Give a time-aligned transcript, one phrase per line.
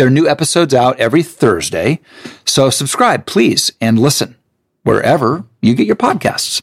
[0.00, 2.00] There are new episodes out every Thursday.
[2.46, 4.34] So subscribe, please, and listen
[4.82, 6.62] wherever you get your podcasts.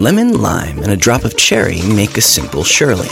[0.00, 3.08] Lemon, lime, and a drop of cherry make a simple Shirley.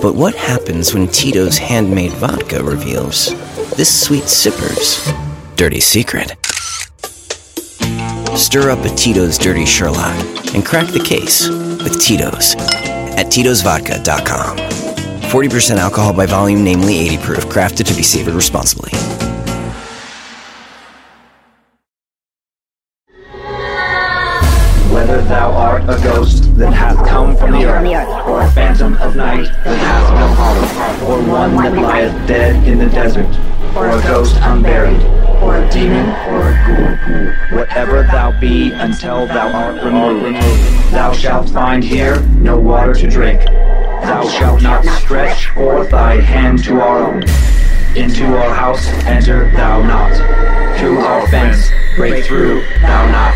[0.00, 3.28] But what happens when Tito's handmade vodka reveals
[3.76, 5.06] this sweet sipper's
[5.56, 6.34] dirty secret?
[8.38, 12.54] Stir up a Tito's Dirty Sherlock and crack the case with Tito's
[13.16, 14.58] at Tito'sVodka.com.
[15.34, 18.90] 40% alcohol by volume, namely 80 proof, crafted to be savored responsibly.
[24.92, 29.16] Whether thou art a ghost that hath come from the earth, or a phantom of
[29.16, 33.26] night that hath no heart, or one that lieth dead in the desert,
[33.74, 39.52] or a ghost unburied, or a demon, or a ghoul, whatever thou be until thou
[39.52, 40.34] art removed,
[40.90, 43.42] thou shalt find here no water to drink.
[43.44, 47.24] Thou shalt not stretch forth thy hand to our own.
[47.94, 50.12] Into our house enter thou not.
[50.78, 53.34] Through our fence break through thou not.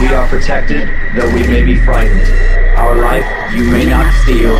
[0.00, 2.28] We are protected, though we may be frightened.
[2.76, 4.54] Our life you may not steal,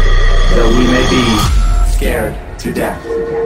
[0.55, 3.46] though we may be scared to death.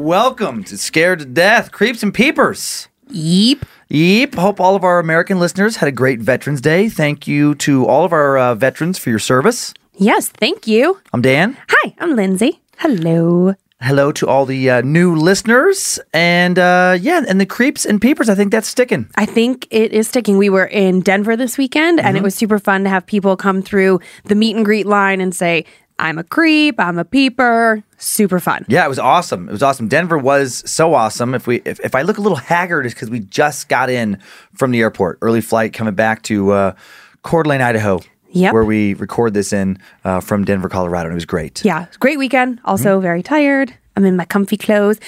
[0.00, 2.88] Welcome to Scared to Death, Creeps and Peepers.
[3.10, 3.64] Yeep.
[3.90, 4.34] Yeep.
[4.34, 6.88] Hope all of our American listeners had a great Veterans Day.
[6.88, 9.74] Thank you to all of our uh, veterans for your service.
[9.98, 10.98] Yes, thank you.
[11.12, 11.54] I'm Dan.
[11.68, 12.62] Hi, I'm Lindsay.
[12.78, 13.54] Hello.
[13.82, 16.00] Hello to all the uh, new listeners.
[16.14, 19.10] And uh, yeah, and the Creeps and Peepers, I think that's sticking.
[19.16, 20.38] I think it is sticking.
[20.38, 23.60] We were in Denver this weekend and it was super fun to have people come
[23.60, 25.66] through the meet and greet line and say,
[26.00, 27.84] I'm a creep, I'm a peeper.
[27.98, 28.64] Super fun.
[28.68, 29.48] Yeah, it was awesome.
[29.48, 29.86] It was awesome.
[29.86, 31.34] Denver was so awesome.
[31.34, 34.18] If we if, if I look a little haggard, it's because we just got in
[34.54, 35.18] from the airport.
[35.20, 36.74] Early flight coming back to uh,
[37.22, 38.00] Coeur d'Alene, Idaho.
[38.32, 38.54] Yep.
[38.54, 41.06] Where we record this in uh, from Denver, Colorado.
[41.06, 41.64] And it was great.
[41.64, 42.60] Yeah, great weekend.
[42.64, 43.74] Also very tired.
[43.96, 45.00] I'm in my comfy clothes.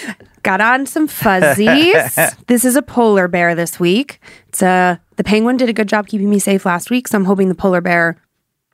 [0.42, 2.18] Got on some fuzzies.
[2.48, 4.20] this is a polar bear this week.
[4.48, 7.24] It's uh the penguin did a good job keeping me safe last week, so I'm
[7.24, 8.16] hoping the polar bear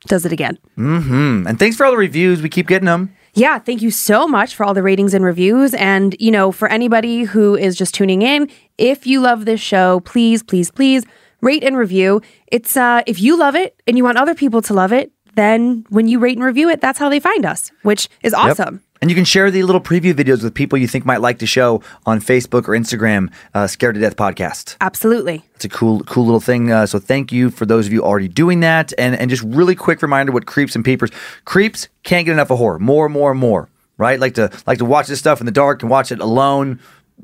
[0.07, 0.57] does it again.
[0.77, 1.47] Mm-hmm.
[1.47, 2.41] And thanks for all the reviews.
[2.41, 3.13] We keep getting them.
[3.33, 5.73] Yeah, thank you so much for all the ratings and reviews.
[5.75, 9.99] And, you know, for anybody who is just tuning in, if you love this show,
[10.01, 11.05] please, please, please
[11.41, 12.21] rate and review.
[12.47, 15.85] It's uh if you love it and you want other people to love it, then
[15.89, 18.51] when you rate and review it, that's how they find us, which is Yep.
[18.59, 18.83] awesome.
[19.01, 21.45] And you can share the little preview videos with people you think might like the
[21.45, 24.75] show on Facebook or Instagram, uh, Scared to Death Podcast.
[24.81, 25.45] Absolutely.
[25.55, 26.69] It's a cool, cool little thing.
[26.69, 28.91] Uh, so thank you for those of you already doing that.
[28.97, 31.11] And and just really quick reminder: what creeps and peepers?
[31.45, 32.77] Creeps can't get enough of horror.
[32.79, 33.69] More, more, more.
[33.97, 34.19] Right?
[34.19, 36.79] Like to like to watch this stuff in the dark and watch it alone.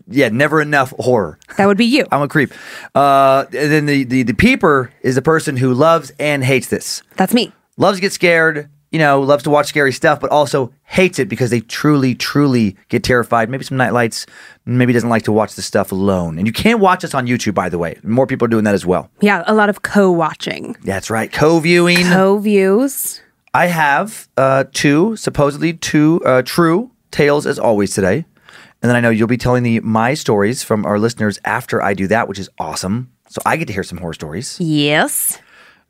[0.07, 1.39] Yeah, never enough horror.
[1.57, 2.05] That would be you.
[2.11, 2.53] I'm a creep.
[2.93, 7.03] Uh, and then the, the the peeper is the person who loves and hates this.
[7.17, 7.51] That's me.
[7.77, 8.69] Loves to get scared.
[8.91, 12.77] You know, loves to watch scary stuff, but also hates it because they truly, truly
[12.87, 13.49] get terrified.
[13.49, 14.25] Maybe some nightlights.
[14.65, 16.37] Maybe doesn't like to watch the stuff alone.
[16.37, 17.99] And you can't watch us on YouTube, by the way.
[18.03, 19.09] More people are doing that as well.
[19.19, 20.77] Yeah, a lot of co-watching.
[20.83, 21.29] That's right.
[21.29, 22.05] Co-viewing.
[22.05, 23.21] Co-views.
[23.53, 28.25] I have uh, two, supposedly two uh, true tales as always today.
[28.81, 31.95] And then I know you'll be telling the my stories from our listeners after I
[31.95, 33.11] do that, which is awesome.
[33.27, 34.57] So I get to hear some horror stories.
[34.59, 35.41] Yes.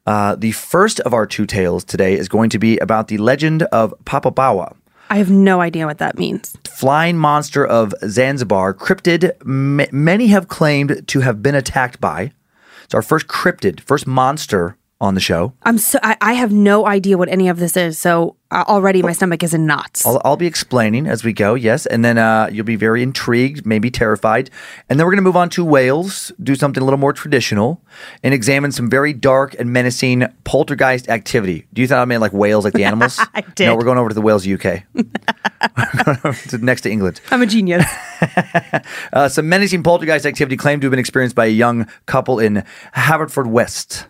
[0.05, 3.63] Uh, the first of our two tales today is going to be about the legend
[3.63, 4.75] of Papabawa,
[5.09, 6.55] I have no idea what that means.
[6.67, 12.31] flying monster of Zanzibar, cryptid m- many have claimed to have been attacked by.
[12.83, 15.53] It's our first cryptid, first monster on the show.
[15.63, 17.97] I'm so I, I have no idea what any of this is.
[17.97, 20.05] So uh, already my stomach is in knots.
[20.05, 21.85] I'll, I'll be explaining as we go, yes.
[21.85, 24.49] And then uh, you'll be very intrigued, maybe terrified.
[24.89, 27.81] And then we're going to move on to Wales, do something a little more traditional,
[28.23, 31.65] and examine some very dark and menacing poltergeist activity.
[31.73, 33.19] Do you thought I meant like whales, like the animals?
[33.33, 33.65] I did.
[33.65, 34.83] No, we're going over to the Wales, UK.
[36.49, 37.21] To next to England.
[37.31, 37.85] I'm a genius.
[39.13, 42.63] Uh, some menacing poltergeist activity claimed to have been experienced by a young couple in
[42.95, 44.05] Haverfordwest.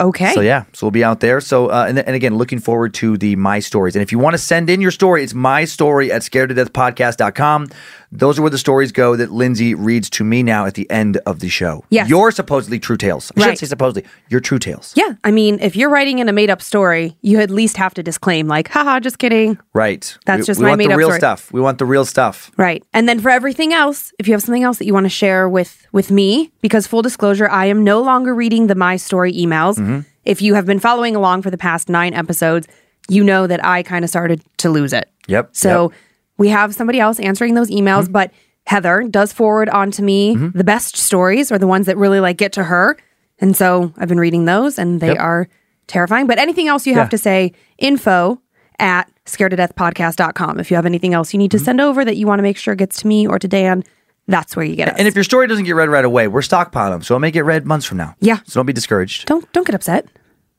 [0.00, 0.32] Okay.
[0.34, 1.40] So yeah, so we'll be out there.
[1.40, 3.94] So uh, and, and again, looking forward to the my stories.
[3.94, 6.54] And if you want to send in your story, it's my story at scared to
[6.54, 7.68] death podcast.com.
[8.14, 11.16] Those are where the stories go that Lindsay reads to me now at the end
[11.24, 11.82] of the show.
[11.88, 12.10] Yes.
[12.10, 13.32] Your supposedly true tales.
[13.34, 13.44] I Right.
[13.44, 14.04] shouldn't say supposedly.
[14.28, 14.92] Your true tales.
[14.94, 15.14] Yeah.
[15.24, 18.02] I mean, if you're writing in a made up story, you at least have to
[18.02, 19.56] disclaim, like, haha, just kidding.
[19.72, 20.14] Right.
[20.26, 21.20] That's we, just we my want the real story.
[21.20, 21.50] stuff.
[21.52, 22.50] We want the real stuff.
[22.58, 22.84] Right.
[22.92, 25.48] And then for everything else, if you have something else that you want to share
[25.48, 29.76] with with me, because full disclosure, I am no longer reading the My Story emails.
[29.78, 29.91] Mm-hmm.
[30.24, 32.68] If you have been following along for the past nine episodes,
[33.08, 35.08] you know that I kind of started to lose it.
[35.28, 35.90] Yep, So yep.
[35.90, 35.96] Mm-hmm.
[36.38, 38.30] we have somebody else answering those emails, but
[38.66, 42.36] Heather does forward on to me the best stories or the ones that really like
[42.36, 42.96] get to her.
[43.40, 45.18] And so I've been reading those and they Yep.
[45.20, 45.48] are
[45.88, 46.28] terrifying.
[46.28, 48.40] But anything else you have to say, info
[48.78, 50.60] at scared to death podcast.com.
[50.60, 51.64] If you have anything else you need to Mm-hmm.
[51.64, 53.82] send over that you want to make sure gets to me or to Dan,
[54.28, 54.94] that's where you get it.
[54.98, 57.02] And if your story doesn't get read right away, we're stockpiling them.
[57.02, 58.14] So it may get read months from now.
[58.20, 58.38] Yeah.
[58.46, 59.26] So don't be discouraged.
[59.26, 60.06] don't don't get upset.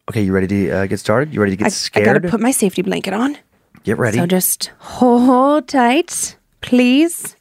[0.10, 1.34] Okay, you ready to uh, get started?
[1.34, 3.38] You ready to get I, I gotta put my safety blanket on.
[3.84, 4.18] get ready.
[4.18, 7.38] So just hold tight, please.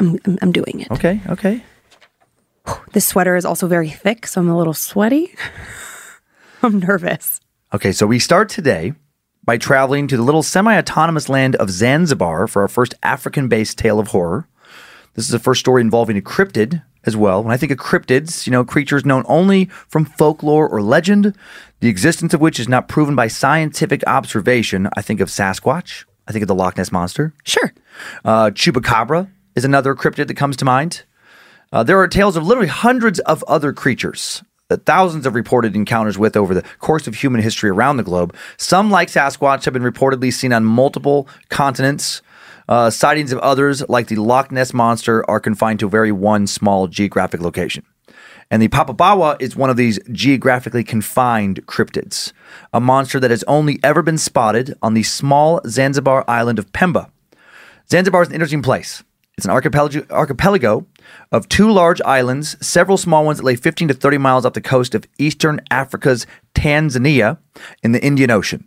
[0.00, 0.90] I'm, I'm, I'm doing it.
[0.90, 1.62] okay, okay.
[2.92, 5.34] This sweater is also very thick, so I'm a little sweaty.
[6.62, 7.40] I'm nervous.
[7.74, 8.94] Okay, so we start today
[9.44, 13.78] by traveling to the little semi autonomous land of Zanzibar for our first African based
[13.78, 14.48] tale of horror.
[15.14, 17.42] This is the first story involving a cryptid as well.
[17.42, 21.36] When I think of cryptids, you know, creatures known only from folklore or legend,
[21.80, 26.04] the existence of which is not proven by scientific observation, I think of Sasquatch.
[26.26, 27.34] I think of the Loch Ness Monster.
[27.44, 27.72] Sure.
[28.24, 31.04] Uh, Chupacabra is another cryptid that comes to mind.
[31.70, 36.36] Uh, there are tales of literally hundreds of other creatures thousands of reported encounters with
[36.36, 38.34] over the course of human history around the globe.
[38.56, 42.22] Some, like Sasquatch, have been reportedly seen on multiple continents.
[42.66, 46.46] Uh, sightings of others, like the Loch Ness Monster, are confined to a very one
[46.46, 47.84] small geographic location.
[48.50, 52.32] And the Papabawa is one of these geographically confined cryptids,
[52.72, 57.10] a monster that has only ever been spotted on the small Zanzibar island of Pemba.
[57.90, 59.02] Zanzibar is an interesting place.
[59.36, 60.86] It's an archipelago, archipelago
[61.32, 64.60] of two large islands, several small ones that lay 15 to 30 miles off the
[64.60, 67.38] coast of eastern Africa's Tanzania
[67.82, 68.66] in the Indian Ocean.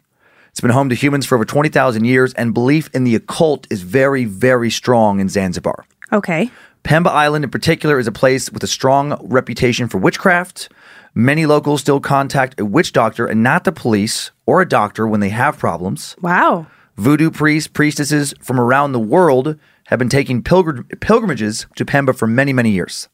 [0.49, 3.83] It's been home to humans for over 20,000 years, and belief in the occult is
[3.83, 5.85] very, very strong in Zanzibar.
[6.11, 6.49] Okay.
[6.83, 10.69] Pemba Island, in particular, is a place with a strong reputation for witchcraft.
[11.13, 15.19] Many locals still contact a witch doctor and not the police or a doctor when
[15.19, 16.15] they have problems.
[16.21, 16.67] Wow.
[16.95, 22.27] Voodoo priests, priestesses from around the world have been taking pilgr- pilgrimages to Pemba for
[22.27, 23.07] many, many years.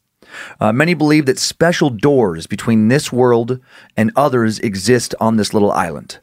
[0.59, 3.59] Uh, many believe that special doors between this world
[3.95, 6.19] and others exist on this little island.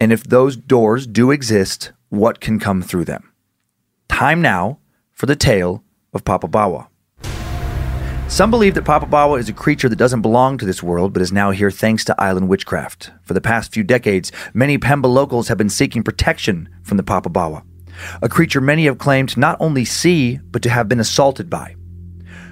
[0.00, 3.32] And if those doors do exist, what can come through them?
[4.08, 4.78] Time now
[5.12, 5.82] for the tale
[6.14, 6.88] of Papa Bawa.
[8.28, 11.22] Some believe that Papa Bawa is a creature that doesn't belong to this world, but
[11.22, 13.10] is now here thanks to island witchcraft.
[13.22, 17.28] For the past few decades, many Pemba locals have been seeking protection from the Papa
[17.28, 17.62] Bawa,
[18.22, 21.76] a creature many have claimed to not only see, but to have been assaulted by.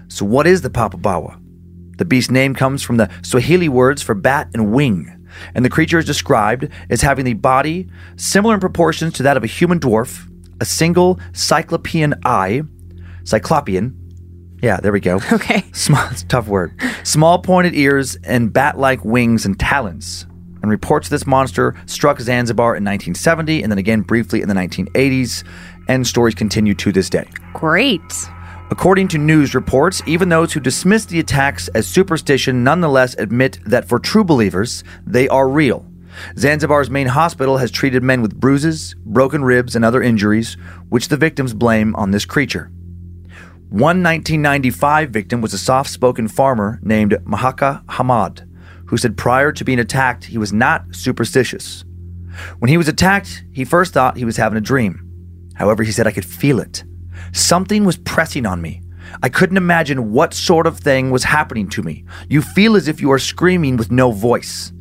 [0.09, 1.41] So, what is the Papabawa?
[1.97, 5.11] The beast's name comes from the Swahili words for bat and wing,
[5.55, 9.45] and the creature is described as having the body similar in proportions to that of
[9.45, 10.29] a human dwarf,
[10.61, 12.63] a single cyclopean eye,
[13.25, 14.01] cyclopean.
[14.63, 15.21] Yeah, there we go.
[15.33, 15.65] Okay.
[15.73, 16.81] Small, tough word.
[17.03, 20.27] Small pointed ears and bat like wings and talons.
[20.65, 25.45] And reports this monster struck Zanzibar in 1970 and then again briefly in the 1980s.
[25.89, 27.29] And stories continue to this day.
[27.53, 28.01] Great.
[28.71, 33.87] According to news reports, even those who dismiss the attacks as superstition nonetheless admit that
[33.87, 35.85] for true believers, they are real.
[36.39, 40.57] Zanzibar's main hospital has treated men with bruises, broken ribs, and other injuries,
[40.89, 42.71] which the victims blame on this creature.
[43.69, 48.49] One 1995 victim was a soft spoken farmer named Mahaka Hamad,
[48.87, 51.85] who said prior to being attacked, he was not superstitious.
[52.59, 55.01] When he was attacked, he first thought he was having a dream.
[55.55, 56.85] However, he said, I could feel it.
[57.33, 58.83] Something was pressing on me.
[59.23, 62.05] I couldn't imagine what sort of thing was happening to me.
[62.29, 64.73] You feel as if you are screaming with no voice.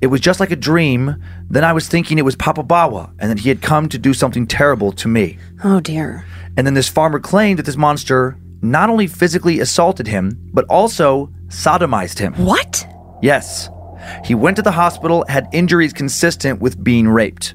[0.00, 1.16] It was just like a dream.
[1.48, 4.14] Then I was thinking it was Papa Bawa and that he had come to do
[4.14, 5.38] something terrible to me.
[5.64, 6.24] Oh dear.
[6.56, 11.32] And then this farmer claimed that this monster not only physically assaulted him, but also
[11.48, 12.34] sodomized him.
[12.34, 12.86] What?
[13.22, 13.68] Yes.
[14.24, 17.54] He went to the hospital, had injuries consistent with being raped.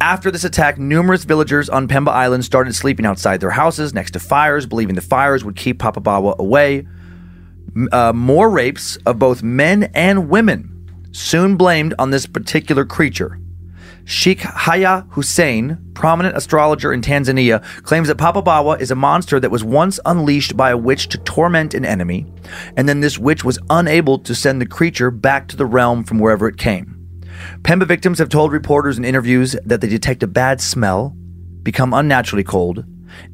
[0.00, 4.20] After this attack, numerous villagers on Pemba Island started sleeping outside their houses next to
[4.20, 6.86] fires, believing the fires would keep Papa Bawa away.
[7.92, 13.39] Uh, more rapes of both men and women soon blamed on this particular creature.
[14.10, 19.52] Sheikh Haya Hussein, prominent astrologer in Tanzania, claims that Papa Bawa is a monster that
[19.52, 22.26] was once unleashed by a witch to torment an enemy,
[22.76, 26.18] and then this witch was unable to send the creature back to the realm from
[26.18, 26.96] wherever it came.
[27.62, 31.14] Pemba victims have told reporters in interviews that they detect a bad smell,
[31.62, 32.84] become unnaturally cold,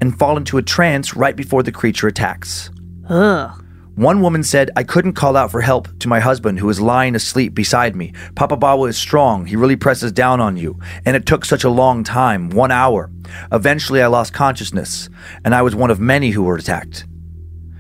[0.03, 2.71] and fall into a trance right before the creature attacks.
[3.09, 3.65] Ugh.
[3.97, 7.15] One woman said, I couldn't call out for help to my husband who was lying
[7.15, 8.13] asleep beside me.
[8.35, 9.47] Papa Bawa is strong.
[9.47, 10.79] He really presses down on you.
[11.07, 13.11] And it took such a long time one hour.
[13.51, 15.09] Eventually, I lost consciousness,
[15.47, 17.07] and I was one of many who were attacked.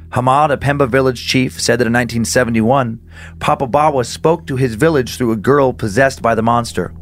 [0.08, 2.98] Hamad, a Pemba village chief, said that in 1971,
[3.38, 6.94] Papa Bawa spoke to his village through a girl possessed by the monster.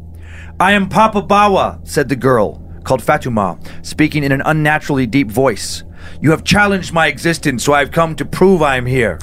[0.59, 5.84] I am Papa Bawa, said the girl, called Fatuma, speaking in an unnaturally deep voice.
[6.21, 9.19] You have challenged my existence, so I've come to prove I am here.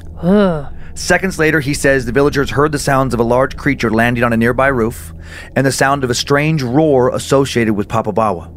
[0.95, 4.33] Seconds later, he says the villagers heard the sounds of a large creature landing on
[4.33, 5.13] a nearby roof
[5.57, 8.51] and the sound of a strange roar associated with Papa Bawa.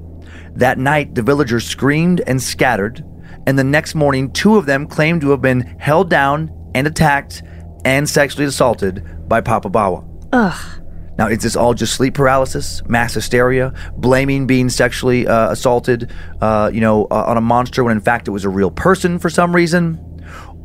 [0.53, 3.03] That night, the villagers screamed and scattered,
[3.47, 7.41] and the next morning, two of them claimed to have been held down and attacked
[7.85, 10.05] and sexually assaulted by Papa Bawa.
[10.33, 10.81] Ugh.
[11.17, 16.69] Now, is this all just sleep paralysis, mass hysteria, blaming being sexually uh, assaulted, uh,
[16.73, 19.29] you know, uh, on a monster when in fact it was a real person for
[19.29, 19.99] some reason?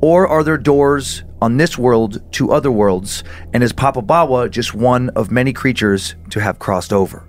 [0.03, 4.75] Or are there doors on this world to other worlds, and is Papa Bawa just
[4.75, 7.27] one of many creatures to have crossed over?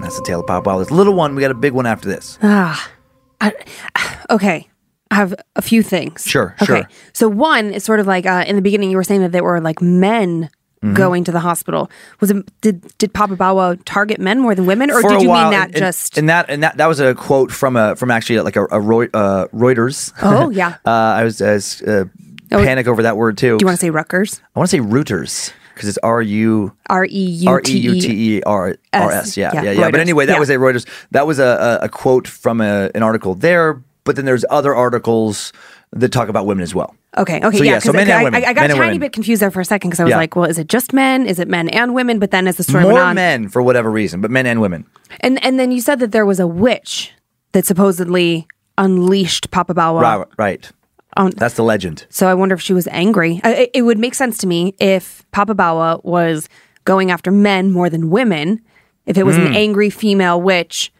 [0.00, 0.80] That's the tale of Papa Bawa.
[0.80, 2.38] This little one, we got a big one after this.
[2.42, 2.90] Ah.
[3.40, 3.52] I,
[4.30, 4.68] okay.
[5.10, 6.24] I have a few things.
[6.26, 6.64] Sure, okay.
[6.64, 6.88] sure.
[7.12, 9.44] So one is sort of like uh, in the beginning you were saying that there
[9.44, 10.50] were like men
[10.84, 10.94] Mm-hmm.
[10.94, 11.90] going to the hospital.
[12.20, 15.28] Was it did did Papa Bawa target men more than women, or For did you
[15.30, 16.18] while, mean that and- just?
[16.18, 18.80] and that and that that was a quote from a from actually like a, a
[18.80, 20.12] Roy, uh, Reuters.
[20.22, 20.76] Oh, yeah.
[20.84, 22.04] uh, I was, I was uh,
[22.52, 23.56] Oh, panic over that word too.
[23.58, 24.40] do you want to say Rutgers?
[24.54, 28.36] I want to say Reuters because it's R U R E U T E.
[28.38, 29.36] E R R S.
[29.36, 29.90] Yeah, Yeah, yeah, yeah.
[29.90, 30.38] But anyway, that Yeah.
[30.38, 30.86] was a Reuters.
[31.12, 33.82] That was a, a, a quote from a, an article there.
[34.04, 35.52] But then there's other articles
[35.94, 36.94] that talk about women as well.
[37.16, 37.72] Okay, okay, So, yeah.
[37.72, 38.44] yeah, so men and I, women.
[38.44, 38.98] I, I got a tiny women.
[38.98, 40.16] bit confused there for a second because I was Yeah.
[40.16, 41.26] like, well, is it just men?
[41.26, 42.18] Is it men and women?
[42.18, 44.60] But then as the story went More on, men for whatever reason, but men and
[44.60, 44.84] women.
[45.20, 47.12] and and then you said that there was a witch
[47.52, 48.46] that supposedly
[48.76, 50.00] unleashed Papa Bawa.
[50.02, 50.72] Right, right.
[51.16, 52.06] On- That's the legend.
[52.10, 53.40] So I wonder if she was angry.
[53.44, 56.48] I- It, it would make sense to me if Papa Bawa was
[56.84, 58.60] going after men more than women.
[59.06, 59.46] If it was Hmm.
[59.46, 60.92] an angry female witch,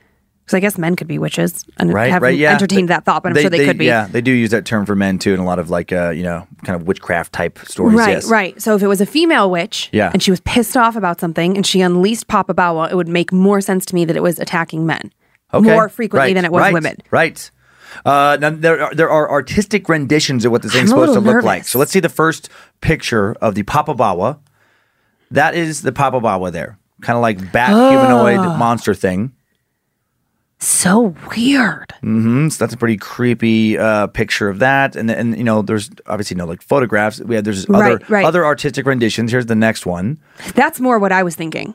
[0.44, 1.64] because I guess men could be witches.
[1.78, 2.38] And Right, haven't right.
[2.38, 2.52] Yeah.
[2.52, 3.86] entertained that thought, but I'm sure they, could be.
[3.86, 6.10] Yeah, they do use that term for men too, in a lot of like uh,
[6.10, 7.96] you know, kind of witchcraft type stories.
[7.96, 8.28] Right, yes.
[8.30, 8.60] right.
[8.60, 10.10] So if it was a female witch Yeah.
[10.12, 13.32] and she was pissed off about something and she unleashed Papa Bawa, it would make
[13.32, 15.12] more sense to me that it was attacking men
[15.52, 15.70] Okay.
[15.72, 16.96] more frequently right, than it was right, women.
[17.10, 17.50] Right.
[18.04, 21.20] Uh, now there are, there are artistic renditions of what this thing's I'm supposed to
[21.20, 21.64] little look like.
[21.64, 22.48] So let's see the first
[22.80, 24.40] picture of the Papa Bawa.
[25.30, 28.56] That is the Papa Bawa there, kind of like bat humanoid Oh.
[28.56, 29.32] monster thing.
[30.64, 31.88] So weird.
[32.02, 32.48] Mm-hmm.
[32.48, 34.96] so that's a pretty creepy uh, picture of that.
[34.96, 37.20] And and you know, there's obviously no like photographs.
[37.20, 38.24] We have there's other Right, right.
[38.24, 39.30] other artistic renditions.
[39.30, 40.18] Here's the next one.
[40.54, 41.74] That's more what I was thinking.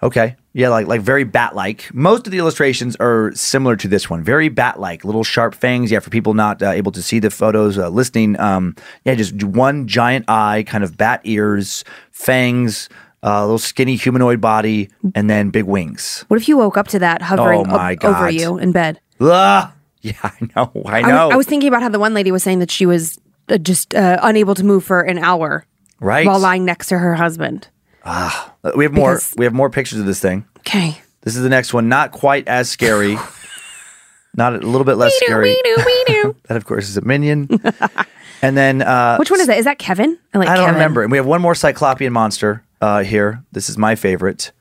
[0.00, 0.36] Okay.
[0.52, 1.92] Yeah, like like very bat-like.
[1.92, 4.22] Most of the illustrations are similar to this one.
[4.22, 5.90] Very bat-like, little sharp fangs.
[5.90, 8.38] Yeah, for people not uh, able to see the photos, uh, listening.
[8.38, 12.88] Um, yeah, just one giant eye, kind of bat ears, fangs,
[13.22, 16.24] uh, little skinny humanoid body, and then big wings.
[16.28, 19.00] What if you woke up to that hovering Oh my o- over you in bed?
[19.20, 19.72] Ah,
[20.02, 20.72] yeah, I know.
[20.86, 21.26] I I know.
[21.28, 23.58] was, I was thinking about how the one lady was saying that she was uh,
[23.58, 25.64] just uh, unable to move for an hour
[26.00, 26.26] right.
[26.26, 27.68] while lying next to her husband.
[28.04, 28.30] Uh,
[28.76, 29.14] we have more.
[29.14, 30.44] because- We have more pictures of this thing.
[30.60, 31.00] Okay.
[31.22, 31.88] This is the next one.
[31.88, 33.18] Not quite as scary.
[34.36, 35.48] Not a little bit less We do, scary.
[35.50, 36.36] we do, we do.
[36.48, 37.48] That, of course, is a minion.
[38.40, 39.58] and then uh, Which one is that?
[39.58, 40.16] Is that Kevin?
[40.32, 40.74] I like I don't Kevin.
[40.76, 41.02] remember.
[41.02, 43.44] And we have one more Cyclopean monster uh, here.
[43.52, 44.52] This is my favorite.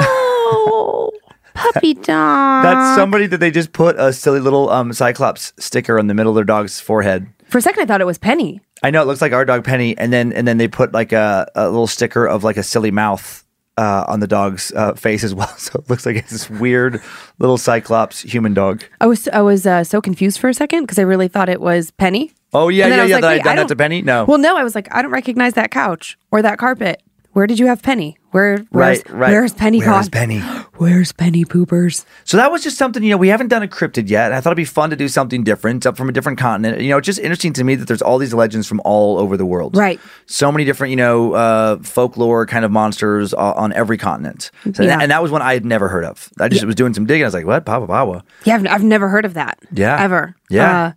[0.00, 1.10] No,
[1.54, 2.64] puppy dog.
[2.64, 6.30] That's somebody that they just put a silly little um, Cyclops sticker on the middle
[6.32, 7.26] of their dog's forehead.
[7.48, 8.60] For a second, I thought it was Penny.
[8.82, 11.12] I know it looks like our dog Penny, and then and then they put like
[11.12, 13.44] a, a little sticker of like a silly mouth
[13.76, 15.54] uh, on the dog's uh, face as well.
[15.56, 17.00] So it looks like it's this weird
[17.38, 18.82] little Cyclops human dog.
[19.00, 21.60] I was I was uh, so confused for a second because I really thought it
[21.60, 22.32] was Penny.
[22.52, 23.14] Oh yeah, yeah, I yeah.
[23.14, 24.02] like, that I'd done I that to Penny.
[24.02, 24.24] No.
[24.24, 27.02] Well, no, I was like, I don't recognize that couch or that carpet.
[27.32, 28.18] Where did you have Penny?
[28.32, 28.58] Where?
[28.70, 29.30] Where's, Right, right.
[29.30, 29.80] Where's Penny?
[29.80, 30.10] Where's?
[30.10, 30.40] Penny?
[30.76, 32.04] Where's Penny poopers?
[32.24, 34.32] So that was just something, you know, we haven't done a cryptid yet.
[34.32, 36.82] I thought it'd be fun to do something different up from a different continent.
[36.82, 39.38] You know, it's just interesting to me that there's all these legends from all over
[39.38, 39.76] the world.
[39.76, 39.98] Right.
[40.26, 44.50] So many different, you know, uh, folklore kind of monsters uh, on every continent.
[44.74, 44.98] So Yeah.
[45.00, 46.28] And that was one I had never heard of.
[46.38, 47.24] I just was doing some digging.
[47.24, 47.64] I was like, what?
[47.64, 48.22] Papa Bawa.
[48.44, 49.58] Yeah, I've, I've never heard of that.
[49.72, 50.02] Yeah.
[50.02, 50.34] ever.
[50.50, 50.86] Yeah.
[50.86, 50.92] Uh,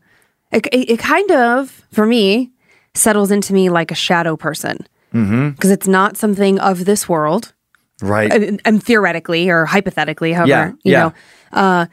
[0.55, 2.51] it, it, kind of for me
[2.93, 4.77] settles into me like a shadow person
[5.11, 5.71] because Mm-hmm.
[5.71, 7.53] it's not something of this world.
[8.01, 8.31] Right.
[8.31, 10.99] and, and theoretically or hypothetically, however, Yeah, you yeah.
[11.03, 11.13] know.
[11.53, 11.85] Uh,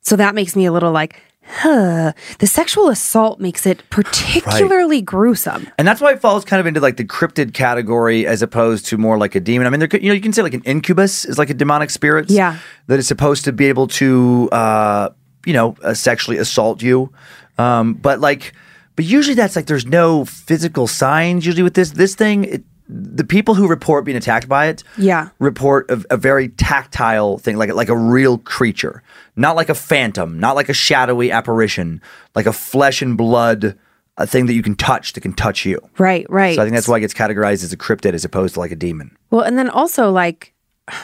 [0.00, 2.12] so that makes me a little like, huh.
[2.38, 5.68] The sexual assault makes it particularly gruesome.
[5.78, 8.96] And that's why it falls kind of into like the cryptid category as opposed to
[8.98, 9.66] more like a demon.
[9.66, 11.54] I mean, there could, you know, you can say like an incubus is like a
[11.54, 12.30] demonic spirit.
[12.30, 12.58] Yeah.
[12.86, 15.10] That is supposed to be able to, uh,
[15.44, 17.12] you know, uh, sexually assault you.
[17.60, 18.52] Um, but like,
[18.96, 21.90] but usually that's like there's no physical signs usually with this.
[21.92, 25.28] This thing, it, the people who report being attacked by it, Yeah.
[25.38, 29.02] report a, a very tactile thing, like like a real creature,
[29.36, 32.00] not like a phantom, not like a shadowy apparition,
[32.34, 33.76] like a flesh and blood,
[34.16, 35.78] a thing that you can touch that can touch you.
[35.98, 36.56] Right, right.
[36.56, 38.72] So I think that's why it gets categorized as a cryptid as opposed to like
[38.72, 39.16] a demon.
[39.30, 40.52] Well, and then also like,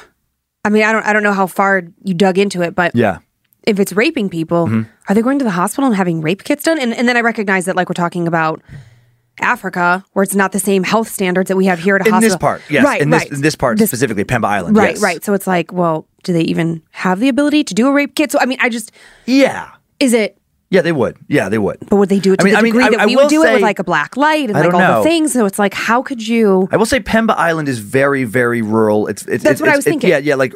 [0.65, 3.19] I mean, I don't, I don't know how far you dug into it, but Yeah.
[3.67, 4.83] If it's raping people, Mm-hmm.
[5.09, 6.79] are they going to the hospital and having rape kits done?
[6.81, 8.63] And, and then I recognize that like we're talking about
[9.41, 12.13] Africa, where it's not the same health standards that we have here at a In
[12.15, 12.31] hospital.
[12.37, 12.85] this part, yes.
[12.85, 13.33] right, in this right.
[13.33, 14.77] in this part This- specifically, Pemba Island.
[14.77, 15.03] right, yes.
[15.03, 15.23] right.
[15.23, 18.33] So it's like, well, do they even have the ability to do a rape kit?
[18.33, 18.93] So I mean, I just
[19.27, 19.69] Yeah.
[20.01, 20.39] is it.
[20.69, 21.17] Yeah, they would.
[21.29, 21.79] Yeah, they would.
[21.89, 23.07] But would they do it to I mean- the I mean, degree I- that I
[23.07, 24.81] we will would do it say- with like a black light and I like all
[24.81, 24.99] know.
[25.03, 25.33] the things?
[25.33, 26.69] So it's like, how could you?
[26.73, 29.07] I will say Pemba Island is very, very rural.
[29.07, 30.11] It's, it's That's it's, what I was thinking.
[30.11, 30.55] yeah, yeah, like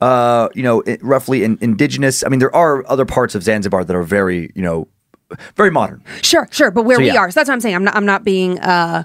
[0.00, 2.24] uh, you know, it, roughly in, indigenous.
[2.24, 4.88] I mean, there are other parts of Zanzibar that are very, you know,
[5.56, 6.02] very modern.
[6.22, 6.70] Sure, sure.
[6.72, 7.18] But where So, we yeah.
[7.18, 7.76] are, so that's what I'm saying.
[7.76, 7.94] I'm not.
[7.96, 8.58] I'm not being.
[8.58, 9.04] uh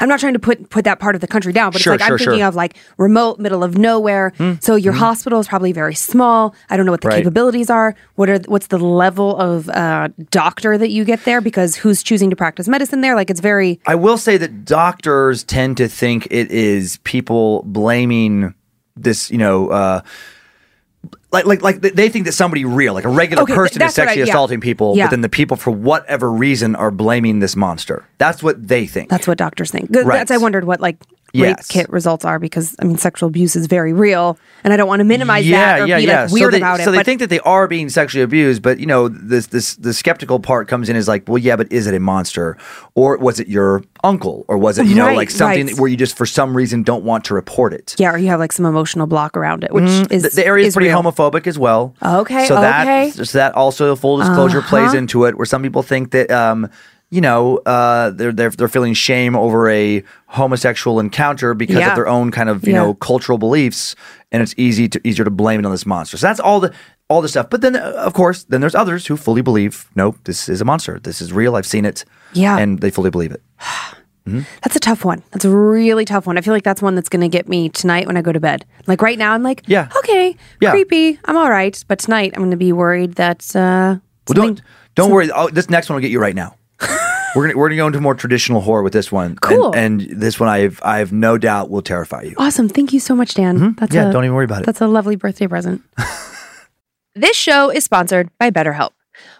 [0.00, 2.00] I'm not trying to put put that part of the country down, but Sure, it's
[2.00, 2.46] like sure, I'm thinking sure.
[2.48, 4.32] Of like remote, middle of nowhere.
[4.60, 6.54] So your hospital is probably very small.
[6.70, 7.18] I don't know what the Right.
[7.18, 7.94] capabilities are.
[8.16, 11.40] What are what's the level of uh, doctor that you get there?
[11.40, 13.14] Because who's choosing to practice medicine there?
[13.14, 18.54] Like it's very I will say that doctors tend to think it is people blaming
[18.96, 20.00] this, you know, uh,
[21.32, 23.94] like like like they think that somebody real, like a regular Okay, th- person, is
[23.94, 24.32] that's what I- sexually yeah.
[24.32, 25.04] assaulting people, Yeah.
[25.06, 28.04] but then the people, for whatever reason, are blaming this monster.
[28.18, 29.10] That's what they think.
[29.10, 29.90] that's what doctors think.
[29.90, 30.06] Right.
[30.06, 30.96] That's I wondered what like
[31.42, 34.88] rape kit results are because I mean sexual abuse is very real, and I don't
[34.88, 36.84] want to minimize that or be like weird so they, about it.
[36.84, 39.92] So they think that they are being sexually abused, but you know, this this the
[39.94, 42.56] skeptical part comes in is like, well, yeah, but is it a monster,
[42.94, 45.78] or was it your uncle, or was it you know Right, like something right.
[45.78, 47.94] where you just for some reason don't want to report it?
[47.98, 50.46] yeah, or you have like some emotional block around it, which is Mm, the, the
[50.46, 51.02] area is pretty real.
[51.02, 51.94] homophobic as well.
[52.04, 53.10] Okay, so that okay.
[53.10, 56.68] so that also full disclosure plays into it, where some people think that um,
[57.10, 61.90] you know uh, they're they're they're feeling shame over a homosexual encounter because Yeah.
[61.90, 62.82] of their own kind of you Yeah.
[62.82, 63.94] know cultural beliefs,
[64.32, 66.16] and it's easy to easier to blame it on this monster.
[66.18, 66.72] So that's all the
[67.08, 67.48] all the stuff.
[67.50, 70.64] But then uh, of course then there's others who fully believe no, this is a
[70.64, 70.98] monster.
[71.00, 71.56] This is real.
[71.56, 72.04] I've seen it.
[72.34, 72.58] Yeah.
[72.58, 73.40] and they fully believe it.
[74.62, 75.22] That's a tough one.
[75.30, 76.36] That's a really tough one.
[76.36, 78.38] I feel like that's one that's going to get me tonight when I go to
[78.38, 78.66] bed.
[78.86, 79.88] Like right now, I'm like, Yeah.
[80.00, 80.72] okay, Yeah.
[80.72, 81.18] creepy.
[81.24, 81.82] I'm all right.
[81.88, 83.56] But tonight, I'm going to be worried that.
[83.56, 83.96] Uh,
[84.28, 84.60] Well, don't
[84.96, 85.30] don't worry.
[85.34, 86.56] Oh, this next one will get you right now.
[87.38, 89.36] We're gonna we're gonna go into more traditional horror with this one.
[89.36, 89.72] Cool.
[89.74, 92.34] And, and this one, I've I have no doubt will terrify you.
[92.36, 92.68] Awesome.
[92.68, 93.74] Thank you so much, Dan.
[93.78, 93.94] That's Mm-hmm.
[93.94, 94.66] Yeah, a- don't even worry about it.
[94.66, 95.82] That's a lovely birthday present.
[97.14, 98.90] this show is sponsored by BetterHelp.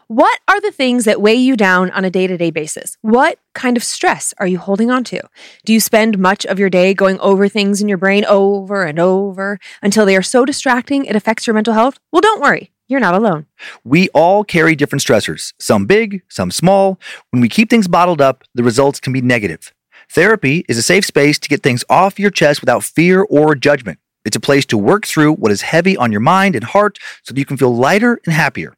[0.09, 2.97] What are the things that weigh you down on a day to day basis?
[3.03, 5.21] What kind of stress are you holding on to?
[5.67, 8.99] Do you spend much of your day going over things in your brain over and
[8.99, 11.99] over until they are so distracting it affects your mental health?
[12.11, 12.73] Well, don't worry.
[12.89, 13.45] You're not alone.
[13.85, 16.99] We all carry different stressors, some big, some small.
[17.31, 19.75] When we keep things bottled up, the results can be negative.
[20.11, 23.99] Therapy is a safe space to get things off your chest without fear or judgment.
[24.25, 27.35] It's a place to work through what is heavy on your mind and heart so
[27.35, 28.78] that you can feel lighter and happier.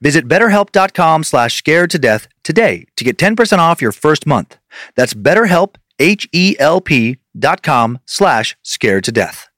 [0.00, 4.58] Visit betterhelp.com slash scared to death today to get 10% off your first month.
[4.96, 9.48] That's betterhelp, H-E-L-P dot com slash scared to death.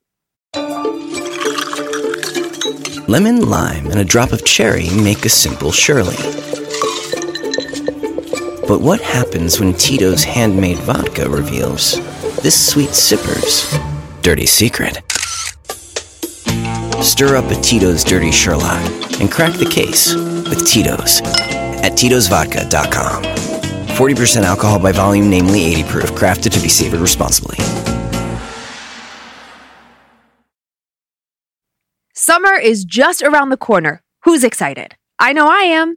[3.09, 6.17] Lemon, lime, and a drop of cherry make a simple Shirley.
[8.67, 11.97] But what happens when Tito's handmade vodka reveals
[12.43, 13.69] this sweet sipper's
[14.23, 15.03] dirty secret?
[17.03, 18.81] Stir up a Tito's Dirty Sherlock
[19.21, 21.21] and crack the case with Tito's
[21.83, 23.25] at Tito'sVodka.com.
[23.97, 27.57] 40% alcohol by volume, namely 80 proof, crafted to be savored responsibly.
[32.15, 34.01] Summer is just around the corner.
[34.23, 34.95] Who's excited?
[35.19, 35.97] I know I am.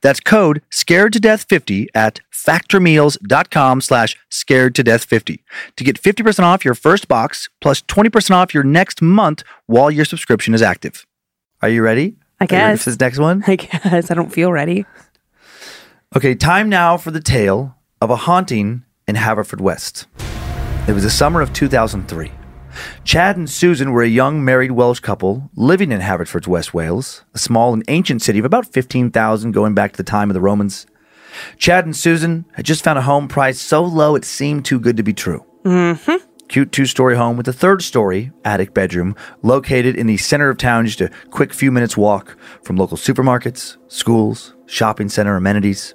[0.00, 5.42] That's code scared to death 50 at factormeals.com slash scared to death 50
[5.76, 10.04] to get 50% off your first box plus 20% off your next month while your
[10.04, 11.06] subscription is active.
[11.62, 12.16] Are you ready?
[12.40, 12.84] I ready guess.
[12.84, 13.44] for this next one?
[13.46, 14.86] I guess I don't feel ready.
[16.16, 20.06] Okay, time now for the tale of a haunting in Haverfordwest.
[20.88, 22.32] It was the summer of 2003.
[23.04, 27.38] Chad and Susan were a young married Welsh couple living in Haverford's West Wales, a
[27.38, 30.86] small and ancient city of about 15,000 going back to the time of the Romans.
[31.56, 34.96] Chad and Susan had just found a home priced so low it seemed too good
[34.96, 35.44] to be true.
[35.64, 36.24] Mm-hmm.
[36.48, 40.58] Cute two story home with a third story attic bedroom located in the center of
[40.58, 45.94] town, just a quick few minutes walk from local supermarkets, schools, shopping center amenities.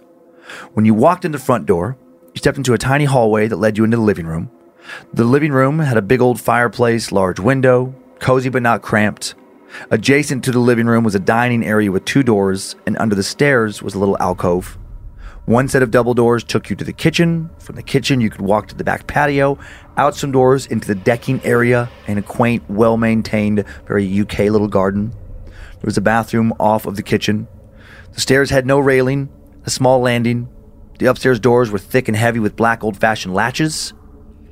[0.73, 1.97] When you walked in the front door,
[2.33, 4.49] you stepped into a tiny hallway that led you into the living room.
[5.13, 9.35] The living room had a big old fireplace, large window, cozy but not cramped.
[9.91, 13.23] Adjacent to the living room was a dining area with two doors, and under the
[13.23, 14.77] stairs was a little alcove.
[15.45, 17.51] One set of double doors took you to the kitchen.
[17.59, 19.59] From the kitchen, you could walk to the back patio,
[19.95, 24.67] out some doors into the decking area, and a quaint, well maintained, very UK little
[24.67, 25.13] garden.
[25.45, 27.47] There was a bathroom off of the kitchen.
[28.13, 29.29] The stairs had no railing,
[29.65, 30.49] a small landing.
[30.97, 33.93] The upstairs doors were thick and heavy with black old fashioned latches,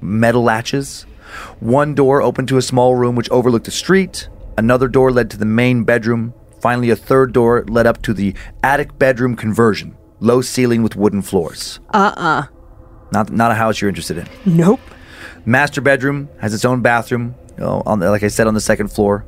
[0.03, 1.05] metal latches.
[1.59, 4.27] One door opened to a small room which overlooked the street.
[4.57, 6.33] Another door led to the main bedroom.
[6.61, 11.21] Finally, a third door led up to the attic bedroom conversion, low ceiling with wooden
[11.21, 11.79] floors.
[11.93, 12.43] Uh uh
[13.11, 14.27] Not, not a house you're interested in.
[14.45, 14.79] Nope.
[15.45, 18.61] Master bedroom has its own bathroom, you know, on the, like I said, on the
[18.61, 19.25] second floor.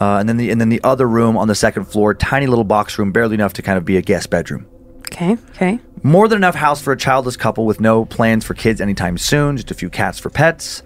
[0.00, 2.64] Uh, and then the and then the other room on the second floor, tiny little
[2.64, 4.66] box room, barely enough to kind of be a guest bedroom.
[5.12, 5.78] Okay, okay.
[6.02, 9.56] More than enough house for a childless couple with no plans for kids anytime soon,
[9.56, 10.82] just a few cats for pets.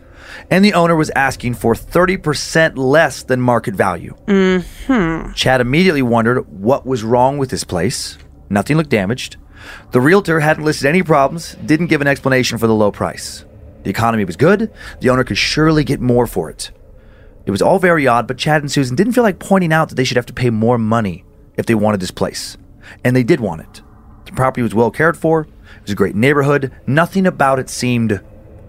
[0.51, 4.17] And the owner was asking for 30% less than market value.
[4.27, 5.33] Mm-hmm.
[5.33, 8.19] Chad immediately wondered what was wrong with this place.
[8.51, 9.37] Nothing looked damaged.
[9.93, 13.45] The realtor hadn't listed any problems, didn't give an explanation for the low price.
[13.85, 16.73] The economy was good, the owner could surely get more for it.
[17.47, 19.95] It was all very odd, but Chad and Susan didn't feel like pointing out that
[19.95, 21.25] they should have to pay more money
[21.57, 22.57] if they wanted this place.
[23.05, 23.83] And they did want it.
[24.37, 28.21] Property was well cared for, it was a great neighborhood, nothing about it seemed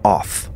[0.04, 0.50] off.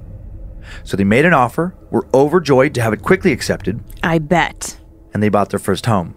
[0.84, 4.78] So they made an offer, were overjoyed to have it quickly accepted, I bet.
[5.14, 6.16] and they bought their first home.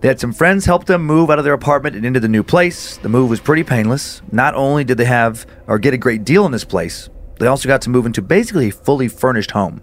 [0.00, 2.42] They had some friends help them move out of their apartment and into the new
[2.42, 2.96] place.
[2.96, 4.22] The move was pretty painless.
[4.32, 7.68] Not only did they have or get a great deal in this place, they also
[7.68, 9.82] got to move into basically a fully furnished home.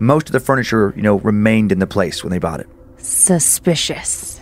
[0.00, 2.66] Most of the furniture, you know, remained in the place when they bought it.
[2.96, 4.37] Suspicious.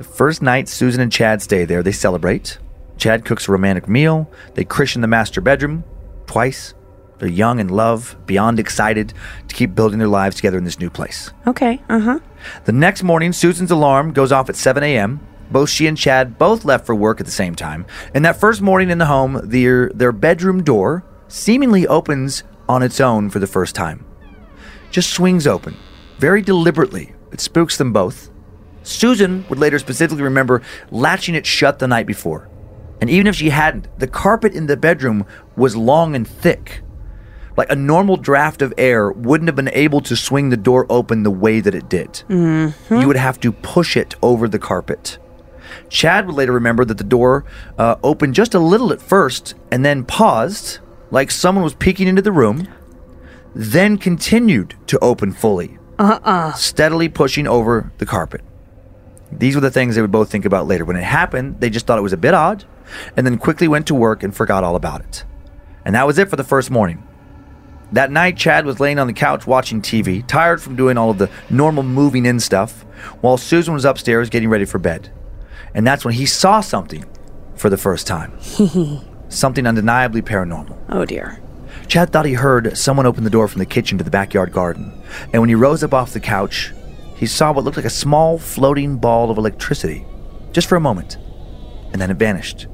[0.00, 2.56] The first night Susan and Chad stay there, they celebrate.
[2.96, 4.30] Chad cooks a romantic meal.
[4.54, 5.84] They christen the master bedroom
[6.26, 6.72] twice.
[7.18, 9.12] They're young in love, beyond excited
[9.48, 11.30] to keep building their lives together in this new place.
[11.46, 12.20] Okay, uh huh.
[12.64, 15.20] The next morning, Susan's alarm goes off at 7 a.m.
[15.50, 17.84] Both she and Chad both left for work at the same time.
[18.14, 23.02] And that first morning in the home, their, their bedroom door seemingly opens on its
[23.02, 24.06] own for the first time.
[24.90, 25.76] Just swings open,
[26.18, 27.12] very deliberately.
[27.32, 28.30] It spooks them both.
[28.82, 32.48] Susan would later specifically remember latching it shut the night before.
[33.00, 36.82] And even if she hadn't, the carpet in the bedroom was long and thick.
[37.56, 41.22] Like a normal draft of air wouldn't have been able to swing the door open
[41.22, 42.22] the way that it did.
[43.00, 45.18] You would have to push it over the carpet.
[45.88, 47.44] Chad would later remember that the door
[47.78, 50.78] uh, opened just a little at first and then paused,
[51.10, 52.68] like someone was peeking into the room,
[53.54, 56.52] then continued to open fully, uh-uh.
[56.52, 58.42] steadily pushing over the carpet.
[59.32, 60.84] These were the things they would both think about later.
[60.84, 62.64] When it happened, they just thought it was a bit odd,
[63.16, 65.24] and then quickly went to work and forgot all about it.
[65.84, 67.06] And that was it for the first morning.
[67.92, 71.18] That night, Chad was laying on the couch watching TV, tired from doing all of
[71.18, 72.82] the normal moving in stuff,
[73.20, 75.10] while Susan was upstairs getting ready for bed.
[75.74, 77.04] And that's when he saw something
[77.56, 78.32] for the first time.
[79.28, 80.76] something undeniably paranormal.
[80.88, 81.40] Oh dear.
[81.88, 84.92] Chad thought he heard someone open the door from the kitchen to the backyard garden.
[85.32, 86.72] And when he rose up off the couch,
[87.20, 90.06] he saw what looked like a small floating ball of electricity,
[90.52, 91.18] just for a moment.
[91.92, 92.66] And then it vanished.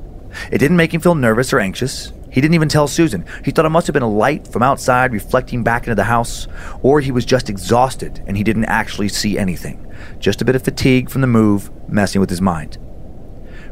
[0.53, 2.13] It didn't make him feel nervous or anxious.
[2.31, 3.25] He didn't even tell Susan.
[3.45, 6.47] He thought it must have been a light from outside reflecting back into the house,
[6.81, 9.85] or he was just exhausted and he didn't actually see anything.
[10.21, 12.79] Just a bit of fatigue from the move messing with his mind.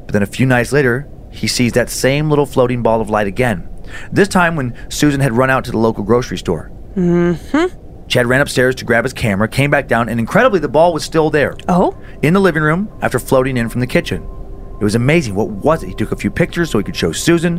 [0.06, 3.28] But then a few nights later, he sees that same little floating ball of light
[3.28, 3.68] again.
[4.10, 6.72] This time when Susan had run out to the local grocery store.
[6.96, 7.83] Mm-hmm.
[8.08, 11.04] Chad ran upstairs to grab his camera, came back down, and incredibly, the ball was
[11.04, 11.56] still there.
[11.68, 11.96] Oh?
[12.22, 14.28] In the living room after floating in from the kitchen.
[14.80, 15.34] It was amazing.
[15.34, 15.88] What was it?
[15.88, 17.58] He took a few pictures so he could show Susan,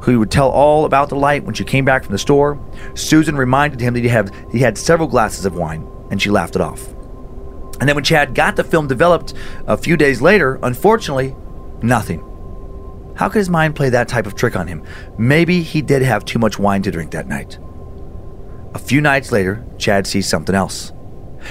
[0.00, 2.58] who he would tell all about the light when she came back from the store.
[2.94, 6.56] Susan reminded him that he had, he had several glasses of wine, and she laughed
[6.56, 6.88] it off.
[7.80, 9.34] And then when Chad got the film developed
[9.66, 11.34] a few days later, unfortunately,
[11.82, 12.20] nothing.
[13.16, 14.84] How could his mind play that type of trick on him?
[15.18, 17.58] Maybe he did have too much wine to drink that night.
[18.74, 20.92] A few nights later, Chad sees something else.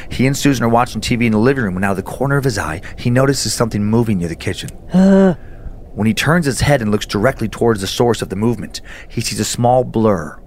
[0.10, 2.38] He and Susan are watching TV in the living room when out of the corner
[2.38, 4.70] of his eye, he notices something moving near the kitchen.
[5.94, 9.22] when he turns his head and looks directly towards the source of the movement, he
[9.22, 10.42] sees a small blur.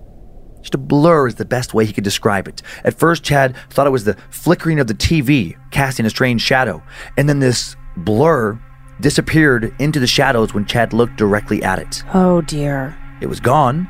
[0.62, 2.62] Just a blur is the best way he could describe it.
[2.84, 6.82] At first, Chad thought it was the flickering of the TV casting a strange shadow,
[7.18, 8.58] and then this blur
[9.00, 12.02] disappeared into the shadows when Chad looked directly at it.
[12.14, 12.96] Oh dear.
[13.20, 13.88] It was gone,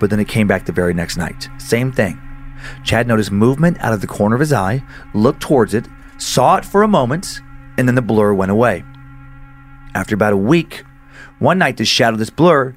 [0.00, 1.48] but then it came back the very next night.
[1.58, 2.20] Same thing.
[2.84, 4.82] Chad noticed movement out of the corner of his eye,
[5.14, 5.86] looked towards it,
[6.18, 7.40] saw it for a moment,
[7.76, 8.84] and then the blur went away.
[9.94, 10.84] After about a week,
[11.38, 12.74] one night this shadow, this blur,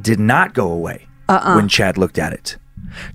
[0.00, 1.56] did not go away uh-uh.
[1.56, 2.56] when Chad looked at it.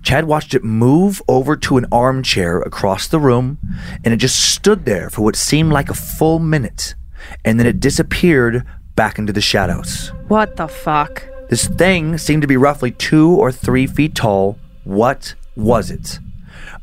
[0.02, 3.58] Chad watched it move over to an armchair across the room,
[4.04, 6.94] and it just stood there for what seemed like a full minute,
[7.44, 10.12] and then it disappeared back into the shadows.
[10.28, 11.24] What the fuck?
[11.50, 14.56] This thing seemed to be roughly two or three feet tall.
[14.84, 16.20] What was it?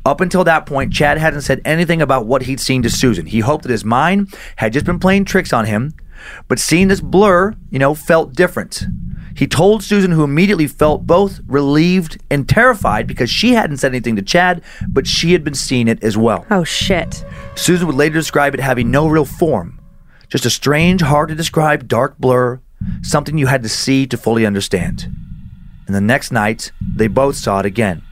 [0.04, 3.24] Up until that point, Chad hadn't said anything about what he'd seen to Susan.
[3.24, 5.94] He hoped that his mind had just been playing tricks on him,
[6.48, 8.84] but seeing this blur, you know, felt different.
[9.34, 14.16] He told Susan, who immediately felt both relieved and terrified because she hadn't said anything
[14.16, 16.44] to Chad, but she had been seeing it as well.
[16.50, 17.24] Oh shit.
[17.54, 19.80] Susan would later describe it having no real form,
[20.28, 22.60] just a strange, hard to describe dark blur,
[23.02, 25.08] something you had to see to fully understand.
[25.86, 28.02] And the next night, they both saw it again.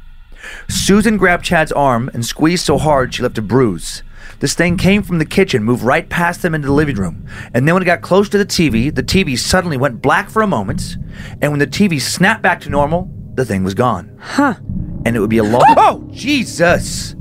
[0.69, 4.03] Susan grabbed Chad's arm and squeezed so hard she left a bruise.
[4.41, 7.27] This thing came from the kitchen, moved right past them into the living room.
[7.55, 10.43] And then when it got close to the TV, the TV suddenly went black for
[10.43, 10.97] a moment.
[11.41, 14.17] And when the TV snapped back to normal, the thing was gone.
[14.21, 14.55] Huh.
[15.05, 15.75] And it would be a long.
[15.77, 17.16] Oh, Jesus!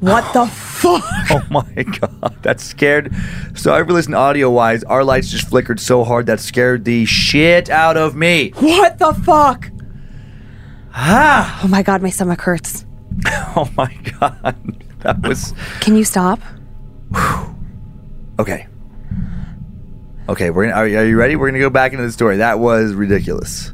[0.00, 1.04] What the fuck?
[1.30, 3.14] Oh my god, that scared.
[3.54, 4.82] So I've listened audio wise.
[4.84, 8.50] Our lights just flickered so hard that scared the shit out of me.
[8.56, 9.70] What the fuck?
[10.94, 11.60] Ah!
[11.62, 12.86] Oh my god, my stomach hurts.
[13.56, 16.40] Oh my god, that was Can you stop?
[18.38, 18.68] okay.
[20.28, 20.76] Okay, we're gonna.
[20.76, 21.34] Are, are you ready?
[21.36, 22.36] We're gonna go back into the story.
[22.36, 23.72] That was ridiculous.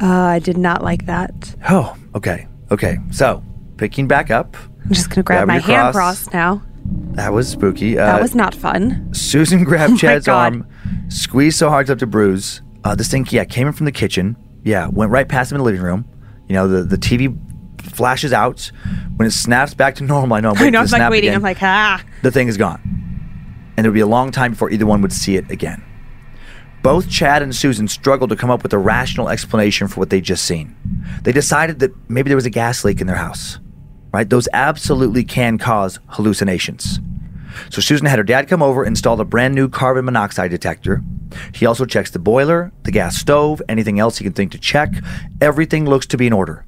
[0.00, 1.54] Uh, I did not like that.
[1.68, 2.98] Oh, okay, okay.
[3.10, 3.42] So
[3.76, 6.24] picking back up, I'm just gonna grab Grab my hand cross.
[6.24, 6.62] cross now.
[7.12, 7.98] that was spooky.
[7.98, 9.12] Uh, That was not fun.
[9.14, 10.66] Susan grabbed my Chad's arm,
[11.08, 12.62] squeezed so hard it's up to bruise.
[12.84, 14.36] Uh, this thing, yeah, came in from the kitchen.
[14.64, 16.04] Yeah, went right past him in the living room.
[16.48, 17.36] You know, the, the TV
[17.82, 18.70] flashes out.
[19.16, 20.80] When it snaps back to normal, I know I'm I waiting know.
[20.80, 21.28] I'm like waiting.
[21.30, 21.36] again.
[21.36, 22.02] I'm like, ah.
[22.22, 22.80] the thing is gone.
[23.76, 25.82] And it would be a long time before either one would see it again.
[26.82, 30.24] Both Chad and Susan struggled to come up with a rational explanation for what they'd
[30.24, 30.74] just seen.
[31.22, 33.58] They decided that maybe there was a gas leak in their house.
[34.12, 34.28] Right?
[34.28, 37.00] Those absolutely can cause hallucinations.
[37.70, 41.02] So Susan had her dad come over install a brand new carbon monoxide detector.
[41.54, 44.90] He also checks the boiler, the gas stove, anything else he can think to check.
[45.40, 46.64] Everything looks to be in order.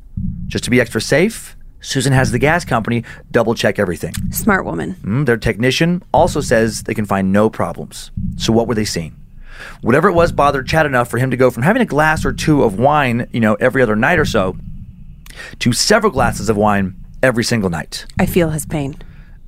[0.46, 4.14] Just to be extra safe, Susan has the gas company double check everything.
[4.30, 4.94] Smart woman.
[5.02, 8.10] Mm, their technician also says they can find no problems.
[8.36, 9.16] So what were they seeing?
[9.82, 12.32] Whatever it was bothered Chad enough for him to go from having a glass or
[12.32, 14.56] two of wine, you know, every other night or so,
[15.58, 18.04] to several glasses of wine every single night.
[18.18, 18.96] I feel his pain.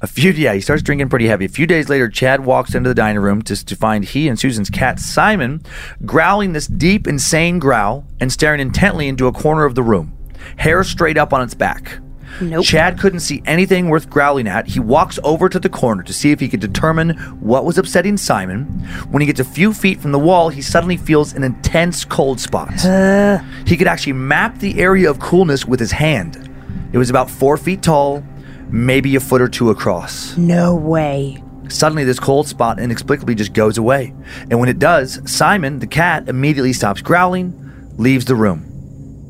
[0.00, 1.44] A few, yeah, he starts drinking pretty heavy.
[1.44, 4.38] A few days later, Chad walks into the dining room to, to find he and
[4.38, 5.62] Susan's cat Simon
[6.04, 10.16] growling this deep, insane growl and staring intently into a corner of the room,
[10.56, 11.98] hair straight up on its back.
[12.40, 12.64] Nope.
[12.64, 14.66] Chad couldn't see anything worth growling at.
[14.66, 18.16] He walks over to the corner to see if he could determine what was upsetting
[18.18, 18.64] Simon.
[19.10, 22.38] When he gets a few feet from the wall, he suddenly feels an intense cold
[22.40, 22.84] spot.
[22.84, 23.38] Uh.
[23.66, 26.46] He could actually map the area of coolness with his hand.
[26.96, 28.24] It was about four feet tall,
[28.70, 30.34] maybe a foot or two across.
[30.38, 31.44] No way.
[31.68, 34.14] Suddenly, this cold spot inexplicably just goes away.
[34.50, 37.52] And when it does, Simon, the cat, immediately stops growling,
[37.98, 38.60] leaves the room.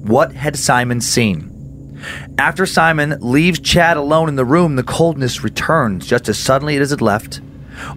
[0.05, 1.99] What had Simon seen?
[2.39, 6.93] After Simon leaves Chad alone in the room, the coldness returns just as suddenly as
[6.93, 7.41] it left.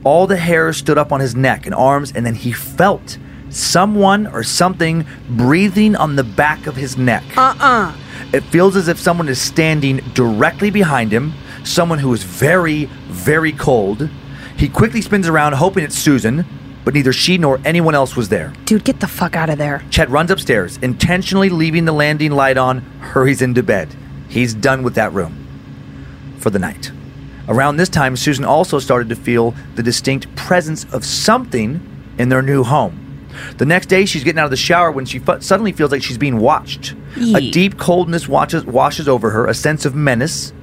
[0.04, 3.20] All the hairs stood up on his neck and arms, and then he felt
[3.52, 7.24] someone or something breathing on the back of his neck.
[7.38, 7.96] Uh uh
[8.34, 13.52] It feels as if someone is standing directly behind him, someone who is very, very
[13.52, 14.10] cold.
[14.58, 16.46] He quickly spins around, hoping it's Susan,
[16.86, 18.54] but neither she nor anyone else was there.
[18.66, 19.84] Dude, get the fuck out of there.
[19.90, 23.96] Chet runs upstairs, intentionally leaving the landing light on, hurries into bed.
[24.28, 25.46] He's done with that room
[26.40, 26.92] for the night.
[27.48, 31.82] Around this time, Susan also started to feel the distinct presence of something
[32.18, 33.09] in their new home.
[33.58, 36.04] The next day, she's getting out of the shower when she fu- suddenly feels like
[36.04, 36.94] she's being watched.
[37.36, 40.54] A deep coldness watches, washes over her, a sense of menace.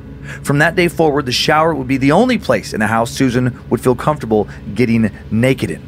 [0.42, 3.60] From that day forward, the shower would be the only place in the house Susan
[3.70, 5.82] would feel comfortable getting naked in.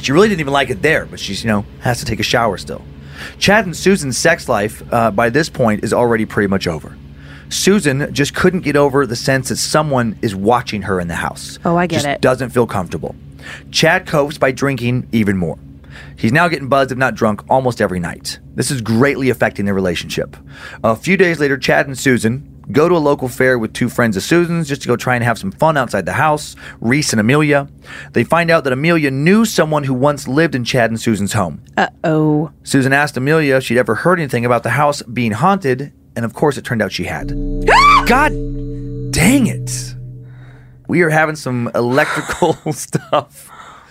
[0.00, 2.24] She really didn't even like it there, but she's, you know, has to take a
[2.24, 2.82] shower still.
[3.38, 6.96] Chad and Susan's sex life uh, by this point is already pretty much over.
[7.50, 11.58] Susan just couldn't get over the sense that someone is watching her in the house.
[11.64, 12.20] Oh, I get Just it.
[12.20, 13.14] Doesn't feel comfortable.
[13.70, 15.58] Chad copes by drinking even more.
[16.20, 18.40] He's now getting buzzed, if not drunk, almost every night.
[18.54, 20.36] This is greatly affecting their relationship.
[20.84, 24.18] A few days later, Chad and Susan go to a local fair with two friends
[24.18, 27.20] of Susan's just to go try and have some fun outside the house, Reese and
[27.20, 27.68] Amelia.
[28.12, 31.64] They find out that Amelia knew someone who once lived in Chad and Susan's home.
[31.78, 32.52] Uh oh.
[32.64, 36.34] Susan asked Amelia if she'd ever heard anything about the house being haunted, and of
[36.34, 37.28] course it turned out she had.
[38.06, 38.32] God
[39.10, 39.94] dang it.
[40.86, 43.50] We are having some electrical stuff.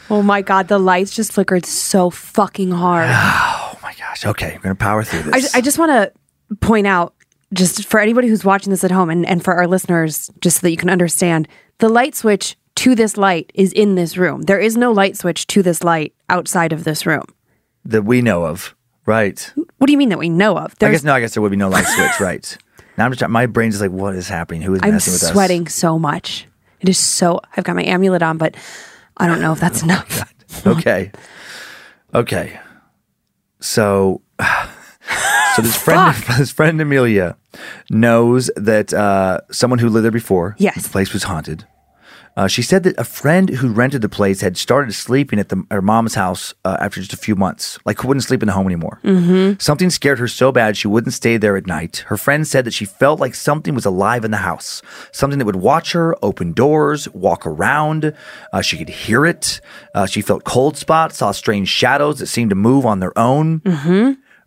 [0.10, 3.10] Oh my god, the lights just flickered so fucking hard.
[3.72, 4.26] Oh my gosh.
[4.26, 5.56] Okay, we're going to power through this.
[5.56, 7.14] I, I just want to point out,
[7.54, 10.62] just for anybody who's watching this at home and, and for our listeners, just so
[10.62, 14.42] that you can understand, the light switch to this light is in this room.
[14.44, 17.24] There is no light switch to this light outside of this room.
[17.86, 18.76] that we know of.
[19.06, 19.52] Right.
[19.78, 20.76] What do you mean that we know of?
[20.82, 22.58] I guess no, I guess there would be no light switch, right.
[22.98, 24.62] Now I'm just my brain's just like, what is happening?
[24.62, 25.32] Who is I'm messing with us?
[25.32, 26.48] sweating so much.
[26.82, 27.40] It is so.
[27.56, 28.56] I've got my amulet on, but
[29.20, 30.24] I don't know if that's enough.
[30.66, 31.12] Okay.
[32.14, 32.60] Okay.
[33.60, 34.22] So,
[35.56, 37.38] so this friend, this friend Amelia
[37.90, 40.56] knows that uh, someone who lived there before.
[40.58, 40.84] Yes.
[40.84, 41.66] The place was haunted.
[42.40, 45.62] Uh, she said that a friend who rented the place had started sleeping at the,
[45.70, 47.78] her mom's house uh, after just a few months.
[47.84, 49.02] Like, wouldn't sleep in the home anymore.
[49.04, 49.60] Mm-hmm.
[49.60, 52.06] Something scared her so bad she wouldn't stay there at night.
[52.08, 55.44] Her friend said that she felt like something was alive in the house, something that
[55.44, 58.16] would watch her, open doors, walk around.
[58.54, 59.60] Uh, she could hear it.
[59.94, 63.62] Uh, she felt cold spots, saw strange shadows that seemed to move on their own.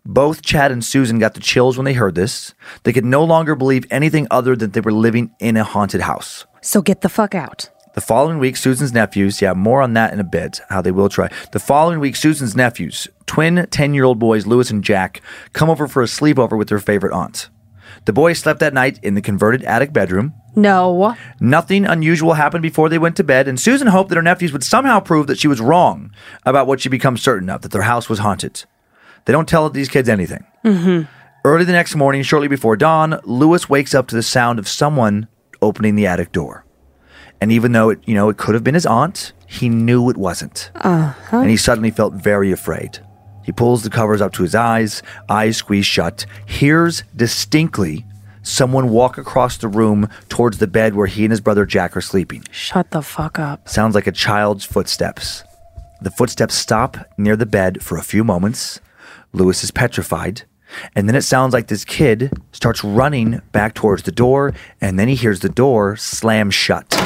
[0.03, 2.55] Both Chad and Susan got the chills when they heard this.
[2.85, 6.47] They could no longer believe anything other than they were living in a haunted house.
[6.61, 7.69] So get the fuck out.
[7.93, 11.09] The following week, Susan's nephews, yeah, more on that in a bit, how they will
[11.09, 11.29] try.
[11.51, 15.21] The following week, Susan's nephews, twin 10 year old boys, Lewis and Jack,
[15.53, 17.49] come over for a sleepover with their favorite aunt.
[18.05, 20.33] The boys slept that night in the converted attic bedroom.
[20.55, 21.15] No.
[21.39, 24.63] Nothing unusual happened before they went to bed, and Susan hoped that her nephews would
[24.63, 26.11] somehow prove that she was wrong
[26.47, 28.65] about what she become certain of, that their house was haunted.
[29.25, 30.43] They don't tell these kids anything.
[30.65, 31.03] Mm-hmm.
[31.45, 35.27] Early the next morning, shortly before dawn, Lewis wakes up to the sound of someone
[35.61, 36.62] opening the attic door.
[37.43, 40.15] And even though it, you know, it could have been his aunt, he knew it
[40.15, 40.71] wasn't.
[40.75, 41.37] Uh-huh.
[41.37, 42.99] And he suddenly felt very afraid.
[43.43, 48.05] He pulls the covers up to his eyes, eyes squeezed shut, hears distinctly
[48.43, 52.01] someone walk across the room towards the bed where he and his brother Jack are
[52.01, 52.45] sleeping.
[52.49, 53.67] Shut the fuck up.
[53.67, 55.43] Sounds like a child's footsteps.
[56.01, 58.79] The footsteps stop near the bed for a few moments.
[59.33, 60.43] Lewis is petrified.
[60.95, 65.09] And then it sounds like this kid starts running back towards the door, and then
[65.09, 67.02] he hears the door slam shut.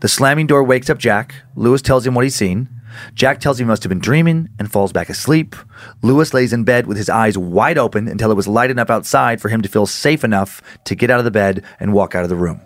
[0.00, 1.34] The slamming door wakes up Jack.
[1.56, 2.68] Lewis tells him what he's seen.
[3.14, 5.54] Jack tells him he must have been dreaming and falls back asleep.
[6.02, 9.40] Lewis lays in bed with his eyes wide open until it was light enough outside
[9.40, 12.22] for him to feel safe enough to get out of the bed and walk out
[12.22, 12.60] of the room.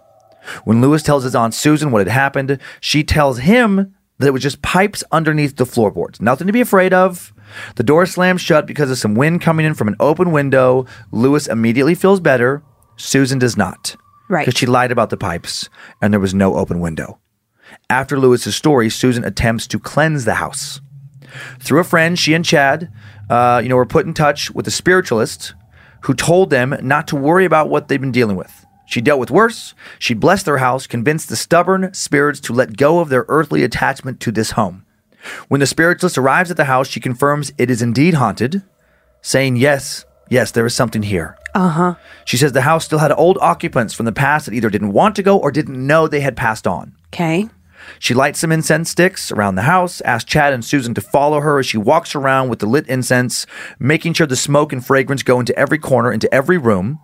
[0.65, 4.43] When Lewis tells his Aunt Susan what had happened, she tells him that it was
[4.43, 6.21] just pipes underneath the floorboards.
[6.21, 7.33] Nothing to be afraid of.
[7.77, 10.87] The door slams shut because of some wind coming in from an open window.
[11.11, 12.63] Lewis immediately feels better.
[12.97, 13.97] Susan does not.
[14.29, 14.47] Right.
[14.47, 15.69] Because she lied about the pipes
[16.01, 17.19] and there was no open window.
[17.89, 20.81] After Lewis's story, Susan attempts to cleanse the house.
[21.61, 22.93] Through a friend, she and Chad,
[23.31, 25.55] uh, you know, were put in touch with a spiritualist
[26.03, 28.67] who told them not to worry about what they've been dealing with.
[28.87, 29.75] She dealt with worse.
[29.99, 34.21] She blessed their house, convinced the stubborn spirits to let go of their earthly attachment
[34.21, 34.85] to this home.
[35.49, 38.63] When the spiritualist arrives at the house, she confirms it is indeed haunted,
[39.23, 41.39] saying, Yes, yes, there is something here.
[41.55, 41.95] Uh huh.
[42.25, 45.17] She says the house still had old occupants from the past that either didn't want
[45.17, 46.95] to go or didn't know they had passed on.
[47.13, 47.49] Okay.
[47.99, 51.59] She lights some incense sticks around the house, asks Chad and Susan to follow her
[51.59, 53.47] as she walks around with the lit incense,
[53.79, 57.01] making sure the smoke and fragrance go into every corner, into every room.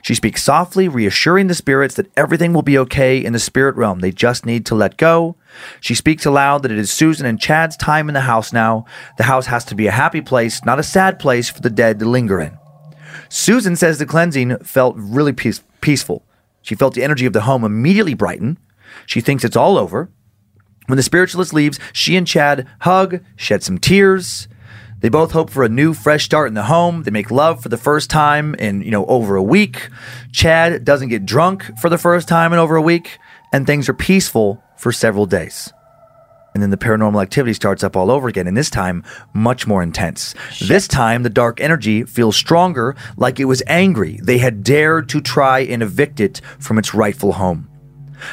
[0.00, 4.00] She speaks softly, reassuring the spirits that everything will be okay in the spirit realm.
[4.00, 5.36] They just need to let go.
[5.80, 8.84] She speaks aloud that it is Susan and Chad's time in the house now.
[9.16, 12.00] The house has to be a happy place, not a sad place for the dead
[12.00, 12.58] to linger in.
[13.28, 16.24] Susan says the cleansing felt really peace- peaceful.
[16.62, 18.58] She felt the energy of the home immediately brighten.
[19.06, 20.10] She thinks it's all over.
[20.86, 24.48] When the spiritualist leaves, she and Chad hug, shed some tears.
[25.00, 27.02] They both hope for a new, fresh start in the home.
[27.02, 29.88] They make love for the first time in, you know, over a week.
[30.30, 33.18] Chad doesn't get drunk for the first time in over a week,
[33.52, 35.72] and things are peaceful for several days.
[36.54, 39.82] And then the paranormal activity starts up all over again, and this time much more
[39.82, 40.34] intense.
[40.60, 44.20] This time, the dark energy feels stronger, like it was angry.
[44.22, 47.68] They had dared to try and evict it from its rightful home.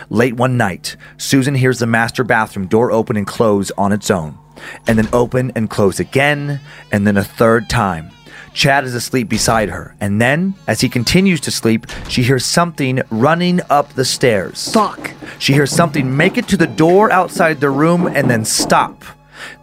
[0.10, 4.38] Late one night, Susan hears the master bathroom door open and close on its own,
[4.86, 6.60] and then open and close again,
[6.92, 8.12] and then a third time.
[8.54, 13.02] Chad is asleep beside her, and then, as he continues to sleep, she hears something
[13.10, 14.72] running up the stairs.
[14.72, 15.12] Fuck.
[15.39, 19.04] She hears something make it to the door outside the room and then stop.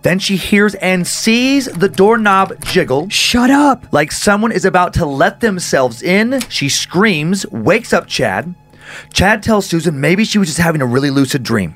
[0.03, 3.09] Then she hears and sees the doorknob jiggle.
[3.11, 3.93] Shut up.
[3.93, 6.41] Like someone is about to let themselves in.
[6.49, 8.55] She screams, wakes up Chad.
[9.13, 11.75] Chad tells Susan maybe she was just having a really lucid dream.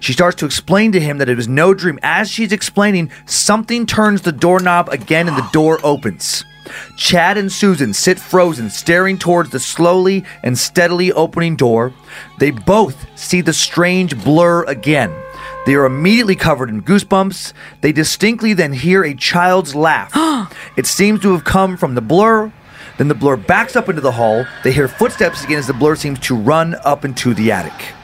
[0.00, 1.98] She starts to explain to him that it was no dream.
[2.02, 6.44] As she's explaining, something turns the doorknob again and the door opens.
[6.96, 11.92] Chad and Susan sit frozen, staring towards the slowly and steadily opening door.
[12.38, 15.12] They both see the strange blur again.
[15.66, 17.52] They are immediately covered in goosebumps.
[17.80, 20.12] They distinctly then hear a child's laugh.
[20.76, 22.52] it seems to have come from the blur.
[22.98, 24.44] Then the blur backs up into the hall.
[24.64, 27.94] They hear footsteps again as the blur seems to run up into the attic.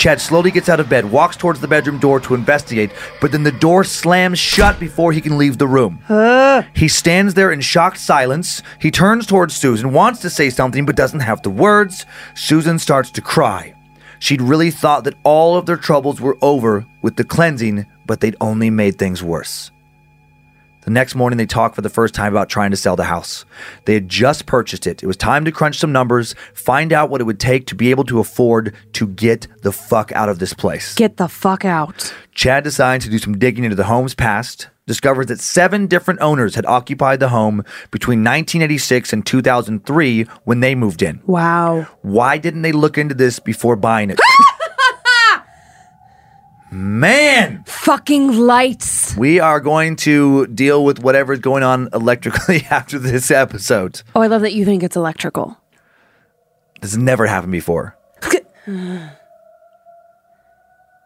[0.00, 2.90] Chad slowly gets out of bed, walks towards the bedroom door to investigate,
[3.20, 6.02] but then the door slams shut before he can leave the room.
[6.74, 8.62] He stands there in shocked silence.
[8.78, 12.06] He turns towards Susan, wants to say something, but doesn't have the words.
[12.34, 13.74] Susan starts to cry.
[14.20, 18.36] She'd really thought that all of their troubles were over with the cleansing, but they'd
[18.40, 19.70] only made things worse.
[20.82, 23.44] The next morning, they talked for the first time about trying to sell the house.
[23.84, 25.02] They had just purchased it.
[25.02, 27.90] It was time to crunch some numbers, find out what it would take to be
[27.90, 30.94] able to afford to get the fuck out of this place.
[30.94, 32.14] Get the fuck out.
[32.34, 36.54] Chad decides to do some digging into the home's past, discovers that seven different owners
[36.54, 41.20] had occupied the home between 1986 and 2003 when they moved in.
[41.26, 41.86] Wow.
[42.02, 44.18] Why didn't they look into this before buying it?
[46.72, 49.16] Man, Fucking lights.
[49.16, 54.02] we are going to deal with whatever's going on electrically after this episode.
[54.14, 55.58] Oh, I love that you think it's electrical.
[56.80, 57.96] This has never happened before.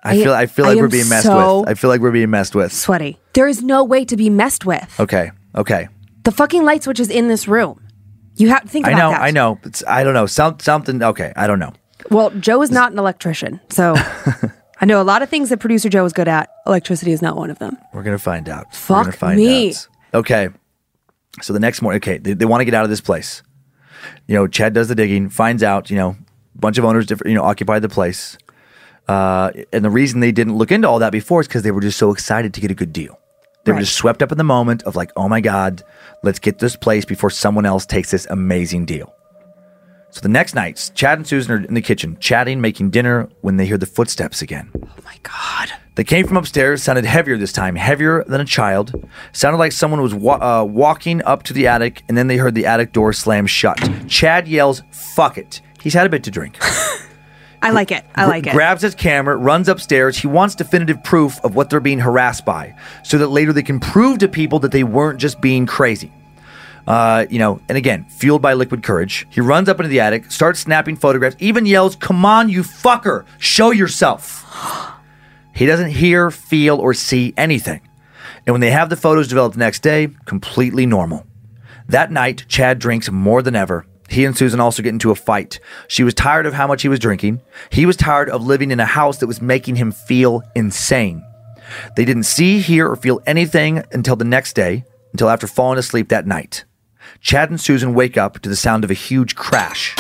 [0.07, 1.69] I feel I feel I like we're being messed so- with.
[1.71, 2.73] I feel like we're being messed with.
[2.73, 3.19] Sweaty.
[3.33, 4.95] There is no way to be messed with.
[5.01, 5.31] Okay.
[5.57, 5.89] Okay.
[6.25, 7.81] The fucking light switch is in this room.
[8.37, 9.11] You have to think I know.
[9.11, 9.21] that.
[9.23, 9.59] I know.
[9.65, 10.27] It's, I don't know.
[10.27, 11.03] Some, something.
[11.03, 11.33] Okay.
[11.37, 11.73] I don't know.
[12.11, 13.95] Well, Joe is not an electrician, so
[14.85, 16.51] I know a lot of things that producer Joe is good at.
[16.67, 17.79] Electricity is not one of them.
[17.95, 18.67] We're gonna find out.
[18.67, 19.71] We're Fuck gonna find me.
[19.71, 19.89] out.
[20.13, 20.51] Okay.
[21.41, 23.43] So the next morning, okay, they, they want to get out of this place.
[24.27, 26.11] You know, Chad does the digging, finds out, you know,
[26.55, 28.37] a bunch of owners, different, you know, occupied the place.
[29.09, 31.81] Uh, and the reason they didn't look into all that before is because they were
[31.81, 33.19] just so excited to get a good deal.
[33.65, 35.83] They were just swept up in the moment of like, oh my God,
[36.23, 39.15] let's get this place before someone else takes this amazing deal.
[40.15, 43.57] So the next night, Chad and Susan are in the kitchen, chatting, making dinner, when
[43.57, 44.71] they hear the footsteps again.
[44.77, 45.73] Oh my god.
[45.97, 48.95] They came from upstairs, sounded heavier this time, heavier than a child.
[49.33, 52.55] Sounded like someone was wa- uh, walking up to the attic, and then they heard
[52.55, 53.77] the attic door slam shut.
[54.07, 55.61] Chad yells, Fuck it.
[55.83, 56.59] He's had a bit to drink.
[57.61, 58.05] I like it.
[58.15, 58.53] I like it.
[58.53, 60.17] Grabs his camera, runs upstairs.
[60.17, 63.81] He wants definitive proof of what they're being harassed by, so that later they can
[63.81, 66.13] prove to people that they weren't just being crazy.
[66.87, 70.31] Uh, you know, and again, fueled by liquid courage, he runs up into the attic,
[70.31, 74.43] starts snapping photographs, even yells, Come on, you fucker, show yourself.
[75.57, 77.81] He doesn't hear, feel, or see anything.
[78.45, 81.27] And when they have the photos developed the next day, completely normal.
[81.89, 83.87] That night, Chad drinks more than ever.
[84.09, 85.61] He and Susan also get into a fight.
[85.89, 87.41] She was tired of how much he was drinking.
[87.71, 91.25] He was tired of living in a house that was making him feel insane.
[91.97, 96.09] They didn't see, hear, or feel anything until the next day, until after falling asleep
[96.09, 96.65] that night.
[97.21, 99.95] Chad and Susan wake up to the sound of a huge crash.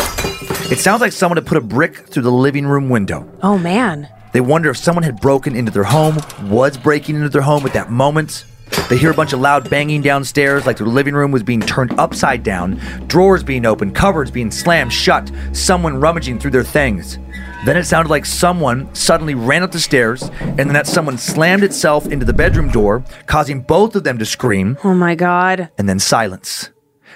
[0.70, 3.30] It sounds like someone had put a brick through the living room window.
[3.42, 4.08] Oh man.
[4.32, 7.72] They wonder if someone had broken into their home, was breaking into their home at
[7.74, 8.44] that moment.
[8.88, 11.92] They hear a bunch of loud banging downstairs, like their living room was being turned
[12.00, 17.18] upside down, drawers being opened, cupboards being slammed shut, someone rummaging through their things.
[17.64, 21.62] Then it sounded like someone suddenly ran up the stairs, and then that someone slammed
[21.62, 25.70] itself into the bedroom door, causing both of them to scream, Oh my god.
[25.78, 26.70] and then silence.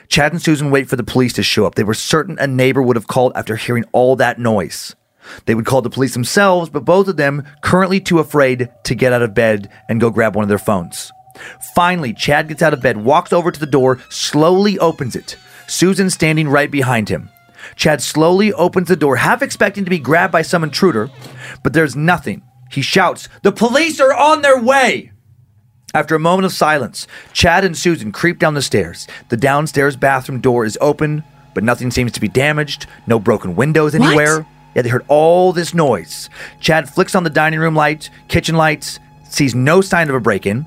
[0.08, 1.74] Chad and Susan wait for the police to show up.
[1.74, 4.94] They were certain a neighbor would have called after hearing all that noise.
[5.44, 9.12] They would call the police themselves, but both of them currently too afraid to get
[9.12, 11.12] out of bed and go grab one of their phones.
[11.74, 15.36] Finally, Chad gets out of bed, walks over to the door, slowly opens it.
[15.66, 17.28] Susan standing right behind him.
[17.76, 21.10] Chad slowly opens the door, half expecting to be grabbed by some intruder,
[21.62, 22.42] but there's nothing.
[22.70, 25.12] He shouts, The police are on their way!
[25.94, 29.08] After a moment of silence, Chad and Susan creep down the stairs.
[29.30, 31.24] The downstairs bathroom door is open,
[31.54, 34.46] but nothing seems to be damaged, no broken windows anywhere.
[34.74, 36.28] Yeah, they heard all this noise.
[36.60, 40.44] Chad flicks on the dining room light, kitchen lights, sees no sign of a break
[40.44, 40.66] in.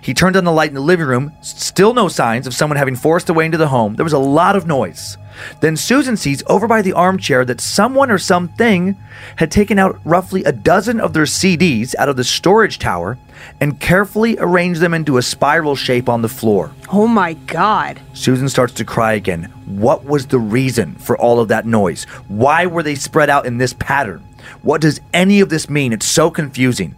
[0.00, 2.96] He turned on the light in the living room, still no signs of someone having
[2.96, 3.96] forced their way into the home.
[3.96, 5.16] There was a lot of noise.
[5.60, 8.96] Then Susan sees over by the armchair that someone or something
[9.36, 13.18] had taken out roughly a dozen of their CDs out of the storage tower
[13.60, 16.72] and carefully arranged them into a spiral shape on the floor.
[16.92, 18.00] Oh my god.
[18.12, 19.44] Susan starts to cry again.
[19.66, 22.04] What was the reason for all of that noise?
[22.28, 24.24] Why were they spread out in this pattern?
[24.62, 25.92] What does any of this mean?
[25.92, 26.96] It's so confusing.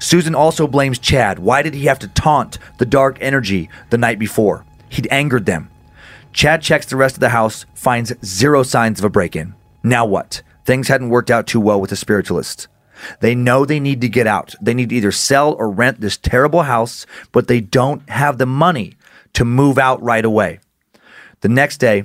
[0.00, 1.38] Susan also blames Chad.
[1.38, 4.64] Why did he have to taunt the dark energy the night before?
[4.88, 5.70] He'd angered them.
[6.32, 9.54] Chad checks the rest of the house, finds zero signs of a break in.
[9.82, 10.42] Now what?
[10.64, 12.66] Things hadn't worked out too well with the spiritualists.
[13.20, 14.54] They know they need to get out.
[14.60, 18.46] They need to either sell or rent this terrible house, but they don't have the
[18.46, 18.94] money
[19.34, 20.60] to move out right away.
[21.40, 22.04] The next day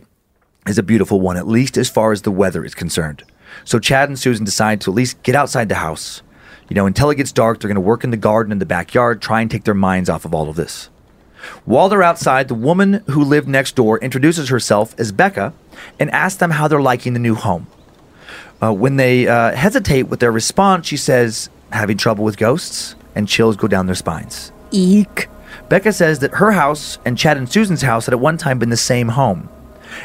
[0.68, 3.24] is a beautiful one, at least as far as the weather is concerned.
[3.64, 6.22] So Chad and Susan decide to at least get outside the house.
[6.70, 8.66] You know, until it gets dark, they're going to work in the garden in the
[8.66, 10.90] backyard, try and take their minds off of all of this.
[11.64, 15.54] While they're outside, the woman who lived next door introduces herself as Becca
[16.00, 17.68] and asks them how they're liking the new home.
[18.62, 23.28] Uh, when they uh, hesitate with their response, she says, having trouble with ghosts, and
[23.28, 24.52] chills go down their spines.
[24.72, 25.28] Eek.
[25.70, 28.70] Becca says that her house and Chad and Susan's house had at one time been
[28.70, 29.50] the same home,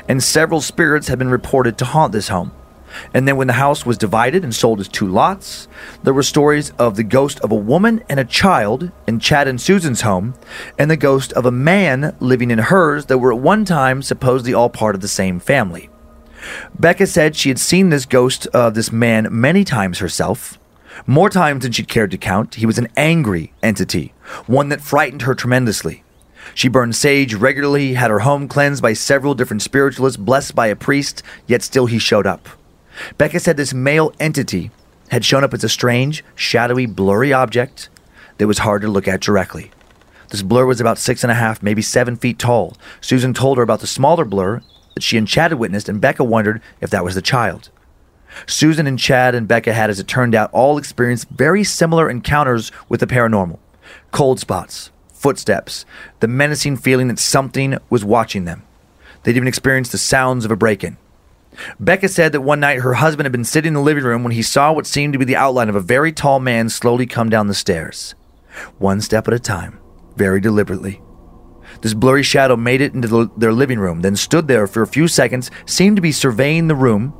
[0.09, 2.53] and several spirits had been reported to haunt this home.
[3.15, 5.69] And then when the house was divided and sold as two lots,
[6.03, 9.61] there were stories of the ghost of a woman and a child in Chad and
[9.61, 10.35] Susan's home,
[10.79, 14.55] and the ghost of a man living in hers that were at one time supposedly
[14.55, 15.89] all part of the same family.
[16.79, 20.59] Becca said she had seen this ghost of this man many times herself,
[21.07, 22.57] more times than she'd cared to count.
[22.57, 24.15] He was an angry entity,
[24.47, 26.03] one that frightened her tremendously.
[26.55, 30.77] She burned sage regularly, had her home cleansed by several different spiritualists, blessed by a
[30.77, 32.49] priest, yet still he showed up.
[33.19, 34.71] Becca said this male entity
[35.11, 37.89] had shown up as a strange, shadowy, blurry object
[38.39, 39.71] that was hard to look at directly.
[40.31, 42.77] This blur was about six and a half, maybe seven feet tall.
[43.01, 44.63] Susan told her about the smaller blur
[44.95, 47.71] that she and Chad had witnessed, and Becca wondered if that was the child.
[48.47, 52.71] Susan and Chad and Becca had, as it turned out, all experienced very similar encounters
[52.89, 53.59] with the paranormal
[54.13, 55.85] cold spots, footsteps,
[56.21, 58.63] the menacing feeling that something was watching them.
[59.23, 60.97] They'd even experienced the sounds of a break in.
[61.79, 64.33] Becca said that one night her husband had been sitting in the living room when
[64.33, 67.29] he saw what seemed to be the outline of a very tall man slowly come
[67.29, 68.15] down the stairs,
[68.79, 69.79] one step at a time,
[70.17, 71.03] very deliberately.
[71.83, 74.87] This blurry shadow made it into the, their living room, then stood there for a
[74.87, 77.15] few seconds, seemed to be surveying the room.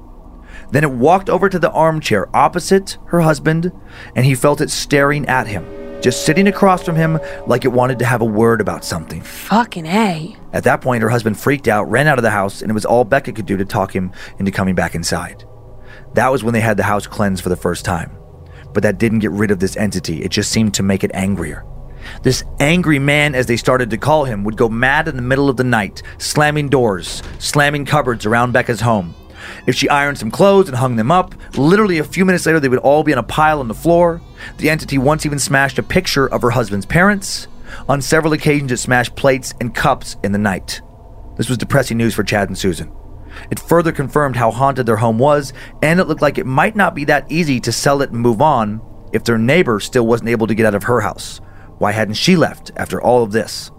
[0.71, 3.73] Then it walked over to the armchair opposite her husband,
[4.15, 5.65] and he felt it staring at him,
[6.01, 9.23] just sitting across from him like it wanted to have a word about something.
[9.23, 10.37] Fucking A.
[10.53, 12.85] At that point, her husband freaked out, ran out of the house, and it was
[12.85, 15.45] all Becca could do to talk him into coming back inside.
[16.15, 18.11] That was when they had the house cleansed for the first time.
[18.73, 21.65] But that didn't get rid of this entity, it just seemed to make it angrier.
[22.23, 25.49] This angry man, as they started to call him, would go mad in the middle
[25.49, 29.15] of the night, slamming doors, slamming cupboards around Becca's home.
[29.67, 32.69] If she ironed some clothes and hung them up, literally a few minutes later they
[32.69, 34.21] would all be on a pile on the floor.
[34.59, 37.49] The entity once even smashed a picture of her husband's parents.
[37.89, 40.81] On several occasions, it smashed plates and cups in the night.
[41.37, 42.93] This was depressing news for Chad and Susan.
[43.51, 46.95] It further confirmed how haunted their home was, and it looked like it might not
[46.95, 48.81] be that easy to sell it and move on
[49.13, 51.41] if their neighbor still wasn't able to get out of her house.
[51.79, 53.71] Why hadn't she left after all of this?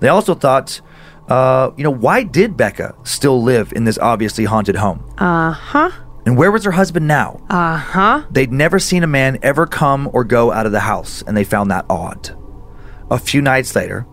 [0.00, 0.80] They also thought,
[1.28, 5.04] uh, you know, why did Becca still live in this obviously haunted home?
[5.18, 5.90] Uh huh.
[6.24, 7.40] And where was her husband now?
[7.50, 8.24] Uh huh.
[8.30, 11.44] They'd never seen a man ever come or go out of the house, and they
[11.44, 12.36] found that odd.
[13.10, 14.06] A few nights later,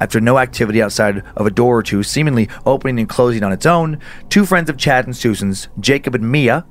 [0.00, 3.66] After no activity outside of a door or two, seemingly opening and closing on its
[3.66, 3.98] own,
[4.28, 6.64] two friends of Chad and Susan's, Jacob and Mia,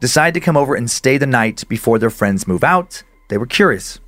[0.00, 3.02] decide to come over and stay the night before their friends move out.
[3.28, 4.00] They were curious.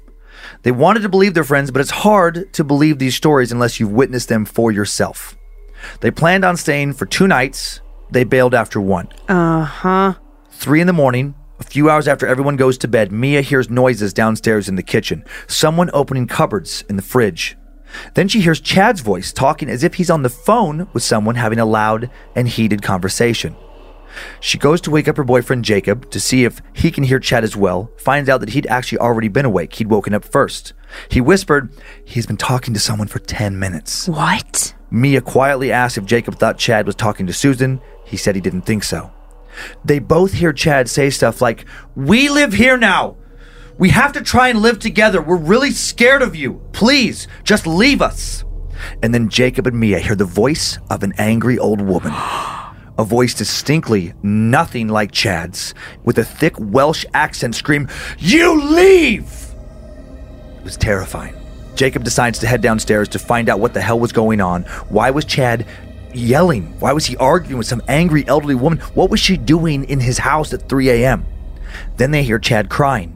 [0.63, 3.93] They wanted to believe their friends, but it's hard to believe these stories unless you've
[3.93, 5.37] witnessed them for yourself.
[6.01, 7.81] They planned on staying for two nights.
[8.11, 9.09] They bailed after one.
[9.29, 10.15] Uh huh.
[10.51, 14.13] Three in the morning, a few hours after everyone goes to bed, Mia hears noises
[14.13, 17.57] downstairs in the kitchen, someone opening cupboards in the fridge.
[18.15, 21.59] Then she hears Chad's voice talking as if he's on the phone with someone having
[21.59, 23.57] a loud and heated conversation.
[24.41, 27.45] She goes to wake up her boyfriend Jacob to see if he can hear Chad
[27.45, 29.75] as well, finds out that he'd actually already been awake.
[29.75, 30.73] He'd woken up first.
[31.11, 31.71] He whispered,
[32.05, 34.09] He's been talking to someone for 10 minutes.
[34.09, 34.75] What?
[34.91, 37.81] Mia quietly asked if Jacob thought Chad was talking to Susan.
[38.05, 39.13] He said he didn't think so.
[39.85, 41.65] They both hear Chad say stuff like,
[41.95, 43.17] We live here now.
[43.79, 45.21] We have to try and live together.
[45.21, 46.63] We're really scared of you.
[46.73, 48.45] Please, just leave us.
[49.03, 52.13] And then Jacob and Mia hear the voice of an angry old woman.
[52.99, 55.75] A voice distinctly nothing like Chad's,
[56.05, 57.89] with a thick Welsh accent scream,
[58.19, 59.55] You leave!
[60.59, 61.35] It was terrifying.
[61.75, 64.63] Jacob decides to head downstairs to find out what the hell was going on.
[64.89, 65.67] Why was Chad
[66.15, 66.79] yelling?
[66.81, 68.79] Why was he arguing with some angry elderly woman?
[68.95, 71.27] What was she doing in his house at 3 a.m.?
[71.99, 73.11] Then they hear Chad crying.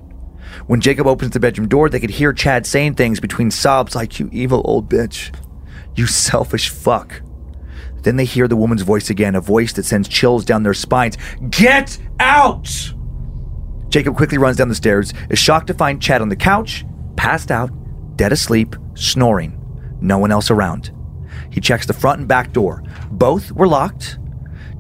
[0.66, 4.20] When Jacob opens the bedroom door, they could hear Chad saying things between sobs like,
[4.20, 5.35] You evil old bitch.
[5.97, 7.22] You selfish fuck.
[8.03, 11.16] Then they hear the woman's voice again, a voice that sends chills down their spines.
[11.51, 12.68] Get out!
[13.88, 16.84] Jacob quickly runs down the stairs, is shocked to find Chad on the couch,
[17.16, 17.70] passed out,
[18.16, 19.57] dead asleep, snoring.
[20.01, 20.92] No one else around.
[21.51, 22.82] He checks the front and back door.
[23.11, 24.18] Both were locked.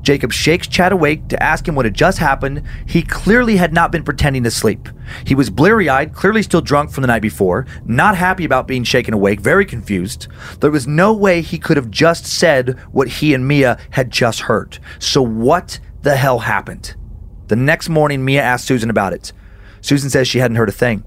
[0.02, 2.62] Jacob shakes Chad awake to ask him what had just happened.
[2.86, 4.88] He clearly had not been pretending to sleep.
[5.24, 8.84] He was bleary eyed, clearly still drunk from the night before, not happy about being
[8.84, 10.28] shaken awake, very confused.
[10.60, 14.40] There was no way he could have just said what he and Mia had just
[14.40, 14.78] heard.
[14.98, 16.94] So, what the hell happened?
[17.48, 19.32] The next morning, Mia asked Susan about it.
[19.80, 21.04] Susan says she hadn't heard a thing.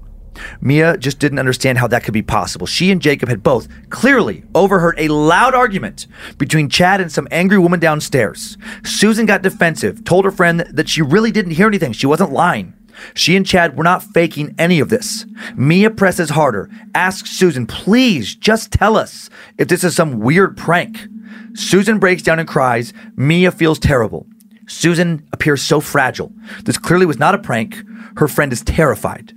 [0.60, 2.66] Mia just didn't understand how that could be possible.
[2.66, 6.06] She and Jacob had both clearly overheard a loud argument
[6.38, 8.56] between Chad and some angry woman downstairs.
[8.84, 11.92] Susan got defensive, told her friend that she really didn't hear anything.
[11.92, 12.74] She wasn't lying.
[13.14, 15.26] She and Chad were not faking any of this.
[15.56, 19.28] Mia presses harder, asks Susan, please just tell us
[19.58, 21.08] if this is some weird prank.
[21.54, 22.92] Susan breaks down and cries.
[23.16, 24.26] Mia feels terrible.
[24.66, 26.32] Susan appears so fragile.
[26.64, 27.76] This clearly was not a prank.
[28.16, 29.34] Her friend is terrified.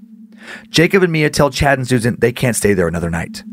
[0.70, 3.44] Jacob and Mia tell Chad and Susan they can't stay there another night.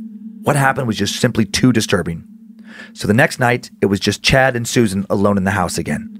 [0.42, 2.24] What happened was just simply too disturbing.
[2.92, 6.10] So the next night, it was just Chad and Susan alone in the house again.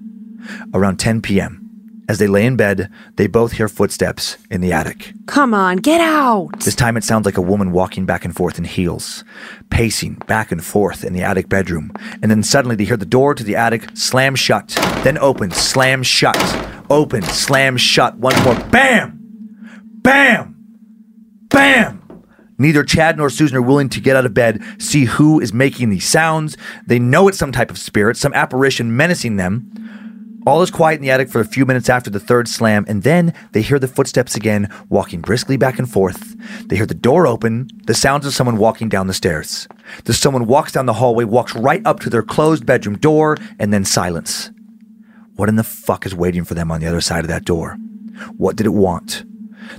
[0.73, 1.65] Around 10 p.m.,
[2.07, 5.15] as they lay in bed, they both hear footsteps in the attic.
[5.27, 6.61] Come on, get out.
[6.61, 9.25] This time it sounds like a woman walking back and forth in heels,
[9.71, 11.93] pacing back and forth in the attic bedroom.
[12.21, 14.69] And then suddenly they hear the door to the attic slam shut,
[15.03, 16.37] then open, slam shut,
[16.91, 18.19] open, slam shut.
[18.19, 19.21] One more bam!
[20.03, 20.54] Bam!
[21.55, 22.03] Bam!
[22.59, 25.89] Neither Chad nor Susan are willing to get out of bed, see who is making
[25.89, 26.57] these sounds.
[26.85, 29.71] They know it's some type of spirit, some apparition menacing them.
[30.49, 33.05] All is quiet in the attic for a few minutes after the third slam, and
[33.05, 36.35] then they hear the footsteps again, walking briskly back and forth.
[36.67, 39.69] They hear the door open, the sounds of someone walking down the stairs.
[40.07, 43.73] The someone walks down the hallway, walks right up to their closed bedroom door, and
[43.73, 44.51] then silence.
[45.37, 47.77] What in the fuck is waiting for them on the other side of that door?
[48.37, 49.25] What did it want?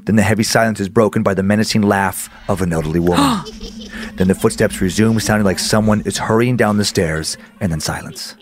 [0.03, 3.43] Then the heavy silence is broken by the menacing laugh of an elderly woman.
[4.15, 8.36] then the footsteps resume, sounding like someone is hurrying down the stairs, and then silence.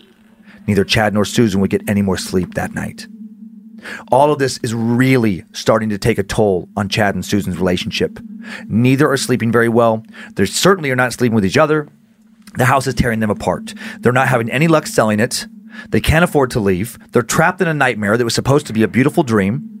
[0.66, 3.06] Neither Chad nor Susan would get any more sleep that night.
[4.10, 8.18] All of this is really starting to take a toll on Chad and Susan's relationship.
[8.66, 10.02] Neither are sleeping very well.
[10.34, 11.88] They certainly are not sleeping with each other.
[12.56, 13.74] The house is tearing them apart.
[13.98, 15.46] They're not having any luck selling it.
[15.88, 16.98] They can't afford to leave.
[17.12, 19.73] They're trapped in a nightmare that was supposed to be a beautiful dream.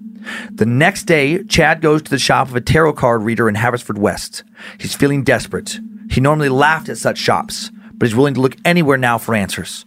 [0.50, 4.42] The next day, Chad goes to the shop of a tarot card reader in Haverfordwest.
[4.78, 5.78] He's feeling desperate.
[6.10, 9.84] He normally laughed at such shops, but he's willing to look anywhere now for answers.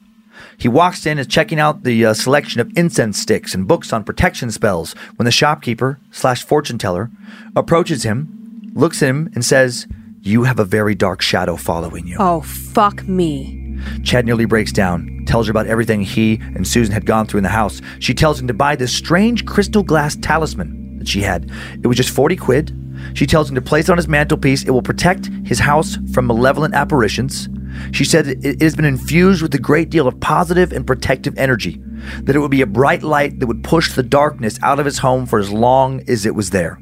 [0.57, 4.03] He walks in, is checking out the uh, selection of incense sticks and books on
[4.03, 7.11] protection spells when the shopkeeper slash fortune teller
[7.55, 9.87] approaches him, looks at him, and says,
[10.21, 13.66] "You have a very dark shadow following you." Oh, fuck me.
[14.03, 17.43] Chad nearly breaks down, tells her about everything he and Susan had gone through in
[17.43, 17.81] the house.
[17.99, 21.51] She tells him to buy this strange crystal glass talisman that she had.
[21.83, 22.83] It was just 40 quid.
[23.13, 24.63] She tells him to place it on his mantelpiece.
[24.63, 27.47] It will protect his house from malevolent apparitions.
[27.91, 31.37] She said it it has been infused with a great deal of positive and protective
[31.37, 31.81] energy,
[32.23, 34.97] that it would be a bright light that would push the darkness out of his
[34.97, 36.79] home for as long as it was there.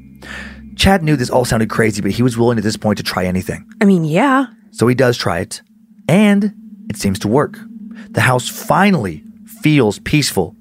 [0.76, 3.26] Chad knew this all sounded crazy, but he was willing at this point to try
[3.26, 3.68] anything.
[3.82, 4.48] I mean, yeah.
[4.72, 5.62] So he does try it.
[6.08, 6.54] And
[6.90, 7.60] it seems to work.
[8.10, 9.24] The house finally
[9.62, 10.56] feels peaceful.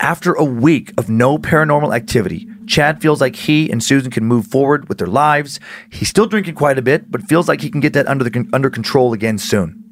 [0.00, 4.46] After a week of no paranormal activity, Chad feels like he and Susan can move
[4.46, 5.58] forward with their lives.
[5.90, 8.48] He's still drinking quite a bit, but feels like he can get that under the
[8.52, 9.82] under control again soon.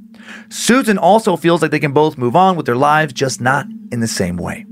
[0.49, 4.01] Susan also feels like they can both move on with their lives, just not in
[4.01, 4.66] the same way.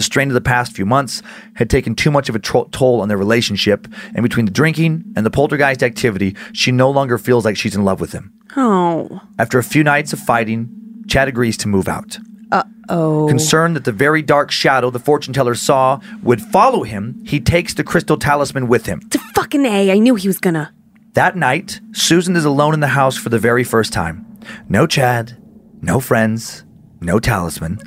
[0.00, 1.22] The strain of the past few months
[1.56, 5.04] had taken too much of a tro- toll on their relationship, and between the drinking
[5.14, 8.32] and the poltergeist activity, she no longer feels like she's in love with him.
[8.56, 9.20] Oh.
[9.38, 10.70] After a few nights of fighting,
[11.06, 12.18] Chad agrees to move out.
[12.50, 13.28] Uh oh.
[13.28, 17.74] Concerned that the very dark shadow the fortune teller saw would follow him, he takes
[17.74, 19.02] the crystal talisman with him.
[19.04, 19.92] It's a fucking A.
[19.92, 20.72] I knew he was gonna.
[21.12, 24.24] That night, Susan is alone in the house for the very first time.
[24.66, 25.36] No Chad,
[25.82, 26.64] no friends,
[27.02, 27.80] no talisman.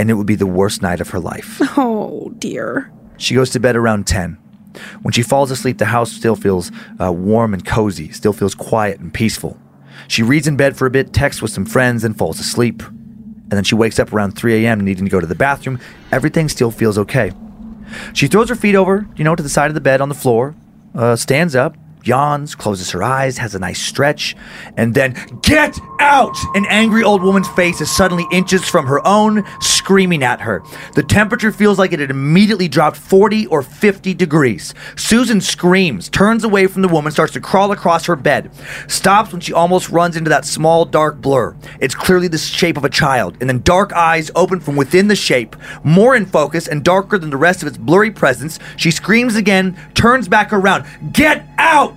[0.00, 1.60] And it would be the worst night of her life.
[1.76, 2.90] Oh, dear.
[3.18, 4.38] She goes to bed around 10.
[5.02, 8.98] When she falls asleep, the house still feels uh, warm and cozy, still feels quiet
[8.98, 9.58] and peaceful.
[10.08, 12.82] She reads in bed for a bit, texts with some friends, and falls asleep.
[12.82, 14.80] And then she wakes up around 3 a.m.
[14.80, 15.78] needing to go to the bathroom.
[16.10, 17.32] Everything still feels okay.
[18.14, 20.14] She throws her feet over, you know, to the side of the bed on the
[20.14, 20.54] floor,
[20.94, 21.76] uh, stands up,
[22.06, 24.36] yawns, closes her eyes, has a nice stretch,
[24.76, 26.36] and then, Get out!
[26.54, 30.62] An angry old woman's face is suddenly inches from her own, screaming at her.
[30.94, 34.74] The temperature feels like it had immediately dropped 40 or 50 degrees.
[34.96, 38.50] Susan screams, turns away from the woman, starts to crawl across her bed,
[38.88, 41.56] stops when she almost runs into that small dark blur.
[41.80, 45.16] It's clearly the shape of a child, and then dark eyes open from within the
[45.16, 48.58] shape, more in focus and darker than the rest of its blurry presence.
[48.76, 50.84] She screams again, turns back around.
[51.12, 51.89] Get out!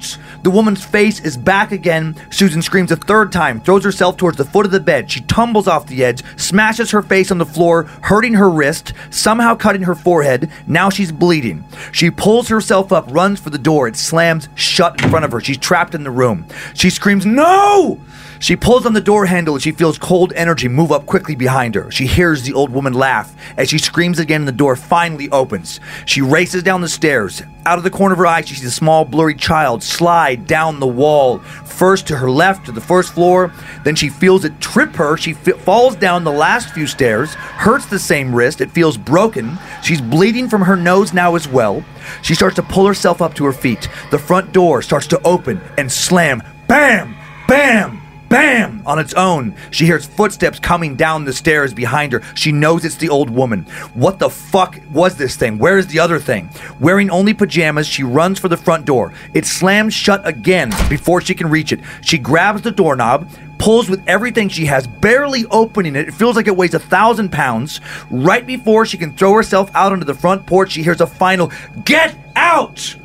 [0.44, 2.16] The woman's face is back again.
[2.30, 5.10] Susan screams a third time, throws herself towards the foot of the bed.
[5.10, 9.56] She tumbles off the edge, smashes her face on the floor, hurting her wrist, somehow
[9.56, 10.52] cutting her forehead.
[10.68, 11.64] Now she's bleeding.
[11.92, 13.88] She pulls herself up, runs for the door.
[13.88, 15.42] It slams shut in front of her.
[15.42, 16.46] She's trapped in the room.
[16.74, 18.00] She screams, No!
[18.44, 21.76] She pulls on the door handle and she feels cold energy move up quickly behind
[21.76, 21.90] her.
[21.90, 25.80] She hears the old woman laugh as she screams again and the door finally opens.
[26.06, 27.42] She races down the stairs.
[27.66, 30.82] Out of the corner of her eye, she sees a small, blurry child slide down
[30.82, 33.54] the wall, first to her left to the first floor.
[33.86, 35.16] Then she feels it trip her.
[35.16, 38.60] She falls down the last few stairs, hurts the same wrist.
[38.60, 39.58] It feels broken.
[39.82, 41.82] She's bleeding from her nose now as well.
[42.24, 43.88] She starts to pull herself up to her feet.
[44.12, 46.44] The front door starts to open and slam.
[46.68, 47.16] Bam!
[47.48, 48.03] Bam!
[48.34, 48.82] Bam!
[48.88, 52.24] On its own, she hears footsteps coming down the stairs behind her.
[52.34, 53.62] She knows it's the old woman.
[53.94, 55.60] What the fuck was this thing?
[55.60, 56.50] Where is the other thing?
[56.80, 59.14] Wearing only pajamas, she runs for the front door.
[59.36, 61.82] It slams shut again before she can reach it.
[62.02, 63.30] She grabs the doorknob,
[63.60, 66.08] pulls with everything she has, barely opening it.
[66.08, 67.82] It feels like it weighs a thousand pounds.
[68.10, 71.52] Right before she can throw herself out onto the front porch, she hears a final,
[71.86, 72.96] Get out!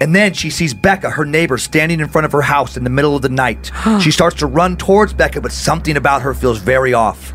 [0.00, 2.90] And then she sees Becca, her neighbor, standing in front of her house in the
[2.90, 3.70] middle of the night.
[4.00, 7.32] she starts to run towards Becca, but something about her feels very off.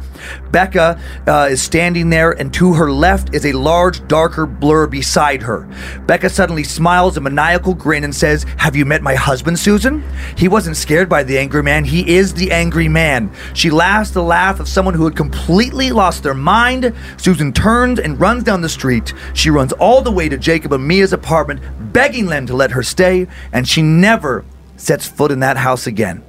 [0.51, 5.41] Becca uh, is standing there, and to her left is a large, darker blur beside
[5.43, 5.67] her.
[6.05, 10.03] Becca suddenly smiles a maniacal grin and says, Have you met my husband, Susan?
[10.37, 11.85] He wasn't scared by the angry man.
[11.85, 13.31] He is the angry man.
[13.53, 16.93] She laughs the laugh of someone who had completely lost their mind.
[17.17, 19.13] Susan turns and runs down the street.
[19.33, 21.61] She runs all the way to Jacob and Mia's apartment,
[21.93, 24.45] begging them to let her stay, and she never
[24.77, 26.23] sets foot in that house again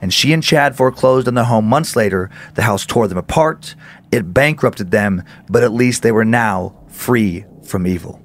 [0.00, 2.30] and she and Chad foreclosed on the home months later.
[2.54, 3.74] The house tore them apart,
[4.12, 8.20] it bankrupted them, but at least they were now free from evil.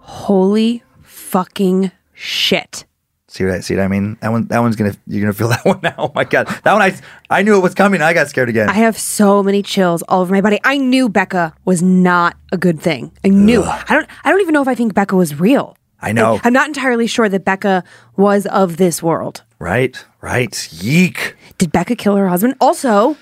[0.00, 2.84] Holy fucking shit.
[3.28, 4.16] See what I see what I mean?
[4.22, 5.94] That one that one's gonna you're gonna feel that one now.
[5.98, 6.46] Oh my god.
[6.64, 6.96] That one I
[7.28, 8.68] I knew it was coming, I got scared again.
[8.70, 10.58] I have so many chills all over my body.
[10.64, 13.12] I knew Becca was not a good thing.
[13.24, 13.62] I knew.
[13.62, 15.76] I don't I don't even know if I think Becca was real.
[16.00, 16.40] I know.
[16.44, 17.82] I'm not entirely sure that Becca
[18.16, 19.42] was of this world.
[19.58, 20.68] right, right.
[20.72, 21.34] Yeek.
[21.58, 22.54] Did Becca kill her husband?
[22.60, 23.16] Also,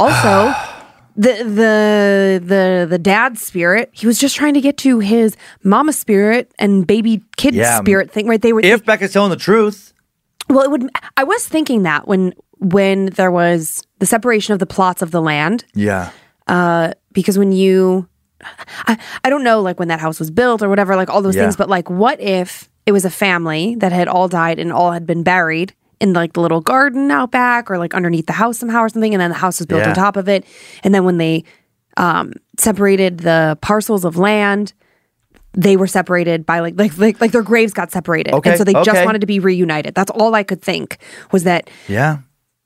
[0.00, 0.52] also,
[1.16, 3.90] the the the the dad spirit.
[3.92, 7.78] He was just trying to get to his mama spirit and baby kid Yeah.
[7.78, 8.26] spirit thing.
[8.26, 8.40] Right?
[8.40, 8.60] They were.
[8.62, 9.92] If Becca's telling the truth.
[10.48, 10.88] well, it would.
[11.16, 15.20] I was thinking that when when there was the separation of the plots of the
[15.20, 16.10] land, Yeah.
[16.46, 18.08] Uh, because when you,
[18.86, 21.36] I I don't know like when that house was built or whatever, like all those
[21.36, 21.42] Yeah.
[21.42, 21.56] things.
[21.56, 25.06] But like, what if it was a family that had all died and all had
[25.06, 25.74] been buried?
[26.00, 29.14] In like the little garden out back, or like underneath the house somehow, or something,
[29.14, 29.90] and then the house was built Yeah.
[29.90, 30.44] on top of it.
[30.82, 31.44] And then when they
[31.96, 34.74] um, separated the parcels of land,
[35.56, 38.64] they were separated by like like like, like their graves got separated, Okay, and so
[38.64, 39.94] they just wanted to be reunited.
[39.94, 40.98] That's all I could think
[41.30, 41.70] was that.
[41.88, 42.18] Yeah.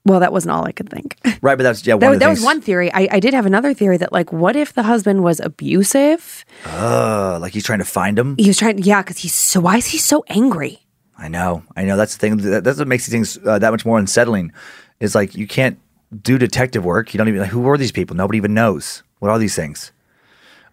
[0.04, 1.16] Well, that wasn't all I could think.
[1.40, 2.92] Right, but that's yeah, one That, that was one theory.
[2.92, 6.44] I, I did have another theory that like, what if the husband was abusive?
[6.66, 8.34] Uh, like he's trying to find him.
[8.38, 9.60] He was trying, yeah, because he's so.
[9.60, 10.80] Why is he so angry?
[11.16, 11.62] I know.
[11.76, 11.96] I know.
[11.96, 12.36] That's the thing.
[12.38, 14.52] That- That's what makes these things uh, that much more unsettling.
[14.98, 15.78] Is like you can't
[16.22, 17.14] do detective work.
[17.14, 17.40] You don't even.
[17.40, 18.16] Like, who are these people?
[18.16, 19.04] Nobody even knows.
[19.20, 19.92] What are these things?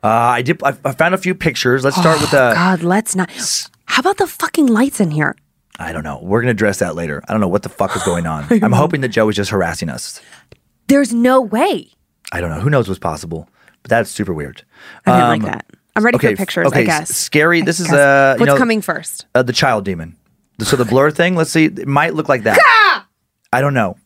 [0.03, 0.63] Uh, I did.
[0.63, 1.83] I, I found a few pictures.
[1.83, 2.55] Let's start with uh, the.
[2.55, 3.29] God, let's not.
[3.85, 5.35] How about the fucking lights in here?
[5.79, 6.19] I don't know.
[6.21, 7.21] We're gonna address that later.
[7.27, 8.45] I don't know what the fuck is going on.
[8.63, 10.21] I'm hoping that Joe is just harassing us.
[10.87, 11.89] There's no way.
[12.31, 12.59] I don't know.
[12.61, 13.49] Who knows what's possible?
[13.81, 14.63] But that's super weird.
[15.05, 15.65] I didn't Um, like that.
[15.95, 16.67] I'm ready okay, for pictures.
[16.67, 17.09] okay, I guess.
[17.15, 17.61] scary.
[17.61, 19.25] This is, uh, you what's know- coming first.
[19.35, 20.15] Uh, the child demon.
[20.59, 21.35] So the blur thing.
[21.35, 21.65] Let's see.
[21.65, 22.57] It might look like that.
[23.53, 23.97] I don't know.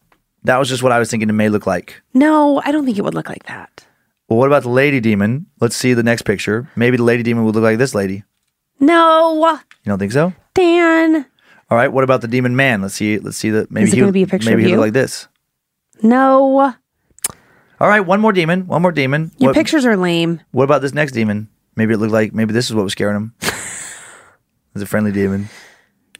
[0.44, 1.30] That was just what I was thinking.
[1.30, 2.02] It may look like.
[2.14, 3.86] No, I don't think it would look like that.
[4.28, 5.48] Well, what about the lady demon?
[5.60, 6.70] Let's see the next picture.
[6.76, 8.24] Maybe the lady demon would look like this lady.
[8.80, 10.34] No, You don't think so?
[10.54, 11.26] Dan.
[11.72, 11.92] All right.
[11.92, 12.82] What about the demon man?
[12.82, 13.20] Let's see.
[13.20, 14.80] Let's see the maybe Is it he gonna be a picture Maybe of he you?
[14.80, 15.28] like this.
[16.02, 16.74] No,
[17.80, 18.00] All right.
[18.00, 18.68] One more demon.
[18.68, 19.32] One more demon.
[19.38, 20.42] your what, pictures are lame.
[20.52, 21.50] What about this next demon?
[21.76, 23.34] Maybe it looked like maybe this is what was scaring him.
[24.76, 25.50] It's a friendly demon.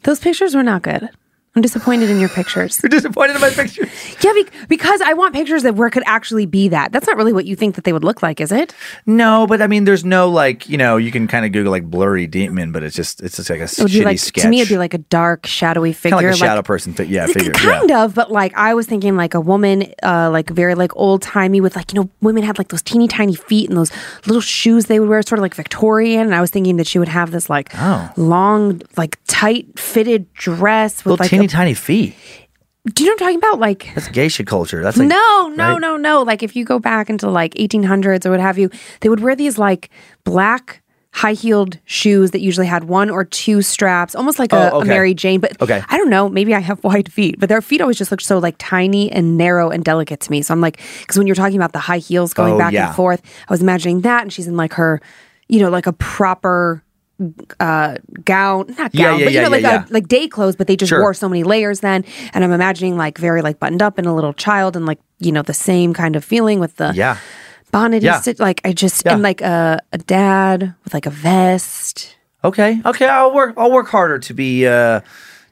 [0.02, 1.08] Those pictures were not good.
[1.56, 2.78] I'm disappointed in your pictures.
[2.80, 3.88] You're disappointed in my pictures?
[4.24, 6.92] yeah, be- because I want pictures that where it could actually be that.
[6.92, 8.72] That's not really what you think that they would look like, is it?
[9.04, 11.90] No, but I mean, there's no like you know you can kind of Google like
[11.90, 14.42] blurry demon, but it's just it's just like a It would shitty like sketch.
[14.44, 16.94] to me, it'd be like a dark, shadowy figure, kind of like a shadow person.
[16.94, 17.50] Fi- yeah, figure.
[17.52, 18.04] kind yeah.
[18.04, 21.60] of, but like I was thinking like a woman, uh, like very like old timey
[21.60, 23.90] with like you know women had like those teeny tiny feet and those
[24.24, 26.26] little shoes they would wear, sort of like Victorian.
[26.26, 28.08] And I was thinking that she would have this like Oh.
[28.16, 31.30] long, like tight fitted dress with Little like.
[31.40, 32.14] Teeny a- tiny feet.
[32.94, 33.58] do you know what I'm talking about?
[33.60, 33.90] Like.
[33.94, 34.82] That's geisha culture.
[34.82, 35.80] That's like no, no, right?
[35.80, 36.22] no, no.
[36.22, 38.70] Like if you go back into like 1800s or what have you,
[39.00, 39.90] they would wear these like
[40.24, 40.82] black
[41.12, 44.80] high heeled shoes that usually had one or two straps, almost like a, Oh, a
[44.82, 44.88] okay.
[44.88, 45.40] Mary Jane.
[45.40, 45.82] But Okay.
[45.88, 46.28] I don't know.
[46.28, 49.36] Maybe I have wide feet, but their feet always just look so like tiny and
[49.36, 50.40] narrow and delicate to me.
[50.40, 52.86] So I'm like, because when you're talking about the high heels going Oh, back yeah.
[52.86, 55.00] and forth, I was imagining that, and she's in like her,
[55.48, 56.82] you know, like a proper
[57.60, 59.84] uh gown not gown yeah, but you yeah, know like yeah, yeah.
[59.88, 61.00] a like day clothes but they just Sure.
[61.00, 64.12] wore so many layers then and i'm imagining like very like buttoned up and a
[64.12, 67.18] little child and like you know the same kind of feeling with the Yeah.
[67.72, 68.20] bonnet Yeah.
[68.20, 69.12] sit like i just Yeah.
[69.14, 72.80] and like a, a dad with like a vest Okay.
[72.86, 73.04] Okay.
[73.06, 73.52] I'll work.
[73.58, 75.00] I'll work harder to be uh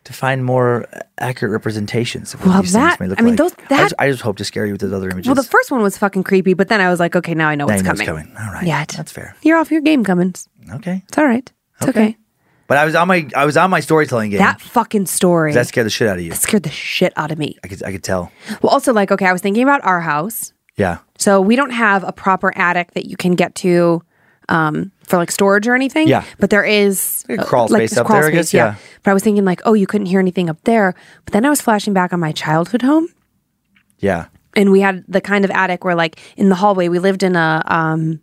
[0.04, 0.86] to find more
[1.18, 2.32] accurate representations.
[2.32, 3.38] Of what Well, these that- things may look I mean, like.
[3.38, 5.26] those- I that- just, I just hope to scare you with those other images.
[5.28, 7.54] well the first one was fucking creepy but then i was like okay now i
[7.56, 8.36] know Now what's you know coming coming.
[8.40, 8.66] All right.
[8.66, 9.36] yeah That's fair.
[9.42, 11.02] you're off your game cummins Okay.
[11.06, 12.16] it's all right it's okay,
[12.66, 14.38] But I was on my I was on my storytelling game.
[14.40, 16.30] that fucking story that scared the shit out of you.
[16.30, 18.30] That scared the shit out of me I could I could tell.
[18.62, 20.98] well also like okay i was thinking about our house Yeah.
[21.18, 24.02] So we don't have a proper attic that you can get to
[24.48, 26.06] um, for like storage or anything.
[26.08, 26.24] Yeah.
[26.38, 28.76] But there is Like a crawl space up there, I guess, yeah.
[29.02, 30.94] But I was thinking like, oh, you couldn't hear anything up there.
[31.24, 33.08] But then I was flashing back on my childhood home,
[33.98, 34.26] Yeah.
[34.54, 37.36] and we had the kind of attic where like in the hallway we lived in
[37.36, 38.20] a, um,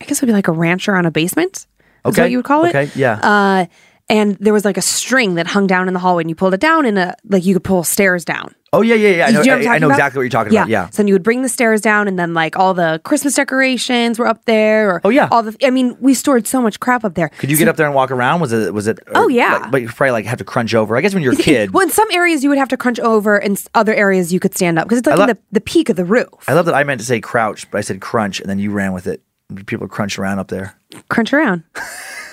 [0.00, 1.66] I guess it would be like a rancher on a basement.
[2.06, 2.22] Is Okay.
[2.22, 2.74] what you would call it.
[2.74, 2.90] Okay.
[2.94, 3.18] Yeah.
[3.22, 3.66] Uh,
[4.10, 6.54] and there was like a string that hung down in the hallway, and you pulled
[6.54, 8.54] it down, and a like you could pull stairs down.
[8.72, 9.26] oh yeah yeah yeah.
[9.26, 10.68] I know, you know I, I know exactly what you're talking about.
[10.68, 10.88] Yeah.
[10.88, 14.18] So then you would bring the stairs down, and then like all the Christmas decorations
[14.18, 14.92] were up there.
[14.94, 15.28] Or Oh, yeah.
[15.30, 15.54] All the.
[15.62, 17.28] I mean, we stored so much crap up there.
[17.28, 18.40] Could you get up there and walk around?
[18.40, 18.98] Was it was it?
[19.08, 19.58] or- Oh, yeah.
[19.58, 20.96] like- but you probably like have to crunch over.
[20.96, 21.74] I guess when you're a kid.
[21.74, 24.54] Well, in some areas you would have to crunch over, and other areas you could
[24.54, 26.28] stand up because it's like lo- the, the peak of the roof.
[26.48, 28.70] I love that I meant to say crouch, but I said crunch, and then you
[28.70, 29.20] ran with it.
[29.66, 30.74] People crunch around up there.
[31.08, 31.64] crunch around.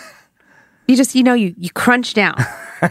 [0.87, 2.35] you just you know you you crunch down.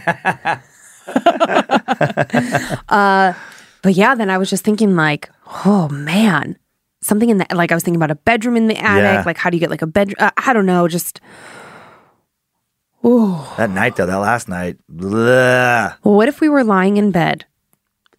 [2.89, 3.35] uh,
[3.83, 5.31] but yeah, then I was just thinking like,
[5.67, 6.57] oh man,
[7.03, 9.03] something in the like I was thinking about a bedroom in the attic.
[9.03, 9.23] Yeah.
[9.27, 10.17] Like how do you get like a bedroom?
[10.19, 11.21] Uh, I don't know, just.
[13.59, 14.79] That night though, that last night.
[16.03, 17.45] Well, what if we were lying in bed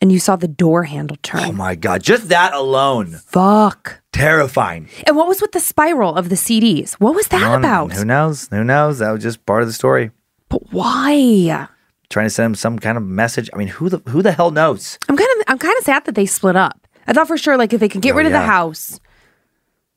[0.02, 1.42] and you saw the door handle turn.
[1.44, 4.02] Oh my god, just that alone, Fuck.
[4.12, 4.88] terrifying.
[5.08, 6.94] And what was with the spiral of the CDs?
[6.94, 7.94] What was that about?
[7.94, 8.48] Who knows?
[8.50, 9.00] Who knows?
[9.00, 10.12] That was just part of the story.
[10.50, 11.68] But why?
[12.10, 13.50] Trying to send him some kind of message.
[13.54, 15.00] I mean, who the who the hell knows?
[15.10, 16.88] I'm kind of I'm kind of sad that they split up.
[17.08, 19.00] I thought for sure like if they could get Oh, rid of the house.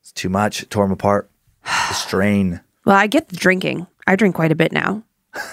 [0.01, 0.67] It's too much.
[0.69, 1.29] Tore him apart.
[1.63, 2.61] The strain.
[2.85, 3.85] Well, I get the drinking.
[4.07, 5.03] I drink quite a bit now.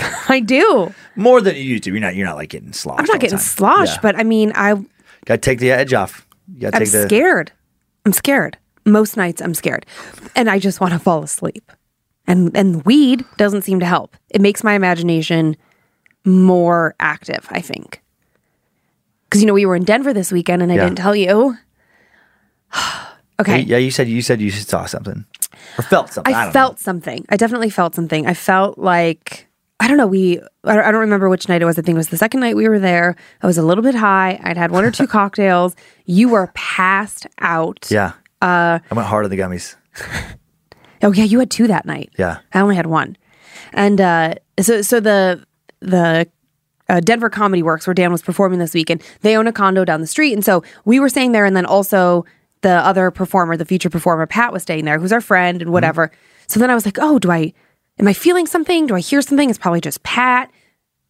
[0.28, 0.92] I do.
[1.16, 1.90] More than you used to.
[1.90, 2.14] You're not.
[2.14, 3.00] You're not like getting sloshed.
[3.00, 3.44] I'm all not the getting time.
[3.44, 4.00] sloshed, Yeah.
[4.02, 4.74] but I mean, I
[5.26, 6.26] gotta take the edge off.
[6.52, 7.02] You gotta I'm take the.
[7.02, 7.52] scared.
[8.06, 8.56] I'm scared.
[8.86, 9.84] Most nights I'm scared,
[10.34, 11.70] and I just want to fall asleep.
[12.26, 14.16] And and weed doesn't seem to help.
[14.30, 15.56] It makes my imagination
[16.24, 17.46] more active.
[17.50, 18.02] I think
[19.24, 20.84] because you know we were in Denver this weekend, and I Yeah.
[20.84, 21.56] didn't tell you.
[23.40, 25.24] okay, Yeah, you said you said you saw something
[25.78, 26.34] or felt something.
[26.34, 27.24] I, I, don't felt something.
[27.28, 28.26] I definitely felt something.
[28.26, 29.46] I felt like
[29.80, 30.06] I don't know.
[30.06, 31.78] We I don't, remember which night it was.
[31.78, 33.16] I think it was the second night we were there.
[33.42, 34.38] I was a little bit high.
[34.44, 35.74] I'd had one or two cocktails.
[36.04, 37.90] You were passed out.
[37.90, 38.12] Yeah.
[38.42, 39.76] Uh, I went hard on the gummies.
[41.02, 42.10] Oh yeah, you had two that night.
[42.18, 42.38] Yeah.
[42.52, 43.16] I only had one.
[43.72, 45.44] And uh, so so the
[45.80, 46.28] the
[46.88, 49.02] uh, Denver Comedy Works, where Dan was performing this weekend.
[49.22, 51.64] They own a condo down the street, and so we were staying there, and then
[51.64, 52.24] also
[52.62, 56.10] the other performer, the feature performer, Pat, was staying there, who's our friend and whatever.
[56.46, 57.54] So then I was like, oh, do I?
[58.00, 58.86] Am I feeling something?
[58.86, 59.50] Do I hear something?
[59.50, 60.50] It's probably just Pat.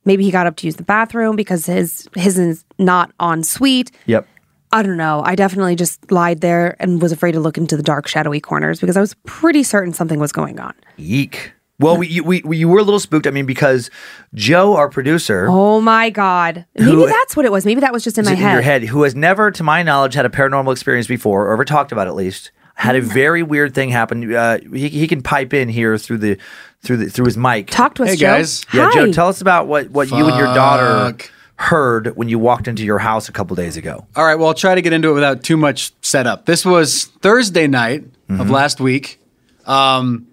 [0.05, 3.93] Maybe he got up to use the bathroom because his his is not en suite.
[4.07, 4.27] Yep.
[4.73, 5.23] I don't know.
[5.25, 8.81] I definitely just lied there and was afraid to look into the dark, shadowy corners
[8.81, 10.75] because I was pretty certain something was going on.
[10.97, 11.53] Yeek.
[11.79, 13.27] Well, we, you, we, we, you were a little spooked.
[13.27, 13.89] I mean, because
[14.35, 16.67] Joe, our producer, Oh my God.
[16.77, 17.65] Maybe Who- that's what it was.
[17.65, 18.53] Maybe that was just in my in head.
[18.53, 21.65] your head, who has never, to my knowledge, had a paranormal experience before, or ever
[21.65, 22.51] talked about it at least,
[22.81, 24.35] had a very weird thing happen.
[24.35, 26.39] Uh, he, he can pipe in here through the
[26.83, 27.67] through the through his mic.
[27.69, 28.27] Talk to us, Hey, Joe.
[28.27, 28.65] guys.
[28.73, 28.95] Yeah, Hi.
[28.95, 31.17] Joe, tell us about what, what you and your daughter
[31.57, 34.07] heard when you walked into your house a couple days ago.
[34.17, 36.47] All right, well, I'll try to get into it without too much setup.
[36.47, 38.41] This was Thursday night Mm-hmm.
[38.43, 39.21] of last week.
[39.67, 40.29] Um,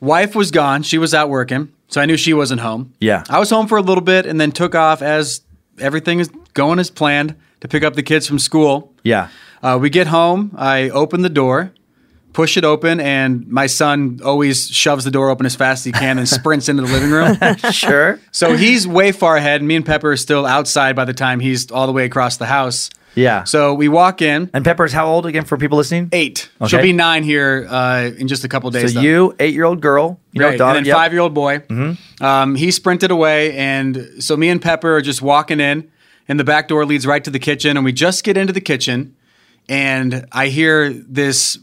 [0.00, 2.94] wife was gone; she was out working, so I knew she wasn't home.
[2.98, 3.24] Yeah.
[3.28, 5.42] I was home for a little bit, and then took off as
[5.78, 8.92] everything is going as planned to pick up the kids from school.
[9.02, 9.28] Yeah.
[9.64, 10.54] Uh, we get home.
[10.56, 11.72] I open the door,
[12.34, 15.92] push it open, and my son always shoves the door open as fast as he
[15.92, 17.38] can and sprints into the living room.
[17.72, 18.20] Sure.
[18.30, 19.60] So he's way far ahead.
[19.62, 22.36] and Me and Pepper are still outside by the time he's all the way across
[22.36, 22.90] the house.
[23.14, 23.44] Yeah.
[23.44, 24.50] So we walk in.
[24.52, 26.08] And Pepper's how old again for people listening?
[26.12, 26.50] Eight.
[26.60, 26.68] Okay.
[26.68, 28.92] She'll be nine here uh, in just a couple days.
[28.92, 29.06] So though.
[29.06, 30.96] you, eight year old girl, you know, right, daughter, and then yep.
[30.96, 31.02] Mm-hmm.
[31.04, 31.58] five year old boy.
[31.60, 31.92] Hmm.
[32.20, 35.90] Um, he sprinted away, and so me and Pepper are just walking in,
[36.28, 38.60] and the back door leads right to the kitchen, and we just get into the
[38.60, 39.14] kitchen,
[39.68, 41.58] and I hear this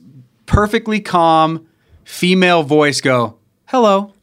[0.46, 1.68] perfectly calm
[2.04, 4.14] female voice go, "Hello,"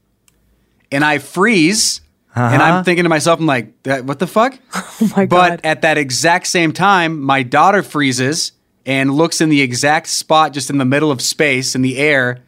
[0.92, 2.00] and I freeze.
[2.34, 2.72] And Uh-huh.
[2.72, 4.56] I'm thinking to myself, I'm like, what the fuck?
[5.00, 5.60] Oh my But God.
[5.64, 8.52] at that exact same time, my daughter freezes
[8.86, 12.38] and looks in the exact spot, just in the middle of space in the air,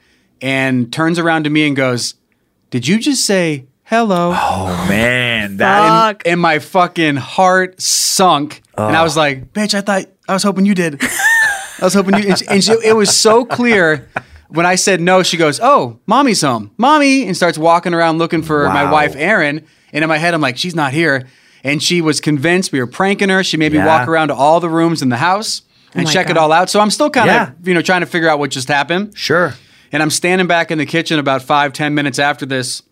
[0.41, 2.15] and turns around to me and goes,
[2.71, 4.33] Did you just say hello?
[4.35, 6.23] Oh man, that Fuck.
[6.25, 8.63] And my fucking heart sunk.
[8.79, 9.21] And I was oh.
[9.21, 11.03] like, Bitch, I thought, I was hoping you did.
[11.03, 14.09] I was hoping you, and, she, and she- it was so clear.
[14.49, 18.43] When I said no, she goes, "Oh, mommy's home, mommy," and starts walking around looking
[18.43, 18.93] for my Wow.
[18.93, 19.65] wife, Erin.
[19.93, 21.29] And in my head, I'm like, "She's not here."
[21.63, 23.45] And she was convinced we were pranking her.
[23.45, 23.87] She made me Yeah.
[23.87, 26.39] walk around to all the rooms in the house oh and my check it God.
[26.41, 26.69] all out.
[26.69, 27.51] So I'm still kind of, Yeah.
[27.63, 29.13] you know, trying to figure out what just happened.
[29.17, 29.55] sure.
[29.93, 32.83] And I'm standing back in the kitchen about five, ten minutes after this,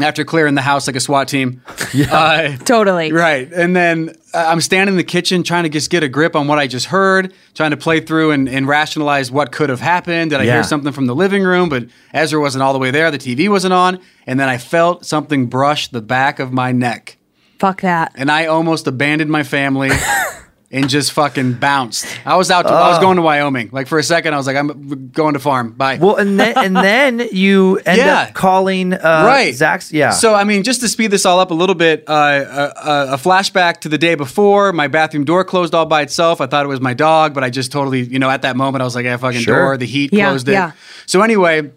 [0.00, 1.62] after clearing the house like a SWAT team.
[2.10, 3.12] Uh, Totally.
[3.12, 3.52] Right.
[3.52, 6.48] And then uh, I'm standing in the kitchen trying to just get a grip on
[6.48, 10.30] what I just heard, trying to play through and, and rationalize what could have happened.
[10.32, 10.54] Did I Yeah.
[10.54, 11.68] hear something from the living room?
[11.68, 13.12] But Ezra wasn't all the way there.
[13.12, 14.00] The TV wasn't on.
[14.26, 17.16] And then I felt something brush the back of my neck.
[17.60, 18.10] Fuck that.
[18.16, 19.90] And I almost abandoned my family.
[20.74, 22.04] And just fucking bounced.
[22.26, 22.62] I was out.
[22.62, 23.68] To, I was going to Wyoming.
[23.70, 25.98] Like for a second, I was like, "I'm going to farm." Bye.
[26.00, 28.22] Well, and then and then you end Yeah.
[28.22, 29.54] up calling uh, right.
[29.54, 29.92] Zach's.
[29.92, 30.10] Yeah.
[30.10, 33.16] So I mean, just to speed this all up a little bit, uh, a, a
[33.16, 34.72] flashback to the day before.
[34.72, 36.40] My bathroom door closed all by itself.
[36.40, 38.82] I thought it was my dog, but I just totally, you know, at that moment,
[38.82, 39.56] I was like, "Yeah, fucking Sure.
[39.56, 40.52] door." The heat Yeah, closed it.
[40.54, 40.72] yeah.
[41.06, 41.70] So anyway,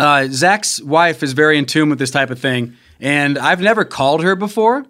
[0.00, 3.84] uh, Zach's wife is very in tune with this type of thing, and I've never
[3.84, 4.84] called her before.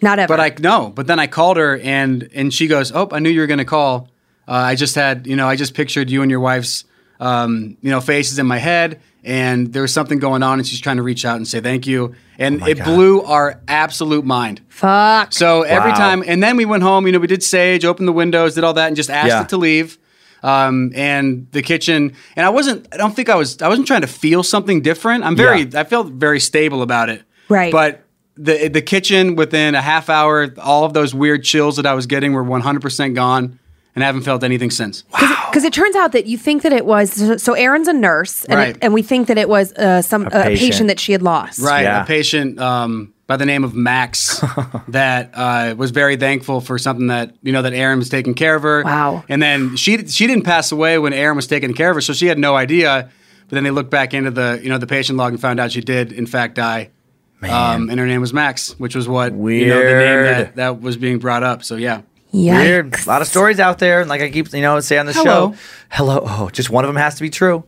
[0.00, 0.28] Not ever.
[0.36, 0.90] But I no.
[0.90, 3.58] But then I called her and and she goes, "Oh, I knew you were going
[3.58, 4.08] to call.
[4.46, 6.84] Uh, I just had you know I just pictured you and your wife's
[7.20, 10.80] um, you know faces in my head, and there was something going on, and she's
[10.80, 12.84] trying to reach out and say thank you, and it God.
[12.84, 14.60] blew our absolute mind.
[14.68, 15.32] Fuck.
[15.32, 15.96] So every Wow.
[15.96, 17.06] time, and then we went home.
[17.06, 19.42] You know, we did sage, opened the windows, did all that, and just asked Yeah.
[19.42, 19.98] it to leave.
[20.40, 22.86] Um, and the kitchen, and I wasn't.
[22.92, 23.60] I don't think I was.
[23.60, 25.24] I wasn't trying to feel something different.
[25.24, 25.62] I'm very.
[25.62, 25.80] Yeah.
[25.80, 27.22] I felt very stable about it.
[27.48, 27.72] Right.
[27.72, 28.04] But
[28.38, 32.06] the the kitchen within a half hour, all of those weird chills that I was
[32.06, 33.58] getting were 100 percent gone,
[33.94, 35.02] and I haven't felt anything since.
[35.48, 37.52] Because it turns out that you think that it was so- so.
[37.54, 38.68] Erin's a nurse, and, Right.
[38.76, 40.58] it, and we think that it was uh, some a patient.
[40.60, 40.88] patient.
[40.88, 41.58] that she had lost.
[41.60, 42.02] Right, Yeah.
[42.02, 44.40] a patient um, by the name of Max
[44.88, 48.54] that uh, was very thankful for something that you know that Erin was taking care
[48.54, 48.82] of her.
[48.84, 49.24] Wow.
[49.28, 52.12] And then she she didn't pass away when Erin was taking care of her, so
[52.12, 53.10] she had no idea.
[53.48, 55.72] But then they looked back into the you know the patient log and found out
[55.72, 56.90] she did in fact die.
[57.42, 60.80] Um, and her name was Max, which was what you know the name that, that
[60.80, 61.62] was being brought up.
[61.64, 62.02] So yeah.
[62.32, 62.62] Yikes.
[62.62, 62.94] Weird.
[62.94, 65.14] A lot of stories out there, and like I keep you know say on the
[65.14, 65.52] Hello.
[65.52, 65.58] show,
[65.90, 66.20] hello.
[66.24, 67.64] Oh, just one of them has to be true.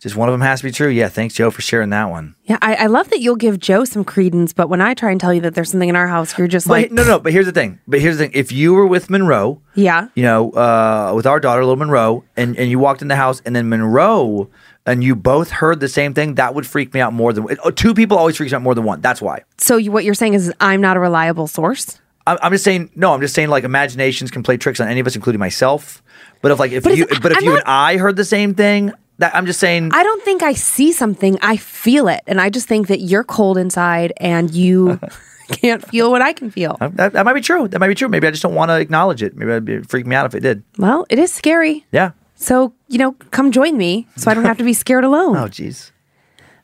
[0.00, 0.88] Just one of them has to be true.
[0.88, 1.08] Yeah.
[1.08, 2.34] Thanks, Joe, for sharing that one.
[2.42, 5.18] Yeah, I, I love that you'll give Joe some credence, but when I try and
[5.18, 7.18] tell you that there's something in our house, you're just But like, no, no.
[7.18, 7.80] But here's the thing.
[7.88, 8.32] But here's the thing.
[8.34, 12.54] If you were with Monroe, yeah, you know, uh, with our daughter, little Monroe, and,
[12.58, 14.50] and you walked in the house, and then Monroe
[14.86, 17.70] and you both heard the same thing, that would freak me out more than uh,
[17.70, 19.00] two people always freaks me out more than one.
[19.00, 19.42] That's why.
[19.58, 21.98] So you, what you're saying is I'm not a reliable source.
[22.26, 22.90] I'm, I'm just saying.
[22.94, 23.48] No, I'm just saying.
[23.48, 26.02] Like imaginations can play tricks on any of us, including myself.
[26.42, 28.24] But if like if But you, but if I'm you not- and I heard the
[28.24, 29.90] same thing, that I'm just saying.
[29.92, 31.38] I don't think I see something.
[31.42, 34.98] I feel it, and I just think that you're cold inside and you
[35.52, 36.76] can't feel what I can feel.
[36.80, 37.68] that, that might be true.
[37.68, 38.08] That might be true.
[38.08, 39.36] Maybe I just don't want to acknowledge it.
[39.36, 40.62] Maybe it'd be- freak me out if it did.
[40.78, 41.84] Well, it is scary.
[41.92, 42.12] Yeah.
[42.44, 45.36] So you know, come join me, so I don't have to be scared alone.
[45.36, 45.90] Oh, jeez.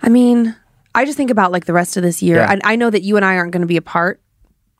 [0.03, 0.55] I mean,
[0.95, 2.37] I just think about like the rest of this year.
[2.37, 2.57] Yeah.
[2.65, 4.21] I, I know that you and I aren't going to be apart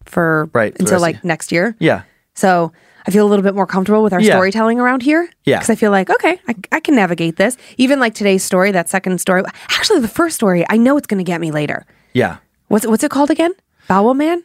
[0.05, 1.77] for Right, until like next year.
[1.79, 2.03] Yeah.
[2.35, 2.73] So
[3.07, 4.33] I feel a little bit more comfortable with our Yeah.
[4.33, 5.29] storytelling around here.
[5.45, 5.59] Yeah.
[5.59, 7.57] Because I feel like, okay, I, I can navigate this.
[7.77, 9.43] Even like today's story, that second story.
[9.71, 11.87] Actually, the first story, I know it's going to get me later.
[12.15, 12.39] Yeah.
[12.69, 13.53] What's it, what's it called again?
[13.89, 14.43] Bawa Man?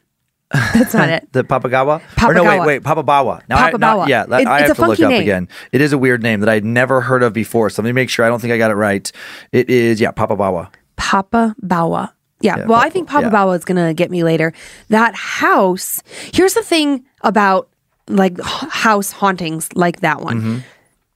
[0.74, 1.32] That's not it.
[1.34, 2.02] The Papagawa?
[2.24, 3.42] Or no, wait, wait, Papabawa.
[3.50, 3.80] Now, I, Papabawa.
[3.80, 5.22] not, yeah, that- It- I have to look up name.
[5.22, 5.50] again.
[5.72, 7.70] It is a weird name that I'd never heard of before.
[7.70, 8.26] So let me make sure.
[8.26, 9.12] I don't think I got it right.
[9.52, 10.70] It is, yeah, Papabawa.
[10.98, 12.12] Papabawa.
[12.42, 12.58] Yeah.
[12.60, 13.54] Yeah, well, I think Papa yeah.
[13.54, 14.54] Is going to get me later.
[14.90, 17.70] That house, here's the thing about
[18.08, 20.38] like house hauntings like that one.
[20.42, 20.58] Mm-hmm.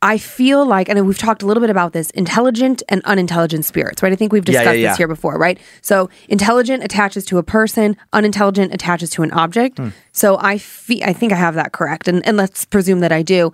[0.01, 4.01] I feel like, and we've talked a little bit about this intelligent and unintelligent spirits,
[4.01, 4.13] right?
[4.13, 4.87] I think we've Yeah, yeah, discussed yeah.
[4.91, 5.59] this here before, right?
[5.81, 9.77] So, intelligent attaches to a person, unintelligent attaches to an object.
[9.77, 9.89] Hmm.
[10.13, 12.07] So, I fe- I think I have that correct.
[12.07, 13.51] And, and let's presume that I do.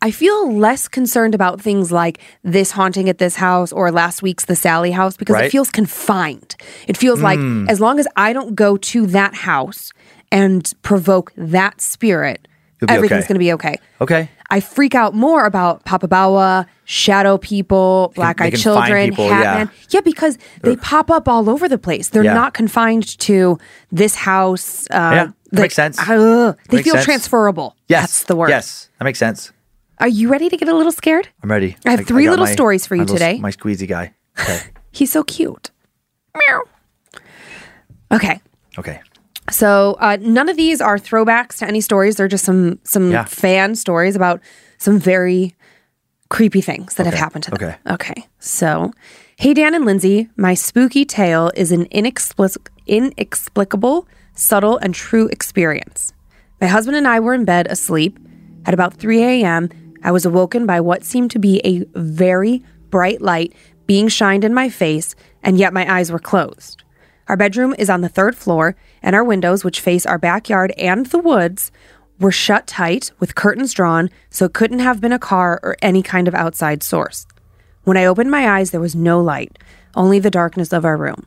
[0.00, 4.46] I feel less concerned about things like this haunting at this house or last week's
[4.46, 5.44] the Sally house because Right.
[5.44, 6.56] it feels confined.
[6.88, 7.66] It feels like Hmm.
[7.68, 9.92] as long as I don't go to that house
[10.32, 12.48] and provoke that spirit,
[12.88, 13.28] everything's okay.
[13.28, 13.76] going to be okay.
[14.00, 14.28] Okay.
[14.52, 19.54] I freak out more about Papa Bawa, shadow people, black eyed children, people, Hat yeah.
[19.54, 19.70] Man.
[19.88, 22.10] Yeah, because they pop up all over the place.
[22.10, 22.34] They're Yeah.
[22.34, 23.58] not confined to
[23.90, 24.86] this house.
[24.90, 25.98] Uh, Yeah, that makes sense.
[25.98, 27.04] uh, they Makes feel sense.
[27.06, 27.76] transferable.
[27.88, 28.00] Yes.
[28.02, 28.50] That's the word.
[28.50, 28.90] Yes.
[28.98, 29.52] That makes sense.
[30.00, 31.28] Are you ready to get a little scared?
[31.42, 31.76] I'm ready.
[31.86, 33.38] I have three got little my- stories for you my little- today.
[33.40, 34.12] My squeezy guy.
[34.38, 34.60] Okay.
[34.92, 35.70] He's so cute.
[36.36, 36.60] Meow.
[38.12, 38.40] Okay.
[38.78, 39.00] okay.
[39.50, 42.16] So uh, none of these are throwbacks to any stories.
[42.16, 43.24] They're just some some Yeah.
[43.24, 44.40] fan stories about
[44.78, 45.54] some very
[46.28, 47.56] creepy things that have happened to them.
[47.62, 47.76] Okay.
[47.94, 48.26] Okay.
[48.38, 48.92] So,
[49.36, 56.12] hey Dan and Lindsay, my spooky tale is an inexplic- inexplicable, subtle, and true experience.
[56.60, 58.18] My husband and I were in bed asleep.
[58.64, 59.68] At about 3 a.m.,
[60.04, 63.52] I was awoken by what seemed to be a very bright light
[63.86, 66.84] being shined in my face, and yet my eyes were closed.
[67.28, 71.06] Our bedroom is on the third floor, and our windows, which face our backyard and
[71.06, 71.70] the woods,
[72.18, 76.02] were shut tight with curtains drawn, so it couldn't have been a car or any
[76.02, 77.26] kind of outside source.
[77.84, 79.58] When I opened my eyes, there was no light,
[79.94, 81.26] only the darkness of our room.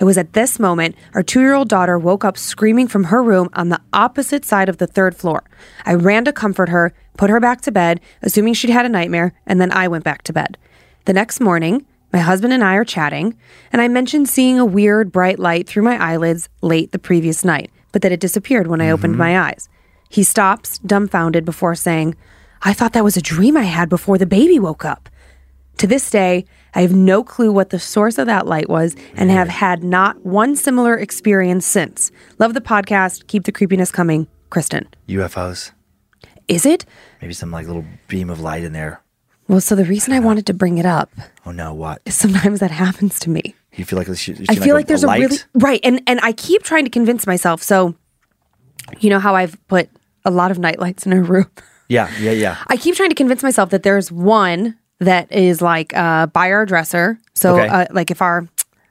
[0.00, 3.22] It was at this moment our two year old daughter woke up screaming from her
[3.22, 5.44] room on the opposite side of the third floor.
[5.86, 9.32] I ran to comfort her, put her back to bed, assuming she'd had a nightmare,
[9.46, 10.58] and then I went back to bed.
[11.04, 13.36] The next morning, my husband and I are chatting,
[13.72, 17.72] and I mentioned seeing a weird bright light through my eyelids late the previous night,
[17.90, 19.34] but that it disappeared when I opened mm-hmm.
[19.34, 19.68] my eyes.
[20.10, 22.14] He stops, dumbfounded, before saying,
[22.62, 25.08] I thought that was a dream I had before the baby woke up.
[25.78, 29.28] To this day, I have no clue what the source of that light was and
[29.28, 32.12] have had not one similar experience since.
[32.38, 33.26] Love the podcast.
[33.26, 34.28] Keep the creepiness coming.
[34.50, 34.86] Kristen.
[35.08, 35.72] UFOs.
[36.46, 36.86] Is it?
[37.20, 39.03] Maybe some like little beam of light in there.
[39.48, 41.10] Well, so the reason I wanted to bring it up
[41.44, 42.00] Oh no, what?
[42.10, 43.54] sometimes that happens to me.
[43.74, 45.20] You feel like you see I feel like, there's a, light?
[45.20, 47.62] really right, and and I keep trying to convince myself.
[47.62, 47.94] So,
[49.00, 49.88] you know how I've put
[50.24, 51.50] a lot of nightlights in a room.
[51.88, 52.56] Yeah, yeah, yeah.
[52.68, 56.64] I keep trying to convince myself that there's one that is like uh, by our
[56.64, 57.18] dresser.
[57.34, 57.68] So, Okay.
[57.68, 58.48] uh, like if our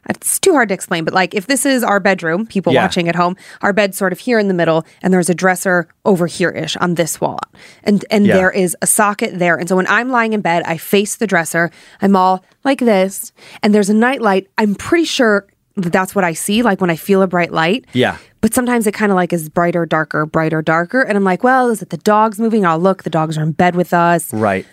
[0.10, 2.84] it's too hard to explain, but like if this is our bedroom, people Yeah.
[2.84, 5.88] watching at home, our bed's sort of here in the middle, and there's a dresser
[6.06, 7.39] over here ish on this wall,
[7.84, 8.36] and and Yeah.
[8.36, 11.28] there is a socket there, and so when I'm lying in bed, I face the
[11.28, 11.72] dresser.
[12.01, 13.32] I'm all like this,
[13.62, 14.47] and there's a night light.
[14.58, 17.86] I'm pretty sure that that's what I see, like when I feel a bright light.
[17.93, 18.18] Yeah.
[18.41, 21.01] But sometimes it kind of like is brighter, darker, brighter, darker.
[21.01, 22.64] And I'm like, well, is it the dogs moving?
[22.66, 24.32] I'll look, the dogs are in bed with us.
[24.34, 24.66] Right.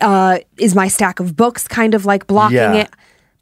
[0.00, 2.72] Uh, is my stack of books kind of like blocking Yeah.
[2.74, 2.90] it?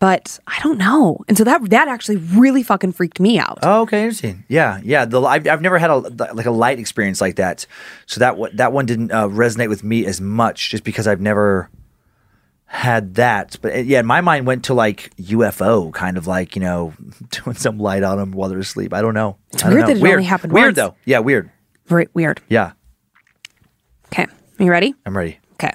[0.02, 1.20] But I don't know.
[1.28, 3.60] And so that that actually really fucking freaked me out.
[3.62, 4.44] Oh, okay, interesting.
[4.48, 5.04] Yeah, yeah.
[5.04, 5.98] The I've, I've never had a
[6.34, 7.66] like a light experience like that,
[8.06, 11.20] so that one that one didn't uh, resonate with me as much, just because I've
[11.20, 11.70] never
[12.64, 13.56] had that.
[13.62, 16.94] But uh, yeah, my mind went to like UFO, kind of like you know
[17.30, 18.92] doing some light on them while they're asleep.
[18.92, 19.36] I don't know.
[19.52, 20.76] It's weird that it only happened Weird once.
[20.78, 20.96] though.
[21.04, 21.48] Yeah, weird.
[21.86, 22.40] Very weird.
[22.48, 22.72] Yeah,
[24.06, 24.26] Okay.
[24.58, 24.96] You ready?
[25.06, 25.38] I'm ready.
[25.52, 25.74] Okay.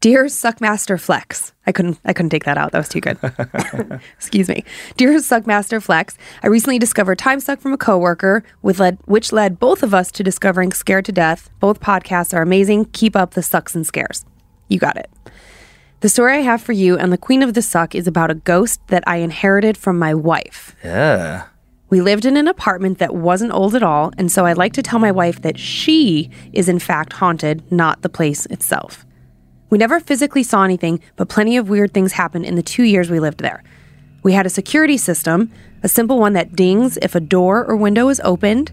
[0.00, 1.51] Dear Suckmaster Flex.
[1.66, 2.72] I couldn't I couldn't take that out.
[2.72, 3.18] That was too good.
[4.16, 4.64] Excuse me.
[4.96, 9.60] Dear Suckmaster Flex, I recently discovered Time Suck from a coworker with led which led
[9.60, 11.50] both of us to discovering Scared to Death.
[11.60, 12.86] Both podcasts are amazing.
[12.86, 14.24] Keep up the sucks and scares.
[14.68, 15.10] You got it.
[16.00, 18.34] The story I have for you and the Queen of the Suck is about a
[18.34, 20.74] ghost that I inherited from my wife.
[20.82, 21.44] Yeah.
[21.90, 24.82] We lived in an apartment that wasn't old at all, and so I like to
[24.82, 29.04] tell my wife that she is in fact haunted, not the place itself.
[29.72, 33.08] We never physically saw anything, but plenty of weird things happened in the two years
[33.08, 33.64] we lived there.
[34.22, 35.50] We had a security system,
[35.82, 38.70] a simple one that dings if a door or window is opened,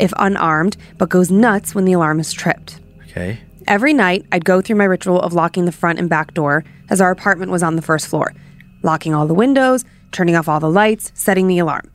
[0.00, 2.80] if unarmed, but goes nuts when the alarm is tripped.
[3.04, 3.38] Okay.
[3.68, 7.00] Every night, I'd go through my ritual of locking the front and back door, as
[7.00, 8.34] our apartment was on the first floor,
[8.82, 11.88] locking all the windows, turning off all the lights, setting the alarm.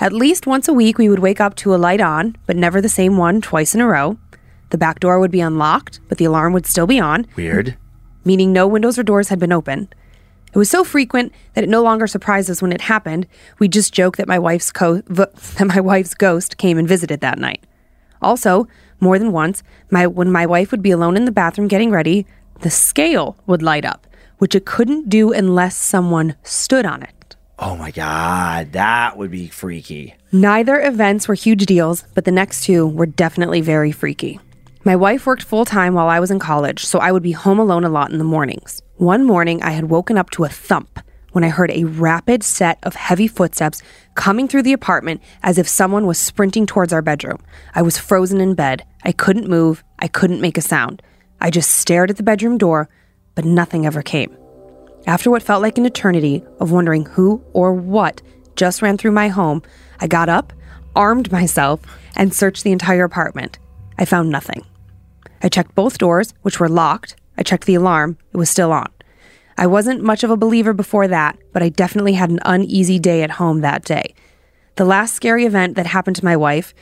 [0.00, 2.80] At least once a week, we would wake up to a light on, but never
[2.80, 4.16] the same one twice in a row.
[4.70, 7.76] The back door would be unlocked, but the alarm would still be on, Weird.
[8.24, 9.94] Meaning no windows or doors had been opened.
[10.52, 13.26] It was so frequent that it no longer surprised us when it happened.
[13.58, 15.24] We just joked that my wife's co- v-
[15.58, 17.64] that my wife's ghost came and visited that night.
[18.20, 18.66] Also,
[18.98, 22.26] more than once, my when my wife would be alone in the bathroom getting ready,
[22.60, 24.06] the scale would light up,
[24.38, 27.36] which it couldn't do unless someone stood on it.
[27.58, 30.14] Oh my god, that would be freaky.
[30.32, 34.40] Neither events were huge deals, but the next two were definitely very freaky.
[34.82, 37.58] My wife worked full time while I was in college, so I would be home
[37.58, 38.80] alone a lot in the mornings.
[38.96, 41.00] One morning, I had woken up to a thump
[41.32, 43.82] when I heard a rapid set of heavy footsteps
[44.14, 47.36] coming through the apartment as if someone was sprinting towards our bedroom.
[47.74, 48.86] I was frozen in bed.
[49.04, 49.84] I couldn't move.
[49.98, 51.02] I couldn't make a sound.
[51.42, 52.88] I just stared at the bedroom door,
[53.34, 54.34] but nothing ever came.
[55.06, 58.22] After what felt like an eternity of wondering who or what
[58.56, 59.62] just ran through my home,
[60.00, 60.54] I got up,
[60.96, 61.80] armed myself,
[62.16, 63.58] and searched the entire apartment.
[63.98, 64.64] I found nothing.
[65.42, 67.16] I checked both doors, which were locked.
[67.38, 68.90] I checked the alarm, it was still on.
[69.56, 73.22] I wasn't much of a believer before that, but I definitely had an uneasy day
[73.22, 74.14] at home that day.
[74.76, 76.72] The last scary event that happened to my wife,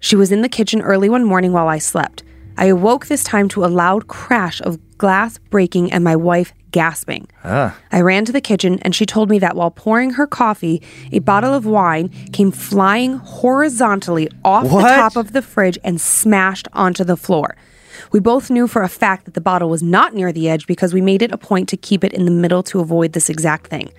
[0.00, 2.22] she was in the kitchen early one morning while I slept.
[2.56, 7.28] I awoke this time to a loud crash of glass breaking and my wife gasping.
[7.44, 7.78] Ah.
[7.92, 11.18] I ran to the kitchen and she told me that while pouring her coffee, a
[11.20, 17.04] bottle of wine came flying horizontally off the top of the fridge and smashed onto
[17.04, 17.56] the floor.
[18.12, 20.94] We both knew for a fact that the bottle was not near the edge because
[20.94, 23.68] we made it a point to keep it in the middle to avoid this exact
[23.68, 23.92] thing.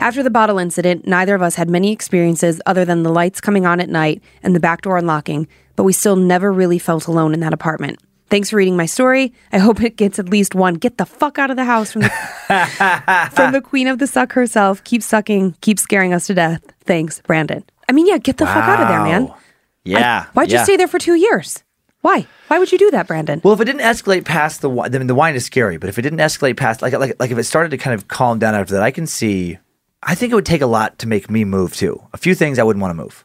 [0.00, 3.66] After the bottle incident, neither of us had many experiences other than the lights coming
[3.66, 7.34] on at night and the back door unlocking, but we still never really felt alone
[7.34, 7.98] in that apartment.
[8.30, 9.34] Thanks for reading my story.
[9.52, 10.74] I hope it gets at least one.
[10.74, 14.32] Get the fuck out of the house from the, from the queen of the suck
[14.32, 14.82] herself.
[14.84, 16.62] Keep sucking, keep scaring us to death.
[16.84, 17.62] Thanks, Brandon.
[17.88, 19.26] I mean, yeah, get the fuck out of there, man.
[19.26, 19.36] Wow.
[19.84, 20.26] Yeah.
[20.32, 20.60] Why'd yeah.
[20.60, 21.62] you stay there for two years?
[22.02, 22.26] Why?
[22.48, 23.40] Why would you do that, Brandon?
[23.42, 25.78] Well, if it didn't escalate past the wine, then the wine is scary.
[25.78, 28.08] But if it didn't escalate past, like, like, like if it started to kind of
[28.08, 29.58] calm down after that, I can see.
[30.02, 32.02] I think it would take a lot to make me move too.
[32.12, 33.24] A few things I wouldn't want to move.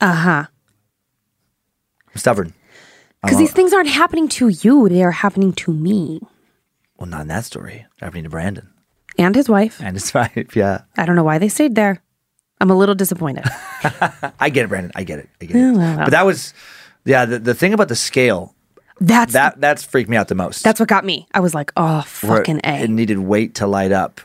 [0.00, 0.44] Uh huh.
[2.08, 2.52] I'm stubborn.
[3.22, 6.20] Because these things aren't happening to you, they are happening to me
[6.98, 7.86] Well, not in that story.
[8.00, 8.68] Happening to Brandon
[9.18, 9.80] and his wife.
[9.82, 10.54] and his wife.
[10.54, 12.02] Yeah, I don't know why they stayed there.
[12.60, 13.44] I'm a little disappointed.
[14.38, 14.92] I get it, Brandon.
[14.94, 15.28] I get it.
[15.40, 15.74] I get it.
[15.98, 16.54] But that was,
[17.06, 17.24] yeah.
[17.24, 18.54] The, the thing about the scale
[19.00, 20.62] That's that that's freaked me out the most.
[20.62, 21.26] that's what got me.
[21.32, 22.82] I was like, oh Where fucking a.
[22.82, 24.20] It needed weight to light up,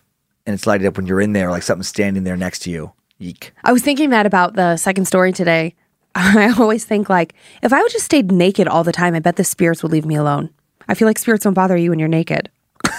[0.45, 2.91] and it's lighted up when you're in there, like something's standing there next to you.
[3.17, 3.53] Yeek.
[3.63, 5.75] I was thinking that about the second story today.
[6.15, 9.35] I always think like if I would just stayed naked all the time, I bet
[9.35, 10.49] the spirits would leave me alone.
[10.87, 12.49] I feel like spirits don't bother you when you're naked.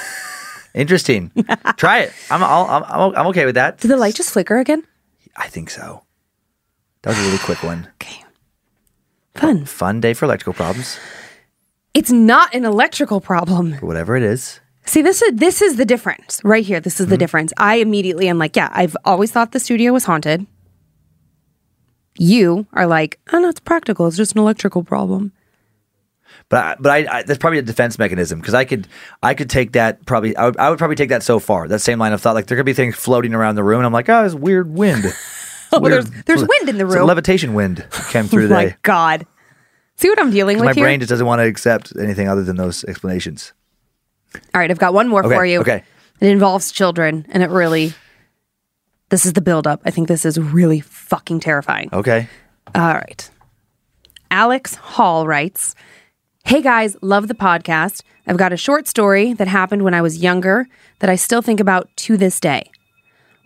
[0.74, 1.30] Interesting.
[1.76, 2.12] Try it.
[2.30, 3.78] I'm I'm I'm okay with that.
[3.80, 4.84] Did the light just flicker again?
[5.36, 6.04] I think so.
[7.02, 7.88] That was a really quick one.
[8.00, 8.24] Okay.
[9.34, 9.64] Fun.
[9.64, 10.98] Fun day for electrical problems,
[11.94, 13.74] It's not an electrical problem.
[13.82, 14.60] or whatever it is.
[14.84, 16.80] See, this is this is the difference right here.
[16.80, 17.10] This is Mm-hmm.
[17.10, 17.52] the difference.
[17.56, 20.46] I immediately am like, yeah, I've always thought the studio was haunted.
[22.18, 24.06] You are like, oh no, it's practical.
[24.06, 25.32] It's just an electrical problem.
[26.48, 28.86] But I, but I, I that's probably a defense mechanism because I could
[29.22, 31.78] I could take that probably I would, I would probably take that so far that
[31.78, 33.92] same line of thought like there could be things floating around the room and I'm
[33.92, 35.04] like oh there's weird wind.
[35.76, 37.06] Oh, Weird- there's there's wind in the It's a room.
[37.08, 38.58] levitation wind came through there.
[38.58, 39.26] oh my god.
[39.96, 40.84] See what I'm dealing with My here?
[40.84, 43.52] brain just doesn't want to accept anything other than those explanations.
[44.54, 45.60] All right, I've got one more Okay, for you.
[45.60, 45.84] okay.
[46.20, 47.94] It involves children, and it really.
[49.10, 49.82] This is the buildup.
[49.84, 51.90] I think this is really fucking terrifying.
[51.92, 52.28] Okay.
[52.74, 53.30] All right.
[54.30, 55.74] Alex Hall writes
[56.44, 58.02] Hey guys, love the podcast.
[58.26, 60.66] I've got a short story that happened when I was younger
[61.00, 62.70] that I still think about to this day.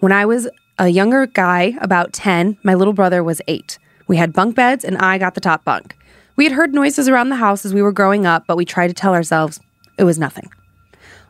[0.00, 0.48] When I was
[0.78, 3.78] a younger guy, about 10, my little brother was 8.
[4.06, 5.96] We had bunk beds and I got the top bunk.
[6.36, 8.88] We had heard noises around the house as we were growing up, but we tried
[8.88, 9.58] to tell ourselves
[9.98, 10.50] it was nothing.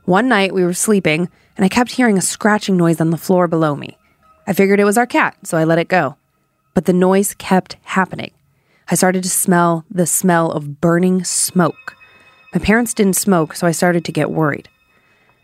[0.05, 3.48] One night we were sleeping and I kept hearing a scratching noise on the floor
[3.48, 3.97] below me.
[4.47, 6.16] I figured it was our cat, so I let it go
[6.77, 8.32] but the noise kept happening.
[8.90, 11.97] I started to smell the smell of burning smoke.
[12.52, 14.68] My parents didn't smoke, so I started to get worried.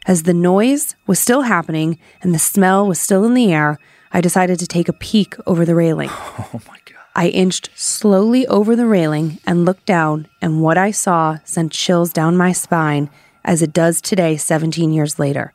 [0.07, 3.79] As the noise was still happening and the smell was still in the air,
[4.13, 6.11] I decided to take a peek over the railing.
[6.55, 6.97] Oh my god.
[7.15, 12.13] I inched slowly over the railing and looked down, and what I saw sent chills
[12.13, 13.11] down my spine
[13.45, 15.53] as it does today, 17 years later.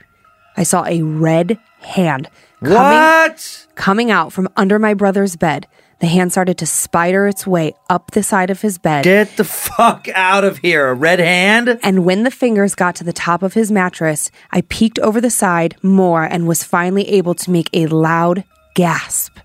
[0.56, 2.30] I saw a red hand
[2.64, 3.68] coming, What?
[3.76, 5.68] coming out from under my brother's bed.
[6.00, 9.04] The hand started to spider its way up the side of his bed.
[9.04, 10.90] Get the fuck out of here.
[10.90, 11.80] A red hand?
[11.82, 15.32] And when the fingers got to the top of his mattress, I peeked over the
[15.32, 18.44] side more and was finally able to make a loud
[18.76, 19.40] gasp.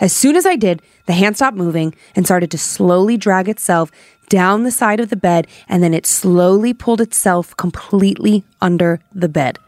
[0.00, 3.90] As soon as I did, the hand stopped moving and started to slowly drag itself
[4.28, 9.28] down the side of the bed, and then it slowly pulled itself completely under the
[9.28, 9.58] bed.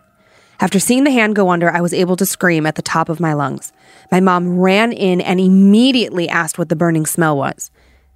[0.63, 3.19] After seeing the hand go under, I was able to scream at the top of
[3.19, 3.73] my lungs.
[4.13, 7.71] My mom ran in and immediately asked what the burning smell was.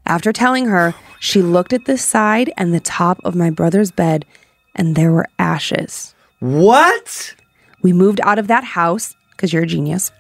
[0.05, 4.27] After telling her, she looked at the side and the top of my brother's bed,
[4.75, 6.15] and there were ashes.
[6.41, 7.35] What?
[7.83, 10.11] We moved out of that house because you're a genius.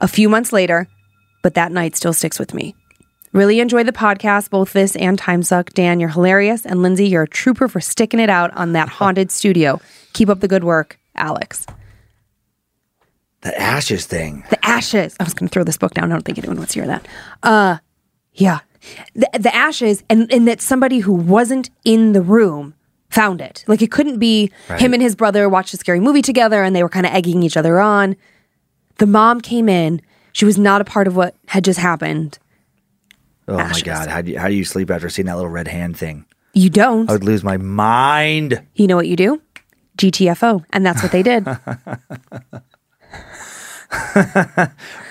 [0.00, 0.88] A few months later,
[1.42, 2.74] but that night still sticks with me.
[3.32, 5.70] Really enjoy the podcast, both this and Time Suck.
[5.74, 6.64] Dan, you're hilarious.
[6.64, 9.80] And Lindsay, you're a trooper for sticking it out on that haunted studio.
[10.14, 11.64] Keep up the good work, Alex.
[13.42, 14.44] The ashes thing.
[14.50, 15.16] The ashes.
[15.18, 16.10] I was going to throw this book down.
[16.10, 17.06] I don't think anyone wants to hear that.
[17.42, 17.78] Uh,
[18.34, 18.60] yeah.
[19.14, 22.74] The, the ashes, and, and that somebody who wasn't in the room
[23.10, 23.64] found it.
[23.66, 26.82] Like it couldn't be him and his brother watched a scary movie together and they
[26.82, 28.16] were kind of egging each other on.
[28.98, 30.00] The mom came in.
[30.32, 32.38] She was not a part of what had just happened.
[33.48, 33.84] Oh Ashes.
[33.84, 34.08] my God.
[34.08, 36.24] How do, you, how do you sleep after seeing that little red hand thing?
[36.54, 37.08] You don't.
[37.10, 38.62] I would lose my mind.
[38.74, 39.42] You know what you do?
[39.98, 40.64] GTFO.
[40.70, 41.46] And that's what they did.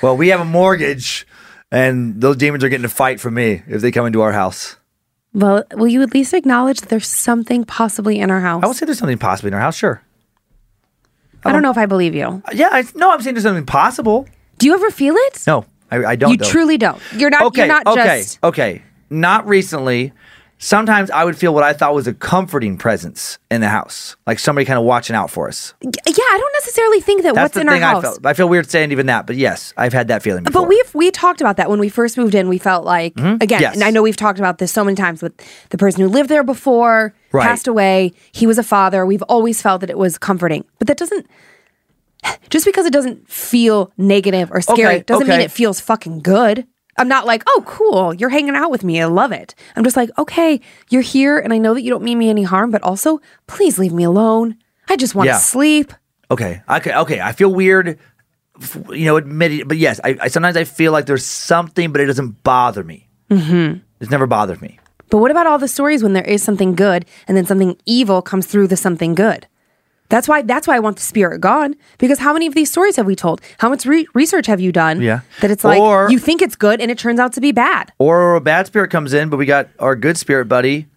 [0.02, 1.28] Well, we have a mortgage,
[1.72, 4.78] and those demons are getting a fight from me if they come into our house.
[5.34, 8.64] well, will you at least acknowledge that there's something possibly in our house?
[8.64, 10.02] I would say there's something possibly in our house, sure.
[11.46, 12.26] I don't know if I believe you.
[12.26, 14.28] Uh, yeah, I, no, I'm saying there's something possible.
[14.58, 15.44] Do you ever feel it?
[15.48, 16.32] No, I, I don't.
[16.32, 16.46] you though.
[16.50, 17.00] truly don't.
[17.16, 17.44] You're not.
[17.44, 18.44] okay, you're not okay, just.
[18.44, 18.82] okay.
[19.10, 20.14] Not recently.
[20.64, 24.38] Sometimes I would feel what I thought was a comforting presence in the house, like
[24.38, 25.74] somebody kind of watching out for us.
[25.82, 27.98] Yeah, I don't necessarily think that That's what's the in our thing house.
[27.98, 28.26] I felt.
[28.28, 30.44] I feel weird saying even that, but yes, I've had that feeling.
[30.44, 30.62] Before.
[30.62, 32.48] But we've we talked about that when we first moved in.
[32.48, 33.60] We felt like again, Mm-hmm.
[33.62, 33.74] Yes.
[33.74, 35.34] and I know we've talked about this so many times with
[35.72, 37.44] the person who lived there before Right.
[37.44, 38.14] passed away.
[38.32, 39.04] He was a father.
[39.04, 41.26] We've always felt that it was comforting, but that doesn't.
[42.52, 46.68] Just because it doesn't feel negative or scary Okay, doesn't mean it feels fucking good.
[47.02, 49.02] I'm not like, oh, cool, you're hanging out with me.
[49.02, 49.56] I love it.
[49.76, 52.44] I'm just like, okay, you're here, and I know that you don't mean me any
[52.44, 54.56] harm, but also, please leave me alone.
[54.90, 55.34] I just want Yeah.
[55.34, 55.94] to sleep.
[56.30, 56.62] Okay.
[56.70, 56.94] Okay.
[56.96, 57.20] Okay.
[57.20, 57.98] I feel weird,
[58.62, 62.02] f- you know, admitting, but yes, I, I sometimes I feel like there's something, but
[62.02, 63.10] it doesn't bother me.
[63.30, 63.80] Mm-hmm.
[64.00, 64.80] It's never bothered me.
[65.10, 68.22] But what about all the stories when there is something good and then something evil
[68.22, 69.46] comes through the something good?
[70.12, 72.98] That's why that's why I want the spirit gone because how many of these stories
[72.98, 73.42] have we told?
[73.58, 75.02] How much re- research have you done?
[75.02, 75.22] Yeah.
[75.42, 77.92] that it's like Or- you think it's good and it turns out to be bad.
[77.98, 80.88] Or a bad spirit comes in, but we got our good spirit buddy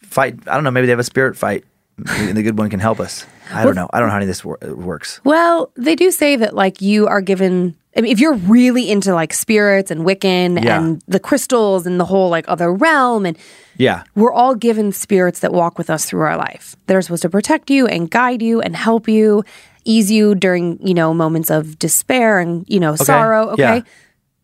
[0.00, 0.38] fight.
[0.48, 0.70] I don't know.
[0.70, 1.64] Maybe they have a spirit fight,
[2.08, 3.26] and the good one can help us.
[3.52, 3.88] I don't know.
[3.92, 5.20] I don't know how any of this wor- works.
[5.24, 7.76] Well, they do say that like you are given.
[7.96, 10.78] I mean, if you're really into like spirits and Wiccan Yeah.
[10.80, 13.36] and the crystals and the whole like other realm and
[13.76, 14.04] Yeah.
[14.14, 16.74] we're all given spirits that walk with us through our life.
[16.86, 19.44] They're supposed to protect you and guide you and help you,
[19.84, 23.76] ease you during, you know, moments of despair and, you know, sorrow, okay?
[23.76, 23.80] Yeah.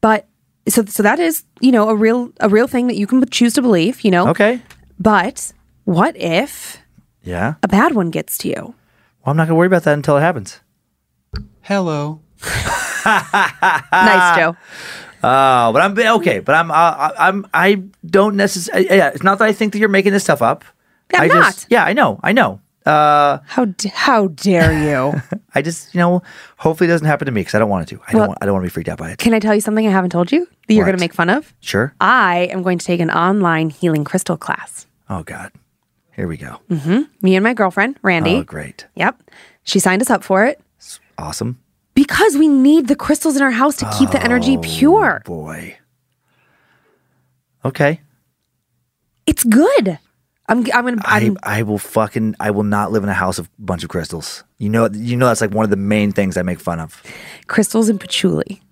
[0.02, 0.26] But
[0.68, 3.54] so so that is, you know, a real a real thing that you can choose
[3.54, 4.28] to believe, you know.
[4.28, 4.60] Okay.
[5.00, 5.52] But
[5.84, 6.78] what if
[7.24, 7.54] Yeah.
[7.62, 8.74] a bad one gets to you?
[9.24, 10.60] Well, I'm not gonna worry about that until it happens.
[11.62, 12.20] Hello.
[13.92, 14.56] nice, Joe.
[15.22, 16.38] Oh, but I'm okay.
[16.40, 16.70] But I'm.
[16.70, 17.46] Uh, I- I'm.
[17.52, 18.86] I don't necessarily.
[18.88, 19.08] Yeah.
[19.08, 20.64] It's not that I think that you're making this stuff up.
[21.14, 21.66] I'm I just, not.
[21.70, 21.84] Yeah.
[21.84, 22.20] I know.
[22.22, 22.60] I know.
[22.86, 25.20] Uh, How d- how dare you?
[25.54, 26.22] I just, you know,
[26.56, 28.00] hopefully it doesn't happen to me because I don't want it to.
[28.06, 28.28] I Well- don't.
[28.28, 29.18] Want, I don't want to be freaked out by it.
[29.18, 31.28] Can I tell you something I haven't told you that you're going to make fun
[31.28, 31.52] of?
[31.60, 31.92] Sure.
[32.00, 34.86] I am going to take an online healing crystal class.
[35.10, 35.52] Oh God.
[36.14, 36.60] Here we go.
[36.70, 37.02] Mm-hmm.
[37.20, 38.36] Me and my girlfriend, Randy.
[38.36, 38.86] Oh, great.
[38.94, 39.20] Yep.
[39.64, 40.60] She signed us up for it
[41.18, 41.58] Awesome.
[41.98, 44.60] Because we need the crystals in our house to keep the energy Oh.
[44.62, 45.22] pure.
[45.24, 45.76] Boy.
[47.64, 48.00] Okay.
[49.26, 49.98] It's good.
[50.48, 53.14] I'm I'm going to I, I'm I will fucking I will not live in a
[53.24, 54.44] house of a bunch of crystals.
[54.58, 57.02] You know you know that's like one of the main things I make fun of.
[57.48, 58.62] crystals and patchouli.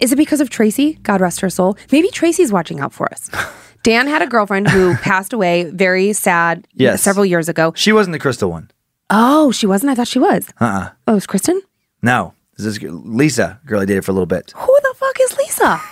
[0.00, 0.94] Is it because of Tracy?
[1.02, 1.76] God rest her soul.
[1.92, 3.30] Maybe Tracy's watching out for us.
[3.82, 7.02] Dan had a girlfriend who passed away very sad Yes.
[7.02, 7.72] several years ago.
[7.76, 8.70] She wasn't the crystal one.
[9.10, 9.90] Oh, she wasn't?
[9.90, 10.48] I thought she was.
[10.60, 10.90] Uh-uh.
[11.06, 11.62] Oh, it was Kristen?
[12.06, 12.34] No.
[12.56, 14.52] This is Lisa, girl I dated for a little bit.
[14.56, 15.80] Who the fuck is Lisa?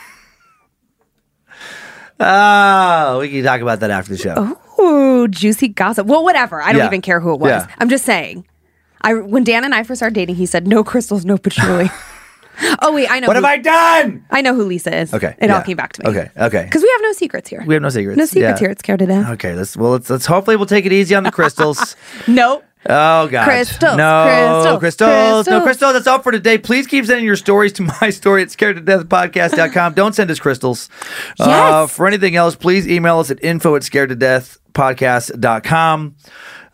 [2.20, 4.56] Oh, we can talk about that after the show.
[4.80, 6.06] Ooh, juicy gossip.
[6.06, 6.62] Well, whatever.
[6.62, 6.86] I don't Yeah.
[6.86, 7.50] even care who it was.
[7.50, 7.66] Yeah.
[7.80, 8.46] I'm just saying.
[9.00, 11.90] I when Dan and I first started dating, he said no crystals, no patchouli.
[12.80, 13.26] Oh wait, I know.
[13.26, 14.24] What who, have I done?
[14.30, 15.12] I know who Lisa is.
[15.12, 15.64] Okay, it all yeah.
[15.64, 16.10] came back to me.
[16.10, 16.62] Okay, okay.
[16.64, 17.64] Because we have no secrets here.
[17.66, 18.16] We have no secrets.
[18.16, 18.64] no secrets Yeah.
[18.64, 18.70] here.
[18.70, 19.28] It's scared to death.
[19.30, 21.96] Okay, let's well let's let's hopefully we'll take it easy on the crystals.
[22.28, 22.62] Nope.
[22.88, 23.44] Oh god.
[23.44, 25.46] Crystals, No crystals, crystals.
[25.46, 25.92] No crystals.
[25.94, 26.58] That's all for today.
[26.58, 29.94] Please keep sending your stories to my story at scared to death podcast.com.
[29.94, 30.88] Don't send us crystals.
[31.40, 31.46] Uh,
[31.86, 31.96] Yes.
[31.96, 36.16] for anything else, please email us at info at scared to death podcast.com.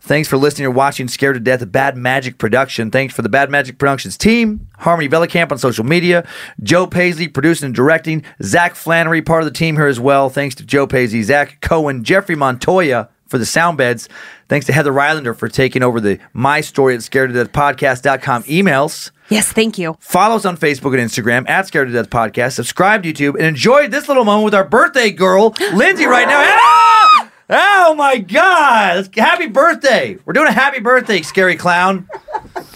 [0.03, 2.89] Thanks for listening or watching Scared to Death, a Bad Magic production.
[2.89, 6.27] Thanks for the Bad Magic Productions team, Harmony Vellicamp on social media,
[6.63, 10.31] Joe Paisley producing and directing, Zach Flannery, part of the team here as well.
[10.31, 14.07] Thanks to Joe Paisley, Zach Cohen, Jeffrey Montoya for the sound beds.
[14.49, 18.43] Thanks to Heather Rylander for taking over the My Story at Scared to Death podcast.com
[18.43, 19.09] emails.
[19.29, 19.97] Yes, thank you.
[20.01, 22.51] Follow us on Facebook and Instagram at Scared to Death Podcast.
[22.51, 26.43] Subscribe to YouTube and enjoy this little moment with our birthday girl, Lindsay, right now.
[26.43, 27.31] Ah!
[27.53, 29.09] Oh my God!
[29.15, 30.17] Happy birthday!
[30.25, 32.07] We're doing a happy birthday, scary clown.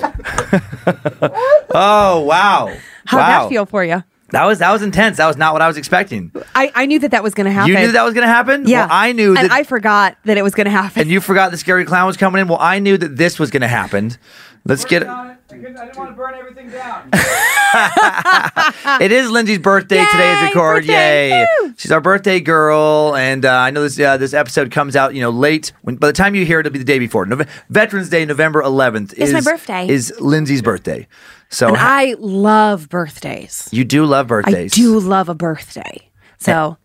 [1.73, 2.75] oh wow!
[3.05, 3.43] How'd wow.
[3.43, 4.03] that feel for you?
[4.35, 5.15] That was that was intense.
[5.15, 6.29] That was not what I was expecting.
[6.53, 7.71] I, I knew that that was going to happen.
[7.71, 8.67] You knew that was going to happen.
[8.67, 8.81] Yeah.
[8.81, 9.49] Well, I knew And.
[9.49, 11.03] I forgot that it was going to happen.
[11.03, 12.49] and you forgot the scary clown was coming in.
[12.49, 14.11] Well, I knew that this was going to happen.
[14.65, 15.07] Let's get it.
[15.07, 17.11] I didn't want to burn everything down.
[19.01, 20.75] It is Lindsay's birthday today as Yay, record.
[20.81, 21.47] birthday, Yay!
[21.61, 21.73] woo!
[21.77, 25.21] She's our birthday girl, and uh, I know this uh, this episode comes out you
[25.21, 25.73] know late.
[25.81, 27.25] When by the time you hear it, it'll be the day before.
[27.25, 29.11] Nove- Veterans Day, November 11th.
[29.13, 29.87] It's is my birthday.
[29.89, 31.07] Is Lindsay's birthday.
[31.55, 33.69] So and ha- I love birthdays.
[33.71, 34.73] you do love birthdays.
[34.73, 36.09] I do love a birthday.
[36.37, 36.77] So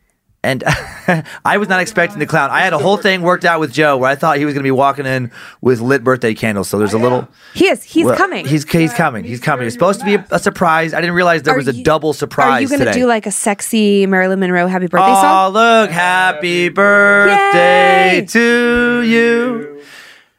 [0.43, 0.63] And
[1.45, 2.51] I was not expecting the clown.
[2.51, 4.63] I had a whole thing worked out with Joe where I thought he was going
[4.63, 5.31] to be walking in
[5.61, 6.69] with lit birthday candles.
[6.69, 7.29] So there's a little.
[7.53, 7.83] he is.
[7.83, 8.47] He's well, coming.
[8.47, 9.25] He's he's coming.
[9.25, 9.67] He's coming.
[9.67, 10.95] It's supposed to be a, a surprise.
[10.95, 13.27] I didn't realize there Are was a you- double surprise Are you gonna do like
[13.27, 15.49] a sexy Marilyn Monroe happy birthday Oh, song?
[15.49, 15.91] Oh look.
[15.91, 18.27] Happy birthday Yay!
[18.27, 19.70] to you.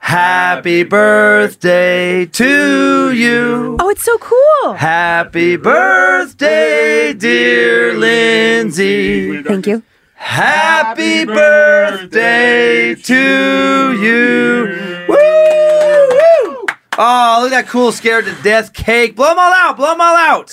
[0.02, 3.78] Happy birthday to you.
[3.80, 4.74] Oh, it's so cool.
[4.74, 9.44] Happy birthday, dear Lindsay.
[9.44, 9.84] Thank you.
[10.16, 15.06] Happy birthday to you.
[15.08, 15.16] Woo!
[15.16, 16.66] woo.
[16.98, 19.16] Oh, look at that cool scared to death cake.
[19.16, 19.78] Blow them all out.
[19.78, 20.52] Blow them all out.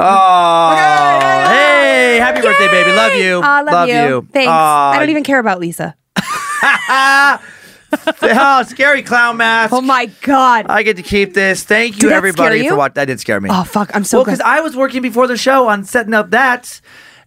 [0.00, 0.74] Oh,
[1.52, 2.90] hey, happy birthday, baby.
[2.96, 3.40] Love you.
[3.44, 4.26] Aw, love, you.
[4.32, 4.48] Thanks.
[4.50, 4.90] Aw.
[4.92, 5.94] I don't even care about Lisa.
[8.22, 9.72] oh, scary clown mask.
[9.72, 10.66] Oh my god.
[10.68, 11.62] I get to keep this.
[11.62, 12.78] Thank you, Did that everybody, scare for you?
[12.78, 12.94] watching.
[12.94, 13.50] That did scare me.
[13.52, 14.34] Oh fuck, I'm so well, glad.
[14.38, 16.80] because I was working before the show on setting up that,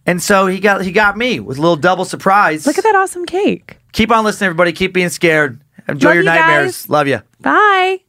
[0.06, 2.66] and so he got he got me with a little double surprise.
[2.66, 3.78] Look at that awesome cake.
[3.92, 4.72] Keep on listening, everybody.
[4.72, 5.60] Keep being scared.
[5.88, 6.82] Enjoy Love your you nightmares.
[6.82, 6.88] guys.
[6.90, 7.22] Love you.
[7.40, 8.00] Bye.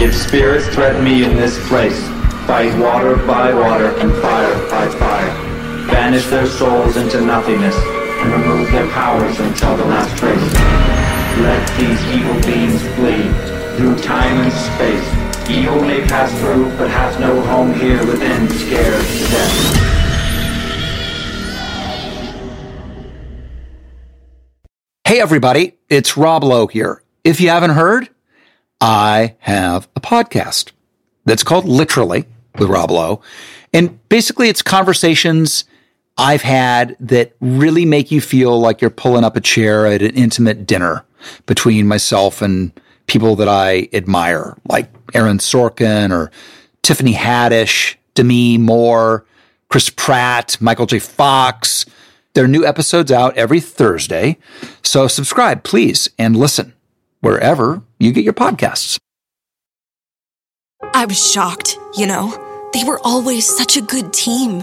[0.00, 1.98] If spirits threaten me in this place,
[2.46, 5.86] fight water by water and fire by fire.
[5.88, 7.74] Banish their souls into nothingness
[8.18, 10.38] and remove their powers until the last trace.
[11.40, 13.30] Let these evil beings flee
[13.76, 15.48] through time and space.
[15.48, 19.88] Evil may pass through, but has no home here within, scared to death.
[25.06, 27.02] Hey, everybody, it's Rob Lowe here.
[27.24, 28.10] If you haven't heard,
[28.80, 30.72] I have a podcast
[31.24, 32.26] that's called Literally
[32.58, 33.22] with Rob Lowe.
[33.72, 35.64] And basically, it's conversations
[36.18, 40.14] I've had that really make you feel like you're pulling up a chair at an
[40.16, 41.04] intimate dinner
[41.46, 42.72] between myself and
[43.06, 46.30] people that I admire, like Aaron Sorkin or
[46.82, 49.24] Tiffany Haddish, Demi Moore,
[49.68, 50.98] Chris Pratt, Michael J.
[50.98, 51.86] Fox.
[52.34, 54.38] There are new episodes out every Thursday.
[54.82, 56.74] So subscribe, please, and listen
[57.20, 58.98] wherever you get your podcasts.
[60.94, 62.44] I was shocked, you know?
[62.72, 64.62] They were always such a good team,